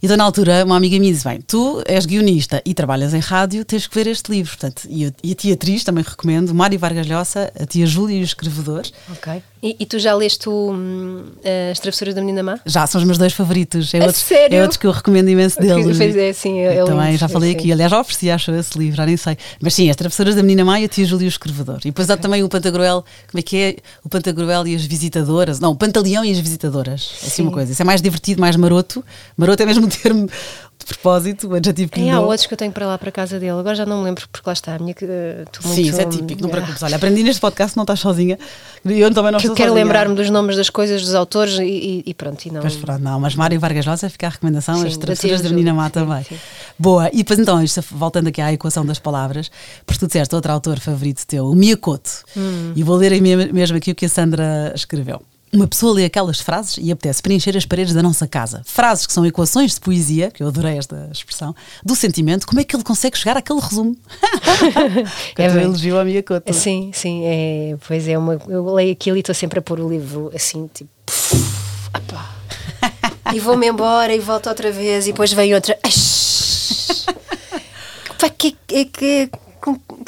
Então, 0.01 0.15
na 0.17 0.23
altura, 0.23 0.63
uma 0.65 0.75
amiga 0.77 0.99
minha 0.99 1.11
disse: 1.11 1.27
Bem, 1.27 1.39
tu 1.41 1.81
és 1.87 2.05
guionista 2.05 2.61
e 2.65 2.73
trabalhas 2.73 3.13
em 3.13 3.19
rádio, 3.19 3.63
tens 3.65 3.87
que 3.87 3.95
ver 3.95 4.07
este 4.07 4.31
livro. 4.31 4.51
Portanto, 4.57 4.83
e, 4.89 5.11
e 5.23 5.31
a 5.31 5.35
tia 5.35 5.53
atriz 5.53 5.83
também 5.83 6.03
recomendo, 6.07 6.53
Mário 6.53 6.77
Vargas 6.79 7.07
Llosa, 7.07 7.51
a 7.59 7.65
tia 7.65 7.85
Júlia 7.85 8.17
e 8.17 8.21
o 8.21 8.23
escrevedor. 8.23 8.83
Ok. 9.11 9.41
E, 9.61 9.75
e 9.79 9.85
tu 9.87 9.97
já 9.97 10.13
leste 10.13 10.47
o, 10.47 10.71
hum, 10.71 11.23
As 11.71 11.79
Travessuras 11.79 12.13
da 12.13 12.21
Menina 12.21 12.43
Má? 12.43 12.59
Já 12.63 12.85
são 12.85 13.01
os 13.01 13.05
meus 13.05 13.17
dois 13.17 13.33
favoritos. 13.33 13.91
É, 13.93 13.99
A 13.99 14.05
outros, 14.05 14.21
sério? 14.23 14.55
é 14.55 14.61
outros 14.61 14.77
que 14.77 14.85
eu 14.85 14.91
recomendo 14.91 15.29
imenso 15.29 15.57
deles. 15.59 15.97
Pois 15.97 16.15
é, 16.15 16.31
sim, 16.31 16.59
é 16.59 16.79
Eu 16.79 16.85
também 16.85 17.17
já 17.17 17.27
falei 17.27 17.51
sim. 17.51 17.57
aqui. 17.57 17.71
Aliás, 17.71 17.89
já 17.89 17.99
ofereci, 17.99 18.29
acho, 18.29 18.51
esse 18.51 18.77
livro, 18.77 18.95
já 18.97 19.05
nem 19.05 19.17
sei. 19.17 19.35
Mas 19.59 19.73
sim, 19.73 19.89
as 19.89 19.95
travessuras 19.95 20.35
da 20.35 20.43
Menina 20.43 20.63
Maia, 20.63 20.85
a 20.85 20.89
tia 20.89 21.03
Júlia 21.05 21.25
e 21.25 21.27
o 21.27 21.29
Escrevedor. 21.29 21.79
E 21.79 21.85
depois 21.87 22.07
há 22.11 22.15
também 22.17 22.43
o 22.43 22.49
Pantagruel, 22.49 23.03
como 23.31 23.39
é 23.39 23.41
que 23.41 23.57
é? 23.57 23.75
O 24.03 24.09
Pantagruel 24.09 24.67
e 24.67 24.75
as 24.75 24.85
visitadoras. 24.85 25.59
Não, 25.59 25.71
o 25.71 25.75
Pantaleão 25.75 26.23
e 26.23 26.31
as 26.31 26.37
visitadoras. 26.39 27.09
Assim 27.23 27.29
Sim. 27.29 27.41
uma 27.43 27.51
coisa. 27.51 27.71
Isso 27.71 27.81
é 27.81 27.85
mais 27.85 27.99
divertido, 28.01 28.39
mais 28.39 28.55
maroto. 28.55 29.03
Maroto 29.35 29.63
é 29.63 29.65
mesmo 29.65 29.86
um 29.87 29.89
termo 29.89 30.27
de 30.27 30.85
propósito, 30.93 31.49
o 31.49 31.55
adjetivo 31.55 31.91
que 31.91 31.99
lhe 31.99 32.07
É, 32.07 32.11
há 32.11 32.19
outros 32.21 32.45
que 32.45 32.53
eu 32.53 32.57
tenho 32.57 32.71
para 32.71 32.85
lá 32.85 32.97
para 32.97 33.09
a 33.09 33.11
casa 33.11 33.39
dele. 33.39 33.51
Agora 33.59 33.75
já 33.75 33.85
não 33.85 33.97
me 33.99 34.03
lembro, 34.05 34.25
porque 34.31 34.47
lá 34.47 34.53
está. 34.53 34.75
A 34.75 34.79
minha, 34.79 34.93
que, 34.93 35.03
estou 35.05 35.69
Sim, 35.73 35.81
isso 35.81 35.99
é 35.99 36.05
típico, 36.05 36.41
não 36.41 36.47
Ah, 36.49 36.51
preocupes. 36.53 36.81
Olha, 36.83 36.95
aprendi 36.95 37.23
neste 37.23 37.41
podcast, 37.41 37.75
não 37.75 37.83
estás 37.83 37.99
sozinha. 37.99 38.37
Eu 38.85 39.13
também 39.13 39.31
não 39.31 39.39
Que 39.39 39.47
estou 39.47 39.55
quero 39.55 39.73
lembrar-me 39.73 40.15
dos 40.15 40.29
nomes 40.29 40.55
das 40.55 40.69
coisas, 40.69 41.01
dos 41.01 41.13
autores 41.15 41.57
e, 41.59 42.03
e- 42.05 42.13
pronto. 42.13 42.45
E 42.45 42.51
não, 42.51 42.61
Pois 42.61 42.75
pronto, 42.77 43.01
não, 43.01 43.19
mas 43.19 43.35
Mário 43.35 43.59
Vargas 43.59 43.85
Llosa 43.85 44.09
fica 44.09 44.27
a 44.27 44.29
recomendação, 44.29 44.75
Sim, 44.79 44.87
as 44.87 44.95
travessuras 44.97 45.41
da 45.41 45.49
Menina 45.49 45.73
Má 45.73 45.89
também. 45.89 46.23
sim. 46.23 46.37
Boa, 46.79 47.09
e 47.11 47.17
depois 47.17 47.39
então, 47.39 47.61
isto, 47.61 47.83
voltando 47.91 48.27
aqui 48.27 48.39
à 48.39 48.53
equação 48.53 48.85
das 48.85 48.99
palavras, 48.99 49.51
porque 49.85 49.99
tu 49.99 50.07
disseste 50.07 50.33
outro 50.35 50.51
autor 50.53 50.79
favorito 50.79 51.25
teu, 51.25 51.47
o 51.47 51.55
Miyakoto, 51.55 52.11
Hum. 52.37 52.71
e 52.75 52.83
vou 52.83 52.95
ler 52.95 53.19
mesmo 53.51 53.75
aqui 53.77 53.91
o 53.91 53.95
que 53.95 54.05
a 54.05 54.09
Sandra 54.09 54.71
escreveu. 54.75 55.21
Uma 55.57 55.67
pessoa 55.67 55.91
lê 55.91 56.05
aquelas 56.05 56.39
frases 56.39 56.77
e 56.79 56.91
apetece 56.91 57.19
preencher 57.19 57.57
as 57.57 57.65
paredes 57.65 57.91
da 57.91 58.03
nossa 58.03 58.27
casa. 58.27 58.61
Frases 58.63 59.07
que 59.07 59.13
são 59.13 59.25
equações 59.25 59.73
de 59.73 59.79
poesia, 59.79 60.29
que 60.29 60.43
eu 60.43 60.47
adorei 60.47 60.77
esta 60.77 61.09
expressão, 61.11 61.55
do 61.83 61.95
sentimento, 61.95 62.45
como 62.45 62.61
é 62.61 62.63
que 62.63 62.75
ele 62.75 62.83
consegue 62.83 63.17
chegar 63.17 63.35
àquele 63.35 63.59
resumo? 63.59 63.97
É 65.37 65.45
é 65.45 65.49
bem. 65.49 65.63
elogio 65.63 65.97
ao 65.97 66.05
Miyakoto. 66.05 66.53
Sim, 66.53 66.91
sim, 66.93 67.23
é, 67.25 67.75
pois 67.87 68.07
é, 68.07 68.17
uma, 68.17 68.39
eu 68.47 68.71
leio 68.73 68.91
aquilo 68.91 69.17
e 69.17 69.21
estou 69.21 69.33
sempre 69.33 69.57
a 69.59 69.61
pôr 69.61 69.79
o 69.79 69.89
livro 69.89 70.31
assim, 70.35 70.69
tipo. 70.71 70.89
apá. 71.93 72.35
e 73.33 73.39
vou-me 73.39 73.67
embora 73.67 74.13
e 74.13 74.19
volto 74.19 74.47
outra 74.49 74.71
vez 74.71 75.07
e 75.07 75.11
depois 75.11 75.33
vem 75.33 75.55
outra. 75.55 75.77
Pá, 78.19 78.29
que, 78.29 78.55
que, 78.67 78.85
que, 78.85 79.31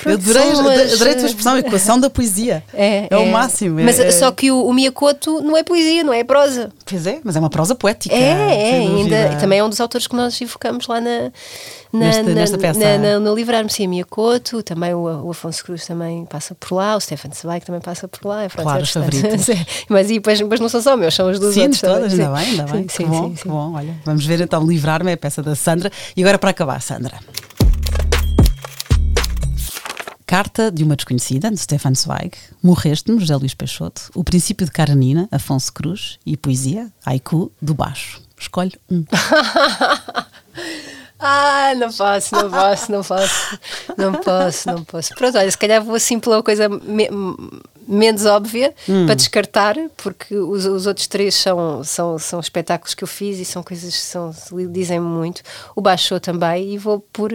com- 0.03 0.09
Eu 0.09 0.19
pronto, 0.19 0.29
adorei, 0.39 0.53
umas- 0.53 0.93
adorei 0.93 1.13
a 1.13 1.17
tua 1.17 1.25
expressão, 1.27 1.57
equação 1.57 1.99
da 1.99 2.09
poesia. 2.09 2.63
É, 2.73 3.07
o 3.17 3.27
máximo. 3.31 3.79
é- 3.79 3.83
Mas 3.83 3.99
é- 3.99 4.11
só 4.11 4.31
que 4.31 4.51
o, 4.51 4.65
o 4.65 4.73
Miyakoto 4.73 5.41
não 5.41 5.55
é 5.57 5.63
poesia, 5.63 6.03
não 6.03 6.13
é 6.13 6.23
prosa. 6.23 6.71
Pois 6.85 7.05
é, 7.07 7.19
mas 7.23 7.35
é 7.35 7.39
uma 7.39 7.49
prosa 7.49 7.75
poética. 7.75 8.15
É, 8.15 8.19
é, 8.19 8.79
ainda. 8.79 9.37
Também 9.39 9.59
é 9.59 9.63
um 9.63 9.69
dos 9.69 9.79
autores 9.79 10.07
que 10.07 10.15
nós 10.15 10.39
evocamos 10.41 10.87
lá 10.87 10.99
na, 11.01 11.31
na, 11.91 11.99
Nesta- 11.99 12.23
na- 12.23 12.29
nesta 12.33 12.57
peça. 12.57 12.79
na- 12.79 12.97
na- 12.97 13.19
no 13.19 13.35
livrar-me. 13.35 13.69
Sim, 13.69 13.85
a 13.85 13.89
Miyakoto, 13.89 14.61
também 14.63 14.93
o, 14.93 15.25
o 15.25 15.31
Afonso 15.31 15.63
Cruz 15.63 15.85
também 15.85 16.25
passa 16.25 16.55
por 16.55 16.75
lá, 16.75 16.95
o 16.95 16.99
Stefan 17.01 17.29
Zweig 17.33 17.65
também 17.65 17.81
passa 17.81 18.07
por 18.07 18.27
lá. 18.27 18.43
É, 18.43 18.49
pronto, 18.49 18.63
Claro, 18.63 18.79
é 18.79 18.83
os 18.83 18.89
favoritos. 18.91 19.47
Mas 19.89 20.09
e 20.09 20.13
depois, 20.13 20.39
depois 20.39 20.59
não 20.59 20.69
são 20.69 20.81
só 20.81 20.95
meus, 20.95 21.13
são 21.15 21.29
os 21.29 21.39
dos 21.39 21.53
Sim, 21.53 21.61
outros. 21.63 21.81
todas, 21.81 22.11
também. 22.11 22.25
ainda 22.25 22.37
bem, 22.39 22.49
ainda 22.51 22.63
bem. 22.71 22.81
Sim, 22.81 22.87
que 22.87 22.93
sim, 22.93 23.05
bom, 23.05 23.23
sim, 23.29 23.33
que 23.35 23.47
bom. 23.47 23.73
Olha, 23.75 23.95
vamos 24.05 24.25
ver 24.25 24.41
então 24.41 24.65
livrar-me, 24.65 25.11
é 25.11 25.13
a 25.13 25.17
peça 25.17 25.41
da 25.43 25.55
Sandra. 25.55 25.91
E 26.15 26.21
agora 26.21 26.37
para 26.37 26.49
acabar, 26.51 26.81
Sandra. 26.81 27.17
Carta 30.33 30.71
de 30.71 30.83
uma 30.83 30.95
desconhecida, 30.95 31.49
de 31.49 31.57
Stefan 31.57 31.95
Zweig, 31.95 32.33
Morreste-me, 32.61 33.19
José 33.19 33.35
Luís 33.35 33.55
Peixoto, 33.55 34.11
O 34.13 34.23
Princípio 34.23 34.63
de 34.63 34.71
Karenina, 34.71 35.27
Afonso 35.31 35.73
Cruz 35.73 36.19
e 36.23 36.37
Poesia, 36.37 36.87
Haiku, 37.03 37.51
do 37.59 37.73
Baixo. 37.73 38.21
Escolhe 38.39 38.73
um. 38.91 39.03
Ah, 41.21 41.73
não 41.75 41.91
posso, 41.91 42.33
não 42.33 42.49
posso, 42.49 42.91
não 42.93 43.03
posso, 43.03 43.59
não 43.97 44.13
posso, 44.13 44.67
não 44.71 44.83
posso. 44.85 45.13
Pronto, 45.15 45.37
olha, 45.37 45.51
se 45.51 45.57
calhar 45.57 45.83
vou 45.83 45.95
assim 45.95 46.17
pela 46.17 46.41
coisa 46.41 46.69
me 46.69 47.09
menos 47.85 48.25
óbvia 48.25 48.73
Hum. 48.87 49.05
para 49.05 49.15
descartar, 49.15 49.75
porque 49.97 50.33
os, 50.33 50.63
os 50.65 50.85
outros 50.87 51.07
três 51.07 51.35
são, 51.35 51.83
são, 51.83 52.17
são 52.17 52.39
espetáculos 52.39 52.93
que 52.93 53.03
eu 53.03 53.07
fiz 53.07 53.37
e 53.37 53.43
são 53.43 53.61
coisas 53.61 53.93
que 53.93 53.99
são, 54.01 54.33
dizem 54.71 55.01
muito. 55.01 55.41
O 55.75 55.81
Baixou 55.81 56.21
também, 56.21 56.75
e 56.75 56.77
vou 56.77 57.01
por. 57.11 57.33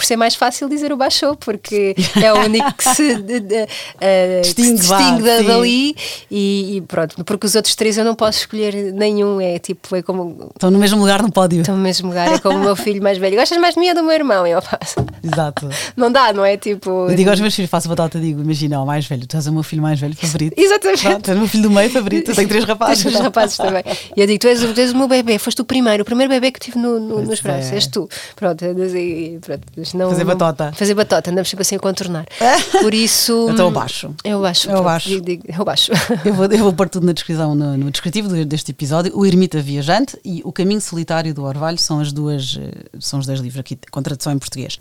Por 0.00 0.06
ser 0.06 0.16
mais 0.16 0.34
fácil 0.34 0.66
dizer 0.66 0.90
o 0.94 0.96
baixou, 0.96 1.36
porque 1.36 1.94
é 2.24 2.32
o 2.32 2.38
único 2.38 2.72
que 2.72 2.84
se, 2.94 3.16
de- 3.20 3.66
eh, 4.00 4.40
que 4.42 4.48
se 4.48 4.54
Distingue, 4.54 4.82
vá, 4.86 4.96
distingue 4.98 5.42
dali 5.46 5.94
e, 6.30 6.76
e 6.78 6.80
pronto, 6.80 7.22
porque 7.22 7.46
os 7.46 7.54
outros 7.54 7.74
três 7.74 7.98
eu 7.98 8.04
não 8.04 8.14
posso 8.14 8.38
escolher 8.38 8.94
nenhum, 8.94 9.38
é 9.42 9.58
tipo, 9.58 9.94
é 9.94 10.00
como 10.00 10.50
Estão 10.54 10.70
no 10.70 10.78
mesmo 10.78 10.98
lugar 10.98 11.22
no 11.22 11.30
pódio. 11.30 11.60
Estão 11.60 11.76
no 11.76 11.82
mesmo 11.82 12.08
lugar, 12.08 12.32
é 12.32 12.38
como 12.38 12.56
o 12.56 12.62
meu 12.62 12.74
filho 12.74 13.02
mais 13.02 13.18
velho. 13.18 13.36
Gostas 13.36 13.58
mais 13.58 13.74
de 13.74 13.80
mim 13.80 13.90
ou 13.90 13.94
do 13.94 14.02
meu 14.02 14.12
irmão? 14.12 14.46
Eu 14.46 14.62
faço. 14.62 15.04
Exato. 15.22 15.68
Não 15.94 16.10
dá, 16.10 16.32
não 16.32 16.46
é? 16.46 16.56
Tipo. 16.56 17.08
Eu 17.10 17.14
digo 17.14 17.28
aos 17.28 17.38
meus 17.38 17.54
filhos, 17.54 17.70
faço 17.70 17.86
batata, 17.86 18.18
digo, 18.18 18.40
imagina, 18.40 18.80
o 18.82 18.86
mais 18.86 19.04
velho, 19.06 19.26
tu 19.26 19.36
és 19.36 19.46
o 19.48 19.52
meu 19.52 19.62
filho 19.62 19.82
mais 19.82 20.00
velho 20.00 20.16
favorito. 20.16 20.58
Exatamente. 20.58 21.02
Pronto, 21.02 21.28
és 21.28 21.36
o 21.36 21.40
meu 21.40 21.48
filho 21.48 21.62
do 21.64 21.70
meio 21.70 21.90
favorito, 21.90 22.30
eu 22.30 22.34
tenho 22.34 22.48
três 22.48 22.64
rapazes. 22.64 23.02
Três 23.04 23.20
rapazes 23.20 23.56
também. 23.58 23.82
E 24.16 24.20
eu 24.22 24.26
digo: 24.26 24.38
tu 24.38 24.48
és, 24.48 24.60
tu 24.60 24.80
és 24.80 24.92
o 24.92 24.96
meu 24.96 25.08
bebê, 25.08 25.38
foste 25.38 25.60
o 25.60 25.64
primeiro, 25.64 26.02
o 26.02 26.06
primeiro 26.06 26.30
bebê 26.32 26.50
que 26.50 26.58
tive 26.58 26.78
no, 26.78 26.98
no- 26.98 27.20
nos 27.22 27.40
braços, 27.40 27.70
é. 27.72 27.74
és 27.74 27.86
tu. 27.86 28.08
Pronto, 28.34 28.64
e, 28.64 29.38
pronto 29.44 29.60
mas 29.92 30.02
não, 30.02 30.10
Fazer 30.10 30.24
batota. 30.24 30.72
fazer 30.72 30.94
batota, 30.94 31.30
andamos 31.30 31.48
sempre 31.48 31.62
assim 31.62 31.76
a 31.76 31.78
contornar. 31.78 32.26
Por 32.80 32.94
isso. 32.94 33.48
Então 33.50 33.66
eu 33.66 33.72
baixo. 33.72 34.14
Eu 34.24 34.40
baixo. 34.40 34.70
Eu 34.70 34.82
baixo. 34.82 35.20
digo- 35.20 35.44
Eu 35.48 35.64
baixo. 35.64 35.92
Eu 36.24 36.34
vou, 36.34 36.46
eu 36.46 36.58
vou 36.58 36.72
pôr 36.72 36.88
tudo 36.88 37.06
na 37.06 37.12
descrição, 37.12 37.54
no, 37.54 37.76
no 37.76 37.90
descritivo 37.90 38.28
deste 38.44 38.70
episódio. 38.70 39.12
O 39.16 39.24
Ermita 39.26 39.60
Viajante 39.60 40.18
e 40.24 40.42
O 40.44 40.52
Caminho 40.52 40.80
Solitário 40.80 41.32
do 41.34 41.44
Orvalho 41.44 41.78
são 41.78 42.00
as 42.00 42.12
duas, 42.12 42.58
eh, 42.60 42.70
são 43.00 43.18
os 43.18 43.26
dois 43.26 43.40
livros 43.40 43.60
aqui 43.60 43.78
com 43.90 44.02
tradução 44.02 44.32
em 44.32 44.38
português. 44.38 44.78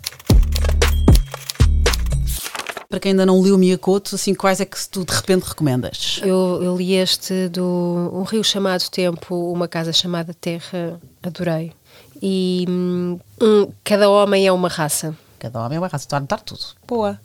Para 2.90 3.00
quem 3.00 3.12
ainda 3.12 3.24
não 3.26 3.40
leu 3.40 3.56
Miyakoto, 3.58 4.16
assim, 4.16 4.34
quais 4.34 4.60
é 4.60 4.66
que 4.66 4.76
tu 4.90 5.06
de 5.06 5.14
repente 5.14 5.44
recomendas? 5.44 6.20
Eu, 6.24 6.60
eu 6.64 6.76
li 6.76 6.94
este 6.96 7.48
do 7.50 8.12
Um 8.14 8.24
Rio 8.24 8.44
Chamado 8.44 8.84
Tempo, 8.90 9.52
Uma 9.54 9.68
Casa 9.68 9.94
Chamada 9.94 10.34
Terra, 10.34 11.00
adorei. 11.22 11.72
E 12.22 12.66
hum, 12.68 13.20
um, 13.42 13.72
cada 13.84 14.10
homem 14.10 14.48
é 14.48 14.52
uma 14.52 14.68
raça. 14.68 15.16
Cada 15.38 15.60
homem 15.60 15.78
é 15.78 15.80
uma 15.80 15.88
raça, 15.88 16.04
estou 16.04 16.18
a 16.18 16.20
anotar 16.20 16.42
tudo. 16.42 16.62
Boa. 16.88 17.20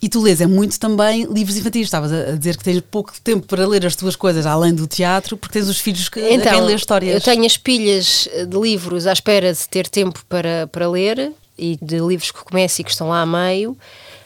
E 0.00 0.08
tu 0.08 0.20
lês 0.20 0.40
é 0.40 0.46
muito 0.46 0.80
também 0.80 1.24
livros 1.32 1.56
infantis. 1.56 1.82
Estavas 1.82 2.12
a 2.12 2.32
dizer 2.32 2.56
que 2.56 2.64
tens 2.64 2.80
pouco 2.80 3.12
tempo 3.20 3.46
para 3.46 3.64
ler 3.68 3.86
as 3.86 3.94
tuas 3.94 4.16
coisas 4.16 4.44
além 4.46 4.74
do 4.74 4.86
teatro, 4.86 5.36
porque 5.36 5.60
tens 5.60 5.68
os 5.68 5.78
filhos 5.78 6.08
que 6.08 6.18
a 6.18 6.40
quem 6.40 6.60
lê 6.62 6.74
histórias. 6.74 7.14
eu 7.14 7.20
tenho 7.20 7.46
as 7.46 7.56
pilhas 7.56 8.28
de 8.48 8.58
livros 8.58 9.06
à 9.06 9.12
espera 9.12 9.52
de 9.52 9.68
ter 9.68 9.88
tempo 9.88 10.24
para, 10.28 10.66
para 10.66 10.90
ler 10.90 11.32
e 11.56 11.78
de 11.80 12.00
livros 12.00 12.32
que 12.32 12.42
começo 12.42 12.80
e 12.80 12.84
que 12.84 12.90
estão 12.90 13.10
lá 13.10 13.22
a 13.22 13.26
meio, 13.26 13.78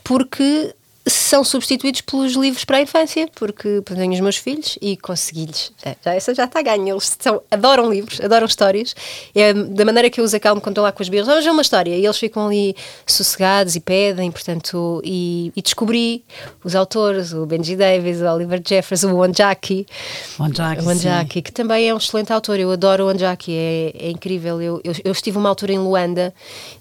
porque 0.02 0.74
são 1.06 1.44
substituídos 1.44 2.00
pelos 2.00 2.32
livros 2.32 2.64
para 2.64 2.78
a 2.78 2.80
infância, 2.80 3.28
porque 3.36 3.80
tenho 3.84 4.12
os 4.12 4.20
meus 4.20 4.36
filhos 4.36 4.76
e 4.82 4.96
consegui-lhes. 4.96 5.72
Já, 5.82 5.96
já, 6.04 6.14
essa 6.14 6.34
já 6.34 6.44
está 6.44 6.58
a 6.58 6.62
ganho. 6.62 6.88
Eles 6.88 7.16
são, 7.18 7.40
adoram 7.50 7.88
livros, 7.90 8.20
adoram 8.20 8.46
histórias. 8.46 8.94
É 9.34 9.52
da 9.52 9.84
maneira 9.84 10.10
que 10.10 10.20
eu 10.20 10.24
os 10.24 10.34
acalmo 10.34 10.60
quando 10.60 10.72
estou 10.72 10.84
lá 10.84 10.90
com 10.90 11.02
os 11.02 11.08
birros. 11.08 11.28
Vamos 11.28 11.44
ver 11.44 11.50
uma 11.50 11.62
história. 11.62 11.96
E 11.96 12.04
eles 12.04 12.18
ficam 12.18 12.46
ali 12.46 12.74
sossegados 13.06 13.76
e 13.76 13.80
pedem, 13.80 14.30
portanto, 14.32 15.00
e, 15.04 15.52
e 15.54 15.62
descobri 15.62 16.24
os 16.64 16.74
autores, 16.74 17.32
o 17.32 17.46
Benji 17.46 17.76
Davis, 17.76 18.20
o 18.20 18.24
Oliver 18.24 18.60
Jeffers, 18.66 19.04
o 19.04 19.16
Wanjaki. 19.16 19.86
Wanjaki, 20.40 20.82
O 20.82 20.86
Wanjaki, 20.86 21.42
que 21.42 21.52
também 21.52 21.88
é 21.88 21.94
um 21.94 21.98
excelente 21.98 22.32
autor. 22.32 22.58
Eu 22.58 22.72
adoro 22.72 23.04
o 23.04 23.06
Wanjaki, 23.06 23.52
é, 23.52 23.92
é 23.96 24.10
incrível. 24.10 24.60
Eu, 24.60 24.80
eu, 24.82 24.92
eu 25.04 25.12
estive 25.12 25.38
uma 25.38 25.48
altura 25.48 25.72
em 25.72 25.78
Luanda 25.78 26.34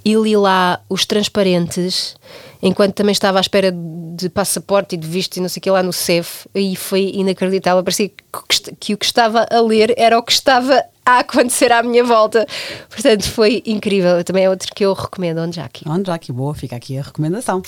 e 0.04 0.16
li 0.16 0.36
lá 0.36 0.80
Os 0.90 1.06
Transparentes, 1.06 2.16
enquanto 2.62 2.94
também 2.94 3.12
estava 3.12 3.38
à 3.38 3.42
espera 3.42 3.72
de 3.72 4.30
passaporte 4.30 4.96
e 4.96 4.98
de 4.98 5.08
visto 5.08 5.38
e 5.38 5.42
não 5.42 5.50
sei 5.50 5.60
o 5.60 5.64
que 5.64 5.70
lá 5.70 5.84
no 5.84 5.94
CEF, 5.94 6.48
e 6.54 6.76
foi 6.76 7.12
inacreditável. 7.14 7.84
Parecia 7.84 8.10
que, 8.10 8.76
que 8.80 8.94
o 8.94 8.98
que 8.98 9.06
estava 9.06 9.46
a 9.50 9.62
ler 9.62 9.94
era 9.98 10.18
o 10.18 10.24
que 10.24 10.32
estava 10.32 10.84
a 11.06 11.20
acontecer 11.20 11.72
à 11.72 11.84
minha 11.84 12.04
volta. 12.04 12.48
Portanto, 12.90 13.24
foi 13.30 13.62
incrível. 13.66 14.24
Também 14.24 14.46
é 14.46 14.50
outro 14.50 14.74
que 14.74 14.86
eu 14.86 14.94
recomendo, 14.94 15.38
Wanjaki. 15.40 15.88
Wanjaki, 15.88 16.32
boa, 16.32 16.56
fica 16.56 16.76
aqui 16.76 16.98
a 16.98 17.02
recomendação. 17.02 17.62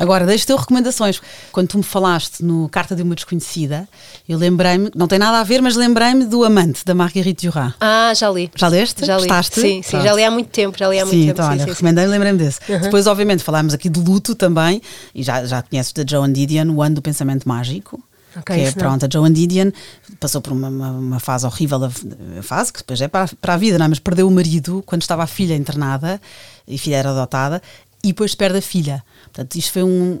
Agora, 0.00 0.24
deixa-te 0.26 0.50
eu 0.50 0.56
recomendações. 0.56 1.20
Quando 1.52 1.68
tu 1.68 1.76
me 1.78 1.84
falaste 1.84 2.42
no 2.42 2.68
Carta 2.70 2.96
de 2.96 3.02
uma 3.02 3.14
Desconhecida, 3.14 3.86
eu 4.28 4.38
lembrei-me, 4.38 4.90
não 4.96 5.06
tem 5.06 5.18
nada 5.18 5.38
a 5.38 5.44
ver, 5.44 5.60
mas 5.60 5.76
lembrei-me 5.76 6.24
do 6.24 6.42
Amante, 6.42 6.84
da 6.84 6.94
Marguerite 6.94 7.46
Duras. 7.46 7.74
Ah, 7.80 8.12
já 8.14 8.30
li. 8.30 8.50
Já 8.56 8.68
leste? 8.68 9.04
Já 9.04 9.14
li. 9.16 9.20
Gostaste? 9.20 9.60
Sim, 9.60 9.82
sim, 9.82 9.90
Pronto. 9.90 10.04
já 10.04 10.12
li 10.14 10.24
há 10.24 10.30
muito 10.30 10.48
tempo. 10.48 10.76
Já 10.78 10.88
li 10.88 10.98
há 10.98 11.04
muito 11.04 11.14
Sim, 11.14 11.20
tempo. 11.26 11.32
então 11.32 11.44
sim, 11.44 11.50
olha, 11.52 11.64
sim, 11.64 11.70
recomendei 11.70 12.04
e 12.04 12.08
lembrei-me 12.08 12.38
desse. 12.38 12.60
Depois, 12.80 13.06
obviamente, 13.06 13.44
falámos 13.44 13.74
aqui 13.74 13.88
de 13.88 14.00
luto 14.00 14.34
também, 14.34 14.80
e 15.14 15.22
já, 15.22 15.44
já 15.44 15.62
conheces 15.62 15.92
da 15.92 16.02
Joan 16.08 16.32
Didion, 16.32 16.70
o 16.74 16.82
ano 16.82 16.94
do 16.96 17.02
pensamento 17.02 17.46
mágico. 17.46 18.02
Ok, 18.36 18.54
que 18.54 18.62
é, 18.62 18.70
pronto, 18.70 19.04
a 19.04 19.08
Joan 19.12 19.32
Didion 19.32 19.72
passou 20.20 20.40
por 20.40 20.52
uma, 20.52 20.68
uma, 20.68 20.90
uma 20.92 21.18
fase 21.20 21.44
horrível, 21.44 21.84
a, 21.84 22.42
fase 22.42 22.72
que 22.72 22.78
depois 22.78 23.00
é 23.00 23.08
para, 23.08 23.24
a- 23.24 23.28
para 23.40 23.54
a 23.54 23.56
vida, 23.56 23.76
não 23.76 23.86
é? 23.86 23.88
mas 23.88 23.98
perdeu 23.98 24.28
o 24.28 24.30
marido 24.30 24.84
quando 24.86 25.02
estava 25.02 25.24
a 25.24 25.26
filha 25.26 25.56
internada, 25.56 26.20
e 26.68 26.78
filha 26.78 26.94
era 26.96 27.10
adotada, 27.10 27.60
e 28.04 28.08
depois 28.08 28.34
perde 28.34 28.58
a 28.58 28.62
filha. 28.62 29.02
Portanto, 29.24 29.56
isto 29.56 29.72
foi 29.72 29.82
um. 29.82 30.20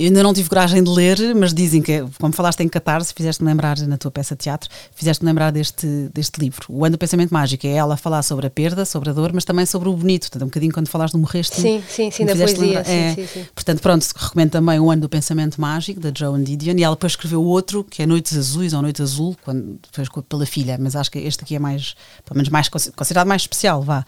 Eu 0.00 0.06
ainda 0.06 0.20
não 0.20 0.34
tive 0.34 0.48
coragem 0.48 0.82
de 0.82 0.90
ler, 0.90 1.32
mas 1.36 1.54
dizem 1.54 1.80
que, 1.80 2.04
como 2.18 2.32
falaste 2.34 2.58
em 2.60 2.68
catarse, 2.68 3.14
fizeste-me 3.14 3.48
lembrar 3.48 3.78
na 3.86 3.96
tua 3.96 4.10
peça 4.10 4.34
de 4.34 4.42
teatro, 4.42 4.68
fizeste-me 4.92 5.30
lembrar 5.30 5.52
deste, 5.52 5.86
deste 6.12 6.40
livro. 6.40 6.66
O 6.68 6.84
Ano 6.84 6.96
do 6.96 6.98
Pensamento 6.98 7.30
Mágico 7.32 7.64
é 7.68 7.70
ela 7.70 7.94
a 7.94 7.96
falar 7.96 8.24
sobre 8.24 8.48
a 8.48 8.50
perda, 8.50 8.84
sobre 8.84 9.10
a 9.10 9.12
dor, 9.12 9.32
mas 9.32 9.44
também 9.44 9.64
sobre 9.64 9.88
o 9.88 9.92
bonito. 9.92 10.22
Portanto, 10.22 10.42
um 10.42 10.46
bocadinho 10.46 10.72
quando 10.72 10.88
falaste 10.88 11.12
do 11.12 11.20
morreste. 11.20 11.60
Sim, 11.60 11.80
sim, 11.88 12.10
sim, 12.10 12.24
da 12.26 12.34
poesia, 12.34 12.84
sim, 12.84 12.90
é. 12.92 13.14
sim, 13.14 13.26
sim. 13.28 13.46
Portanto, 13.54 13.80
pronto, 13.80 14.04
recomendo 14.16 14.50
também 14.50 14.80
o 14.80 14.90
Ano 14.90 15.02
do 15.02 15.08
Pensamento 15.08 15.60
Mágico, 15.60 16.00
da 16.00 16.10
Joan 16.12 16.42
Didion, 16.42 16.74
e 16.76 16.82
ela 16.82 16.96
depois 16.96 17.12
escreveu 17.12 17.44
outro, 17.44 17.84
que 17.84 18.02
é 18.02 18.06
Noites 18.06 18.36
Azuis 18.36 18.72
ou 18.72 18.82
Noite 18.82 19.00
Azul, 19.02 19.36
quando, 19.44 19.78
depois 19.84 20.08
com- 20.08 20.20
pela 20.22 20.46
filha, 20.46 20.76
mas 20.80 20.96
acho 20.96 21.12
que 21.12 21.18
este 21.20 21.44
aqui 21.44 21.54
é 21.54 21.60
mais, 21.60 21.94
pelo 22.24 22.36
menos 22.38 22.48
mais 22.48 22.68
consi- 22.68 22.90
considerado 22.90 23.28
mais 23.28 23.42
especial, 23.42 23.82
vá. 23.82 24.04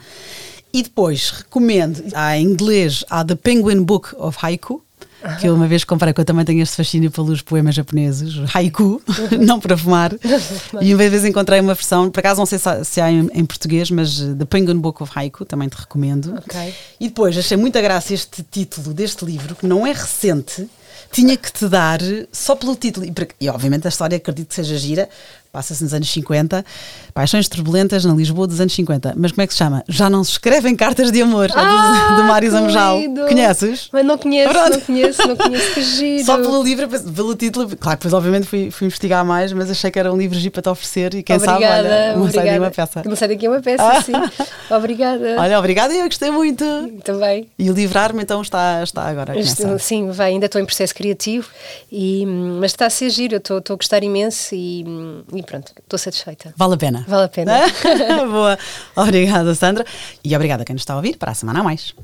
E 0.73 0.83
depois 0.83 1.31
recomendo, 1.31 2.05
há 2.15 2.37
em 2.37 2.45
inglês, 2.45 3.05
há 3.09 3.25
The 3.25 3.35
Penguin 3.35 3.83
Book 3.83 4.15
of 4.17 4.39
Haiku, 4.41 4.83
que 5.41 5.49
eu 5.49 5.55
uma 5.55 5.67
vez 5.67 5.83
comprei, 5.83 6.13
que 6.13 6.21
eu 6.21 6.25
também 6.25 6.45
tenho 6.45 6.63
este 6.63 6.77
fascínio 6.77 7.11
pelos 7.11 7.43
poemas 7.43 7.75
japoneses, 7.75 8.35
haiku, 8.55 9.03
não 9.41 9.59
para 9.59 9.77
fumar. 9.77 10.13
e 10.81 10.95
uma 10.95 11.09
vez 11.09 11.25
encontrei 11.25 11.61
uma 11.61 11.75
versão, 11.75 12.11
por 12.11 12.21
acaso 12.21 12.39
não 12.39 12.47
sei 12.47 12.59
se 12.85 13.01
há, 13.01 13.11
em, 13.11 13.29
em 13.33 13.45
português, 13.45 13.91
mas 13.91 14.21
uh, 14.21 14.35
The 14.37 14.45
Penguin 14.45 14.79
Book 14.79 15.03
of 15.03 15.13
Haiku, 15.15 15.45
também 15.45 15.69
te 15.69 15.75
recomendo. 15.75 16.35
Ok. 16.39 16.75
E 17.01 17.09
depois 17.09 17.37
achei 17.37 17.57
muita 17.57 17.81
graça 17.81 18.15
este 18.15 18.45
título 18.49 18.95
deste 18.95 19.25
livro, 19.25 19.57
que 19.57 19.67
não 19.67 19.87
é 19.87 19.93
recente, 19.93 20.69
tinha 21.11 21.37
que 21.37 21.53
te 21.53 21.67
dar 21.69 22.01
só 22.31 22.55
pelo 22.55 22.77
título. 22.77 23.05
E, 23.07 23.13
e, 23.41 23.49
obviamente 23.49 23.87
a 23.87 23.89
história 23.89 24.17
acredito 24.17 24.49
que 24.49 24.55
seja 24.55 24.77
gira, 24.77 25.09
passa-se 25.53 25.83
nos 25.83 25.93
anos 25.95 26.11
50, 26.11 26.65
Paixões 27.15 27.49
Turbulentas 27.49 28.05
na 28.05 28.15
Lisboa 28.15 28.47
dos 28.47 28.61
anos 28.61 28.73
50. 28.75 29.15
Mas 29.17 29.33
como 29.33 29.43
é 29.43 29.47
que 29.47 29.53
se 29.53 29.59
chama? 29.59 29.83
Já 29.89 30.09
não 30.09 30.23
se 30.25 30.33
escrevem 30.33 30.75
cartas 30.77 31.11
de 31.11 31.23
amor, 31.23 31.51
é 31.51 31.53
do, 31.53 32.17
do 32.17 32.25
Mário 32.25 32.51
que 32.51 32.57
lindo. 33.03 33.27
Conheces? 33.27 33.89
Mas 33.93 34.05
não 34.05 34.19
conheço, 34.19 34.53
Pronto. 34.53 34.71
não 34.71 34.81
conheço, 34.81 35.29
não 35.29 35.37
conheço 35.37 35.75
que 35.75 35.83
giro. 35.83 36.25
Só 36.25 36.37
pelo 36.39 36.63
livro, 36.63 36.89
pelo 36.89 37.35
título, 37.35 37.77
claro, 37.77 37.99
depois 37.99 38.15
obviamente 38.15 38.47
fui, 38.47 38.71
fui 38.71 38.87
investigar 38.87 39.25
mais, 39.25 39.53
mas 39.53 39.71
achei 39.71 39.91
que 39.91 39.99
era 39.99 40.13
um 40.13 40.17
livro 40.17 40.39
giro 40.39 40.53
para 40.53 40.63
te 40.63 40.69
oferecer 40.69 41.15
e 41.15 41.23
quem 41.23 41.37
obrigada, 41.37 41.61
sabe, 41.61 41.65
olha, 41.89 42.15
uma 42.17 42.25
obrigada. 42.25 42.33
saída 42.33 42.55
e 42.55 42.59
uma 42.59 42.71
peça. 42.71 43.03
Uma 43.07 43.17
saída 43.17 43.35
aqui 43.35 43.47
é 43.47 43.51
uma 43.51 43.61
peça, 43.61 43.83
Ah. 43.83 44.03
sim. 44.03 44.13
Obrigada. 44.71 45.37
Olha, 45.39 45.59
obrigada, 45.59 45.95
eu 45.95 46.05
gostei 46.07 46.31
muito. 46.31 46.65
Também. 47.05 47.49
E 47.59 47.71
o 47.71 47.75
livrar-me 47.75 48.23
então 48.23 48.43
está, 48.43 48.83
está 48.83 49.03
agora. 49.05 49.35
Sim, 49.79 50.11
vai, 50.11 50.33
ainda 50.33 50.47
estou 50.47 50.61
em 50.61 50.65
processo 50.65 50.95
criativo, 50.95 51.49
e, 51.91 52.25
hum, 52.27 52.59
mas 52.61 52.73
está 52.73 52.87
a 52.87 52.91
ser 52.91 53.11
giro, 53.11 53.35
eu 53.35 53.39
estou 53.39 53.59
estou 53.59 53.75
a 53.75 53.77
gostar 53.77 54.03
imenso 54.03 54.55
e, 54.55 54.85
hum, 54.87 55.23
e 55.39 55.43
pronto, 55.43 55.73
estou 55.79 55.99
satisfeita. 55.99 56.53
Vale 56.57 56.75
a 56.75 56.77
pena. 56.77 57.05
Vale 57.07 57.25
a 57.25 57.29
pena. 57.29 57.53
Boa. 58.31 58.59
Obrigada, 58.97 59.55
Sandra. 59.55 59.85
E 60.23 60.35
obrigada 60.35 60.63
a 60.63 60.67
quem 60.67 60.75
nos 60.75 60.83
está 60.83 60.95
a 60.95 60.97
ouvir. 60.97 61.17
Para 61.17 61.33
a 61.33 61.35
semana 61.35 61.61
a 61.61 61.63
mais. 61.63 61.95